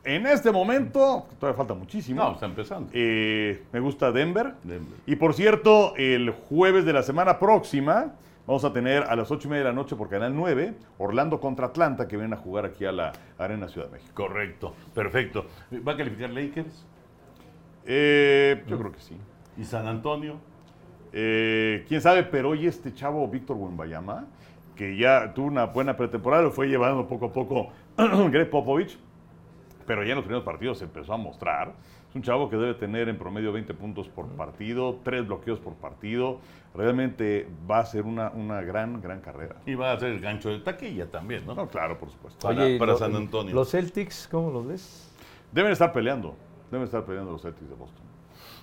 En 0.04 0.28
este 0.28 0.52
momento, 0.52 1.26
todavía 1.40 1.56
falta 1.56 1.74
muchísimo. 1.74 2.22
No, 2.22 2.34
está 2.34 2.46
empezando. 2.46 2.90
Eh, 2.92 3.64
me 3.72 3.80
gusta 3.80 4.12
Denver. 4.12 4.54
Denver. 4.62 4.96
Y 5.06 5.16
por 5.16 5.34
cierto, 5.34 5.92
el 5.96 6.30
jueves 6.30 6.84
de 6.84 6.92
la 6.92 7.02
semana 7.02 7.40
próxima 7.40 8.14
vamos 8.46 8.64
a 8.64 8.72
tener 8.72 9.02
a 9.02 9.16
las 9.16 9.28
8 9.32 9.48
y 9.48 9.50
media 9.50 9.64
de 9.64 9.70
la 9.70 9.74
noche 9.74 9.96
por 9.96 10.08
Canal 10.08 10.36
9 10.36 10.74
Orlando 10.98 11.40
contra 11.40 11.66
Atlanta 11.66 12.06
que 12.06 12.16
vienen 12.16 12.34
a 12.34 12.36
jugar 12.36 12.64
aquí 12.64 12.84
a 12.84 12.92
la 12.92 13.10
Arena 13.38 13.66
Ciudad 13.66 13.88
de 13.88 13.94
México. 13.94 14.12
Correcto, 14.14 14.72
perfecto. 14.94 15.46
¿Va 15.84 15.94
a 15.94 15.96
calificar 15.96 16.30
Lakers? 16.30 16.86
Eh, 17.86 18.62
yo 18.68 18.78
creo 18.78 18.92
que 18.92 19.00
sí. 19.00 19.16
¿Y 19.56 19.64
San 19.64 19.88
Antonio? 19.88 20.36
Eh, 21.12 21.84
Quién 21.88 22.00
sabe, 22.00 22.22
pero 22.24 22.50
hoy 22.50 22.66
este 22.66 22.92
chavo 22.94 23.26
Víctor 23.28 23.56
Wembayama, 23.56 24.26
que 24.76 24.96
ya 24.96 25.32
tuvo 25.34 25.46
una 25.46 25.64
buena 25.66 25.96
pretemporada, 25.96 26.42
lo 26.42 26.50
fue 26.50 26.68
llevando 26.68 27.06
poco 27.08 27.26
a 27.26 27.32
poco 27.32 27.68
Greg 28.30 28.50
Popovich, 28.50 28.98
pero 29.86 30.02
ya 30.04 30.10
en 30.10 30.16
los 30.16 30.24
primeros 30.24 30.44
partidos 30.44 30.78
se 30.78 30.84
empezó 30.84 31.12
a 31.14 31.16
mostrar. 31.16 31.72
Es 32.08 32.14
un 32.14 32.22
chavo 32.22 32.48
que 32.48 32.56
debe 32.56 32.72
tener 32.74 33.08
en 33.10 33.18
promedio 33.18 33.52
20 33.52 33.74
puntos 33.74 34.08
por 34.08 34.26
partido, 34.28 34.98
3 35.02 35.26
bloqueos 35.26 35.58
por 35.60 35.74
partido. 35.74 36.38
Realmente 36.74 37.46
va 37.70 37.80
a 37.80 37.84
ser 37.84 38.04
una, 38.04 38.30
una 38.30 38.62
gran, 38.62 39.00
gran 39.02 39.20
carrera. 39.20 39.56
Y 39.66 39.74
va 39.74 39.92
a 39.92 39.98
ser 40.00 40.10
el 40.12 40.20
gancho 40.20 40.48
de 40.48 40.60
taquilla 40.60 41.10
también, 41.10 41.44
¿no? 41.46 41.54
No, 41.54 41.68
claro, 41.68 41.98
por 41.98 42.10
supuesto. 42.10 42.46
Para- 42.46 42.64
para 42.78 42.92
lo- 42.92 42.98
San 42.98 43.14
Antonio. 43.14 43.54
Los 43.54 43.70
Celtics, 43.70 44.26
¿cómo 44.30 44.50
los 44.50 44.66
ves? 44.66 45.14
Deben 45.52 45.70
estar 45.72 45.92
peleando, 45.92 46.34
deben 46.70 46.84
estar 46.86 47.04
peleando 47.04 47.32
los 47.32 47.42
Celtics 47.42 47.68
de 47.68 47.74
Boston. 47.74 48.04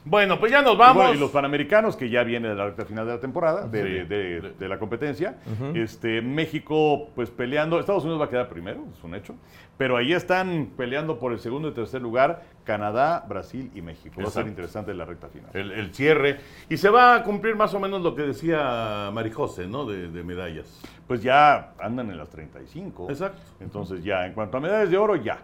Bueno, 0.07 0.39
pues 0.39 0.51
ya 0.51 0.61
nos 0.61 0.75
Y, 0.75 0.77
vamos. 0.77 0.95
bueno, 0.97 1.13
y 1.15 1.17
los 1.17 1.31
panamericanos, 1.31 1.95
que 1.95 2.09
ya 2.11 2.23
viene 2.23 2.47
de 2.49 2.53
la 2.55 2.65
recta 2.67 2.85
final 2.85 3.07
de 3.07 3.13
la 3.13 3.19
temporada, 3.19 3.67
de, 3.67 3.81
Sí. 3.83 3.89
de- 4.07 4.41
de- 4.41 4.51
de 4.51 4.67
la 4.69 4.77
competencia. 4.77 5.37
este, 5.73 6.21
México, 6.21 7.09
pues 7.15 7.31
peleando. 7.31 7.79
Estados 7.79 8.03
Unidos 8.03 8.21
va 8.21 8.25
a 8.25 8.29
quedar 8.29 8.47
primero, 8.47 8.85
es 8.95 9.03
un 9.03 9.15
hecho. 9.15 9.35
Pero 9.77 9.97
ahí 9.97 10.13
están 10.13 10.69
peleando 10.77 11.17
por 11.19 11.33
el 11.33 11.39
segundo 11.39 11.67
y 11.69 11.71
tercer 11.73 12.01
lugar 12.01 12.43
Canadá, 12.63 13.25
Brasil 13.27 13.71
y 13.75 13.81
México. 13.81 14.21
Va 14.21 14.27
a 14.27 14.31
ser 14.31 14.47
interesante 14.47 14.93
la 14.93 15.05
recta 15.05 15.27
final. 15.27 15.49
el, 15.53 15.71
el 15.71 15.93
cierre. 15.93 16.37
Y 16.69 16.77
se 16.77 16.89
va 16.89 17.15
a 17.15 17.23
cumplir 17.23 17.55
más 17.55 17.73
o 17.73 17.79
menos 17.79 18.01
lo 18.03 18.13
que 18.15 18.21
decía 18.21 19.09
Marijose, 19.11 19.67
¿no? 19.67 19.85
De, 19.85 20.09
de 20.09 20.23
medallas. 20.23 20.81
Pues 21.07 21.21
ya 21.23 21.73
andan 21.79 22.09
en 22.11 22.17
las 22.17 22.29
35. 22.29 23.07
Exacto. 23.09 23.41
Entonces 23.59 24.03
ya, 24.03 24.25
en 24.27 24.33
cuanto 24.33 24.57
a 24.57 24.59
medallas 24.61 24.89
de 24.91 24.97
oro, 24.97 25.15
ya. 25.15 25.39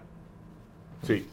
Sí. 1.01 1.27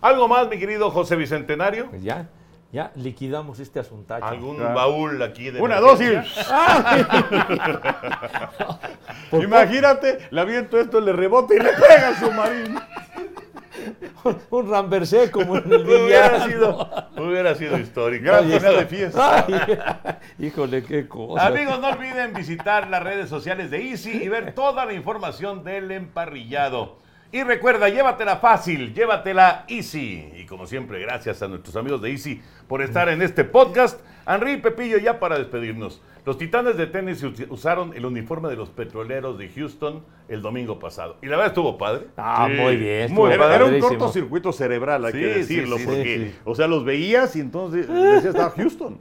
¿Algo 0.00 0.28
más, 0.28 0.48
mi 0.48 0.58
querido 0.58 0.90
José 0.90 1.16
Bicentenario? 1.16 1.90
Pues 1.90 2.02
ya, 2.02 2.28
ya 2.72 2.92
liquidamos 2.94 3.58
este 3.58 3.80
asuntacho. 3.80 4.26
¿Algún 4.26 4.58
baúl 4.58 5.20
aquí 5.22 5.50
de 5.50 5.60
Una, 5.60 5.80
dos 5.80 6.00
y... 6.00 6.04
emergencia? 6.04 6.46
Por 9.30 9.42
Imagínate, 9.42 10.18
le 10.30 10.40
aviento 10.40 10.78
esto, 10.78 11.00
le 11.00 11.12
rebota 11.12 11.54
y 11.54 11.58
le 11.58 11.72
pega 11.72 12.08
al 12.08 12.16
submarino. 12.16 12.80
Un 14.50 14.70
ramversé 14.70 15.30
como 15.30 15.56
en 15.56 15.72
el 15.72 15.86
Hubiera 15.86 16.46
sido, 16.46 16.90
hubiera 17.16 17.54
sido 17.54 17.78
histórico. 17.78 18.26
Gran 18.26 18.44
final 18.44 18.76
de 18.76 18.86
fiesta. 18.86 19.46
Ay, 19.46 20.18
híjole, 20.46 20.82
qué 20.82 21.08
cosa. 21.08 21.46
Amigos, 21.46 21.80
no 21.80 21.88
olviden 21.88 22.34
visitar 22.34 22.88
las 22.88 23.02
redes 23.02 23.28
sociales 23.28 23.70
de 23.70 23.90
Easy 23.90 24.10
y 24.10 24.28
ver 24.28 24.54
toda 24.54 24.84
la 24.84 24.92
información 24.92 25.64
del 25.64 25.90
emparrillado. 25.90 26.98
Y 27.30 27.42
recuerda, 27.42 27.90
llévatela 27.90 28.36
fácil, 28.36 28.94
llévatela 28.94 29.64
Easy. 29.68 30.32
Y 30.36 30.46
como 30.46 30.66
siempre, 30.66 30.98
gracias 31.00 31.42
a 31.42 31.48
nuestros 31.48 31.76
amigos 31.76 32.00
de 32.00 32.10
Easy 32.10 32.40
por 32.66 32.80
estar 32.80 33.08
en 33.10 33.20
este 33.20 33.44
podcast. 33.44 34.00
Henry 34.26 34.52
y 34.52 34.56
Pepillo, 34.58 34.96
ya 34.98 35.20
para 35.20 35.36
despedirnos. 35.38 36.00
Los 36.24 36.36
titanes 36.38 36.76
de 36.78 36.86
tenis 36.86 37.22
us- 37.22 37.44
usaron 37.50 37.94
el 37.94 38.04
uniforme 38.06 38.48
de 38.48 38.56
los 38.56 38.70
petroleros 38.70 39.38
de 39.38 39.48
Houston 39.50 40.02
el 40.28 40.40
domingo 40.42 40.78
pasado. 40.78 41.16
Y 41.22 41.26
la 41.26 41.32
verdad 41.32 41.48
estuvo 41.48 41.76
padre. 41.76 42.06
Ah, 42.16 42.46
Sí. 42.50 42.54
muy 42.60 42.76
bien. 42.76 43.12
Muy- 43.12 43.30
estuvo 43.30 43.44
era, 43.46 43.54
era 43.56 43.64
un 43.66 43.78
cortocircuito 43.80 44.52
cerebral, 44.52 45.04
hay 45.04 45.12
Sí, 45.12 45.18
que 45.18 45.26
decirlo, 45.26 45.76
sí, 45.78 45.84
porque, 45.86 46.30
sí. 46.32 46.38
o 46.44 46.54
sea, 46.54 46.66
los 46.66 46.84
veías 46.84 47.34
y 47.36 47.40
entonces 47.40 47.88
decías, 47.88 48.24
estaba 48.26 48.50
Houston, 48.50 48.98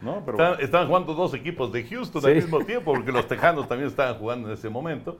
¿no? 0.00 0.22
Pero 0.24 0.36
Estaban, 0.38 0.60
estaban 0.60 0.86
jugando 0.88 1.14
dos 1.14 1.32
equipos 1.34 1.72
de 1.72 1.84
Houston 1.84 2.24
al 2.26 2.34
mismo 2.34 2.64
tiempo, 2.64 2.92
porque 2.92 3.10
los 3.12 3.26
Tejanos 3.26 3.68
también 3.68 3.88
estaban 3.88 4.14
jugando 4.16 4.48
en 4.48 4.54
ese 4.54 4.68
momento. 4.68 5.16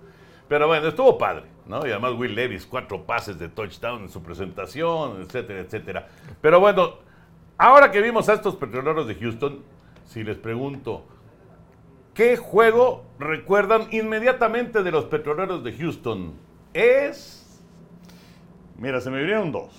Pero 0.49 0.67
bueno, 0.67 0.89
estuvo 0.89 1.19
padre, 1.19 1.45
¿no? 1.67 1.87
Y 1.87 1.91
además 1.91 2.15
Will 2.17 2.35
Levis, 2.35 2.67
cuatro 2.67 3.05
pases 3.05 3.39
de 3.39 3.49
touchdown 3.49 4.03
en 4.03 4.09
su 4.09 4.23
presentación, 4.23 5.21
etcétera, 5.23 5.61
etcétera. 5.61 6.09
Pero 6.41 6.59
bueno, 6.59 6.95
ahora 7.59 7.91
que 7.91 8.01
vimos 8.01 8.29
a 8.29 8.35
estos 8.35 8.57
petroleros 8.57 9.07
de 9.07 9.15
Houston, 9.17 9.63
si 10.07 10.25
les 10.25 10.39
pregunto, 10.39 11.05
¿qué 12.15 12.39
juego 12.39 13.05
recuerdan 13.19 13.89
inmediatamente 13.91 14.83
de 14.83 14.91
los 14.91 15.05
petroleros 15.05 15.63
de 15.63 15.73
Houston? 15.75 16.33
Es... 16.73 17.63
Mira, 18.79 19.01
se 19.03 19.11
me 19.11 19.19
vinieron 19.19 19.53
dos. 19.53 19.71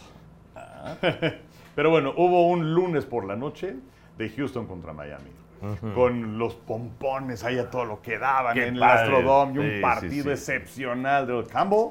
Pero 1.75 1.89
bueno, 1.89 2.13
hubo 2.15 2.47
un 2.47 2.73
lunes 2.75 3.05
por 3.05 3.25
la 3.25 3.35
noche 3.35 3.75
de 4.17 4.29
Houston 4.29 4.67
contra 4.67 4.93
Miami. 4.93 5.31
Con 5.95 6.37
los 6.37 6.55
pompones 6.55 7.43
ahí 7.43 7.57
a 7.57 7.69
todo 7.69 7.85
lo 7.85 8.01
que 8.01 8.17
daban 8.17 8.53
Qué 8.53 8.67
en 8.67 8.75
el 8.75 8.79
padre. 8.79 9.01
Astrodome 9.15 9.53
y 9.53 9.57
un 9.57 9.69
Sí, 9.75 9.81
partido 9.81 10.23
sí. 10.25 10.29
excepcional 10.31 11.27
de 11.27 11.33
los 11.33 11.47
Campbell. 11.47 11.89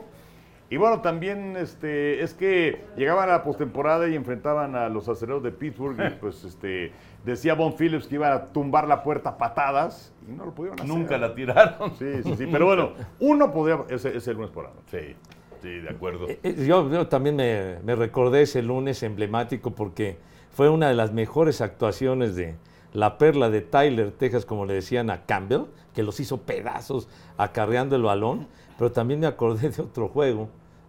Y 0.70 0.76
bueno, 0.76 1.00
también 1.00 1.56
este, 1.56 2.22
es 2.22 2.34
que 2.34 2.84
llegaban 2.96 3.28
a 3.30 3.32
la 3.32 3.42
postemporada 3.42 4.06
y 4.08 4.14
enfrentaban 4.14 4.74
a 4.76 4.88
los 4.90 5.08
acereros 5.08 5.42
de 5.42 5.50
Pittsburgh 5.50 5.96
y 5.98 6.10
pues 6.20 6.44
este, 6.44 6.92
decía 7.24 7.54
Von 7.54 7.74
Phillips 7.74 8.06
que 8.06 8.16
iban 8.16 8.32
a 8.32 8.44
tumbar 8.46 8.86
la 8.86 9.02
puerta 9.02 9.30
a 9.30 9.38
patadas 9.38 10.12
y 10.28 10.32
no 10.32 10.44
lo 10.44 10.54
pudieron 10.54 10.78
hacer. 10.78 10.94
Nunca 10.94 11.16
la 11.16 11.34
tiraron. 11.34 11.94
Sí, 11.96 12.22
sí, 12.22 12.34
sí. 12.36 12.46
Pero 12.52 12.66
bueno, 12.66 12.92
uno 13.20 13.50
podría, 13.52 13.78
ese, 13.88 14.14
ese 14.16 14.34
lunes 14.34 14.50
por 14.50 14.64
noche. 14.64 15.16
Sí, 15.16 15.16
sí, 15.62 15.68
de 15.80 15.88
acuerdo. 15.88 16.28
Eh, 16.28 16.38
eh, 16.42 16.66
Yo, 16.66 16.90
yo 16.90 17.06
también 17.08 17.36
me, 17.36 17.78
me 17.82 17.94
recordé 17.94 18.42
ese 18.42 18.60
lunes 18.62 19.02
emblemático 19.02 19.70
porque 19.74 20.18
fue 20.50 20.68
una 20.68 20.88
de 20.88 20.94
las 20.94 21.12
mejores 21.14 21.62
actuaciones 21.62 22.36
de 22.36 22.56
la 22.92 23.18
perla 23.18 23.50
de 23.50 23.60
Tyler, 23.60 24.12
Texas, 24.12 24.44
como 24.44 24.64
le 24.64 24.74
decían 24.74 25.10
a 25.10 25.26
Campbell, 25.26 25.62
que 25.94 26.02
los 26.02 26.20
hizo 26.20 26.38
pedazos 26.38 27.08
acarreando 27.36 27.96
el 27.96 28.02
balón. 28.02 28.46
Pero 28.78 28.92
también 28.92 29.20
me 29.20 29.26
acordé 29.26 29.70
de 29.70 29.82
otro 29.82 30.08
juego 30.08 30.48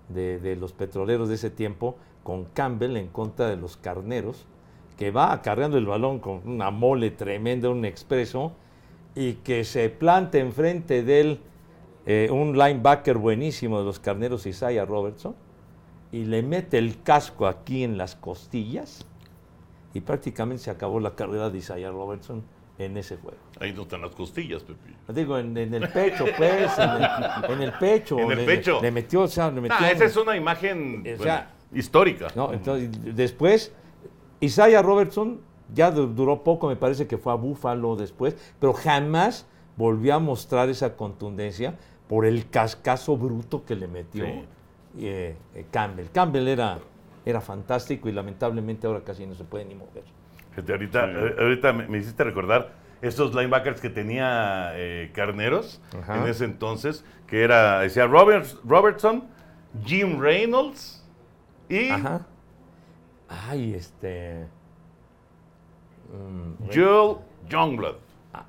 de, 0.10 0.56
los 0.60 0.74
petroleros 0.74 1.30
de 1.30 1.36
ese 1.36 1.50
tiempo 1.50 1.96
con 2.24 2.46
Campbell 2.46 2.98
en 2.98 3.08
contra 3.08 3.48
de 3.48 3.58
los 3.58 3.78
carneros, 3.78 4.46
que 4.98 5.12
va 5.12 5.32
acarreando 5.32 5.78
el 5.78 5.86
balón 5.86 6.20
con 6.20 6.42
una 6.46 6.72
mole 6.72 7.12
tremenda, 7.12 7.70
un 7.70 7.86
expreso, 7.86 8.52
y 9.16 9.34
que 9.34 9.64
se 9.64 9.90
planta 9.90 10.38
enfrente 10.38 11.04
de 11.04 11.22
él 11.22 11.40
eh, 12.06 12.30
un 12.32 12.58
linebacker 12.58 13.18
buenísimo 13.18 13.80
de 13.80 13.86
los 13.86 14.00
carneros, 14.00 14.46
Isaiah 14.46 14.86
Robertson, 14.86 15.36
y 16.12 16.26
le 16.26 16.42
mete 16.42 16.78
el 16.78 17.02
casco 17.02 17.46
aquí 17.46 17.84
en 17.84 17.98
las 17.98 18.16
costillas, 18.16 19.06
y 19.94 20.02
prácticamente 20.02 20.64
se 20.64 20.72
acabó 20.72 21.00
la 21.00 21.16
carrera 21.16 21.50
de 21.50 21.58
Isaiah 21.58 21.90
Robertson 21.92 22.44
en 22.78 22.96
ese 22.98 23.18
juego. 23.18 23.38
Ahí 23.60 23.74
no 23.74 23.82
están 23.82 24.02
las 24.02 24.12
costillas, 24.12 24.64
Pepe. 24.64 24.94
Digo, 25.14 25.38
en, 25.38 25.58
en 25.58 25.74
el 25.74 25.90
pecho, 25.90 26.26
pues, 26.38 26.78
en 26.78 26.90
el, 26.90 27.52
en 27.52 27.62
el 27.62 27.74
pecho. 27.74 28.20
En 28.20 28.32
el 28.32 28.38
le- 28.38 28.46
pecho. 28.46 28.82
Le 28.82 28.92
metió, 28.92 29.22
o 29.22 29.28
sea, 29.28 29.52
le 29.52 29.60
metió. 29.62 29.78
Ah, 29.80 29.92
esa 29.92 30.06
es 30.06 30.16
una 30.16 30.38
imagen 30.38 31.00
O 31.00 31.04
bueno, 31.04 31.24
sea, 31.24 31.52
histórica. 31.74 32.28
¿no? 32.36 32.54
Entonces, 32.54 32.90
después, 33.16 33.74
Isaiah 34.40 34.82
Robertson 34.82 35.42
ya 35.74 35.92
du- 35.92 36.08
duró 36.08 36.44
poco, 36.44 36.68
me 36.70 36.76
parece 36.78 37.06
que 37.08 37.18
fue 37.18 37.34
a 37.34 37.36
Buffalo 37.36 37.96
después, 37.98 38.36
pero 38.60 38.72
jamás 38.74 39.46
volvió 39.76 40.16
a 40.16 40.20
mostrar 40.20 40.70
esa 40.70 40.96
contundencia 40.96 41.76
por 42.08 42.26
el 42.26 42.50
cascazo 42.50 43.18
bruto 43.18 43.66
que 43.66 43.76
le 43.76 43.88
metió 43.88 44.24
Sí. 44.26 44.32
eh, 45.00 45.36
eh, 45.54 45.66
Campbell. 45.70 46.08
Campbell 46.12 46.48
era, 46.48 46.80
era 47.26 47.42
fantástico 47.42 48.10
y 48.10 48.12
lamentablemente 48.12 48.88
ahora 48.88 49.02
casi 49.04 49.26
no 49.26 49.36
se 49.36 49.44
puede 49.44 49.66
ni 49.66 49.76
mover. 49.76 50.04
Fíjate, 50.52 50.72
ahorita, 50.72 51.06
Sí. 51.06 51.12
eh, 51.16 51.36
ahorita 51.40 51.74
me, 51.74 51.88
me 51.88 51.98
hiciste 52.00 52.24
recordar 52.24 52.72
esos 53.02 53.34
linebackers 53.34 53.80
que 53.82 53.90
tenía 53.90 54.72
eh, 54.76 55.12
Carneros 55.14 55.82
Ajá. 56.02 56.18
en 56.18 56.28
ese 56.28 56.46
entonces, 56.46 57.06
que 57.28 57.44
era, 57.44 57.80
decía 57.80 58.08
Roberts, 58.08 58.58
Robertson, 58.66 59.26
Jim 59.86 60.20
Reynolds 60.20 61.06
y 61.70 61.90
Ajá. 61.90 62.26
Ay, 63.30 63.76
este. 63.76 64.48
mm, 66.12 66.66
Joel 66.74 67.18
Youngblood. 67.48 67.96
ah, 68.34 68.46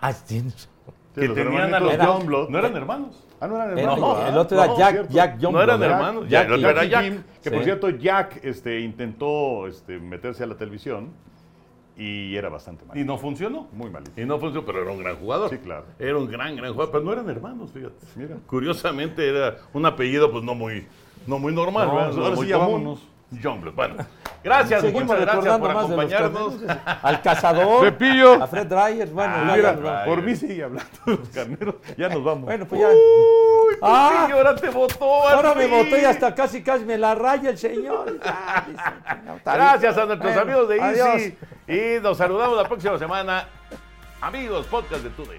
ah, 0.00 0.12
tienes- 0.26 0.68
Sí, 1.14 1.22
Que 1.22 1.28
tenían 1.30 1.74
a 1.74 1.80
los 1.80 1.98
Youngblood. 1.98 2.50
No 2.50 2.58
eran 2.58 2.76
hermanos. 2.76 3.26
Ah, 3.40 3.48
no 3.48 3.56
eran 3.56 3.78
Era- 3.78 3.92
hermanos. 3.94 4.28
El 4.28 4.38
otro 4.38 4.58
era 4.58 4.66
No, 4.66 4.78
Jack, 4.78 4.90
cierto. 4.92 5.12
Jack 5.14 5.38
Youngblood. 5.38 5.52
No 5.52 5.62
eran 5.62 5.82
hermanos. 5.82 6.28
Ya, 6.28 6.42
el 6.42 6.52
otro 6.52 6.60
Jack 6.62 6.70
era 6.72 6.84
Jack. 6.84 7.02
Jim, 7.04 7.22
que 7.42 7.50
por 7.50 7.64
cierto 7.64 7.88
Jack 7.90 8.40
este, 8.44 8.80
intentó 8.80 9.66
este, 9.66 9.98
meterse 9.98 10.44
a 10.44 10.46
la 10.46 10.56
televisión 10.56 11.08
y 11.96 12.36
era 12.36 12.48
bastante 12.48 12.84
mal. 12.84 12.96
Y 12.96 13.04
no 13.04 13.18
funcionó. 13.18 13.66
Muy 13.72 13.90
malito. 13.90 14.18
Y 14.20 14.24
no 14.24 14.38
funcionó, 14.38 14.64
pero 14.66 14.82
era 14.82 14.90
un 14.92 14.98
gran 14.98 15.16
jugador. 15.16 15.50
Sí, 15.50 15.58
claro. 15.58 15.84
Era 15.98 16.16
un 16.18 16.30
gran, 16.30 16.54
gran 16.56 16.72
jugador. 16.72 16.92
Pero 16.92 17.04
no 17.04 17.12
eran 17.12 17.28
hermanos, 17.30 17.70
fíjate. 17.72 17.94
Mira. 18.16 18.36
Curiosamente 18.46 19.28
era 19.28 19.56
un 19.72 19.84
apellido 19.86 20.30
pues 20.30 20.44
no 20.44 20.54
muy, 20.54 20.86
no 21.26 21.38
muy 21.38 21.54
normal. 21.54 21.88
No, 21.88 21.94
¿verdad? 21.96 22.12
No 22.12 22.22
ahora 22.24 22.36
muy 22.36 22.44
sí 22.46 22.50
ya 22.52 22.58
común. 22.58 22.72
vámonos. 22.72 23.08
Youngblood. 23.30 23.74
Bueno, 23.74 23.94
gracias, 24.42 24.80
Seguimos 24.80 25.04
muchas 25.04 25.20
gracias 25.20 25.58
por 25.58 25.74
más 25.74 25.88
de 25.88 25.96
los 25.96 26.12
acompañarnos. 26.12 26.54
Al 27.02 27.22
cazador. 27.22 27.84
Pepillo. 27.84 28.42
A 28.42 28.46
Fred 28.46 28.66
Dreyer. 28.66 29.08
Bueno, 29.08 29.32
Ah, 29.36 29.56
ya, 29.56 29.72
Mira, 29.72 30.04
por 30.04 30.22
mí 30.22 30.34
sigue 30.36 30.64
hablando 30.64 30.90
de 31.06 31.16
los 31.16 31.28
carneros. 31.28 31.74
Ya 31.96 32.08
nos 32.08 32.24
vamos. 32.24 32.44
Bueno, 32.44 32.66
pues 32.66 32.80
ya. 32.80 32.88
Uy, 32.88 33.76
Ah. 33.82 34.10
Pepillo, 34.20 34.36
ahora 34.38 34.56
te 34.56 34.68
votó. 34.70 35.28
Ahora 35.28 35.54
me 35.54 35.66
votó 35.66 35.96
y 35.96 36.04
hasta 36.04 36.34
casi 36.34 36.62
casi 36.62 36.84
me 36.84 36.98
la 36.98 37.14
raya 37.14 37.50
el 37.50 37.58
señor. 37.58 38.06
Bien. 38.06 39.40
Gracias 39.44 39.96
a 39.96 40.04
nuestros 40.06 40.34
Bueno, 40.34 40.40
amigos 40.40 40.68
de 40.68 40.76
Easy. 40.78 41.00
adiós. 41.00 41.32
Y 41.98 42.02
nos 42.02 42.16
saludamos 42.18 42.56
la 42.56 42.64
próxima 42.64 42.98
semana. 42.98 43.46
Amigos, 44.20 44.66
podcast 44.66 45.02
de 45.04 45.10
Today. 45.10 45.38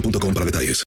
boostmobile.com 0.00 0.34
para 0.34 0.44
detalles. 0.44 0.76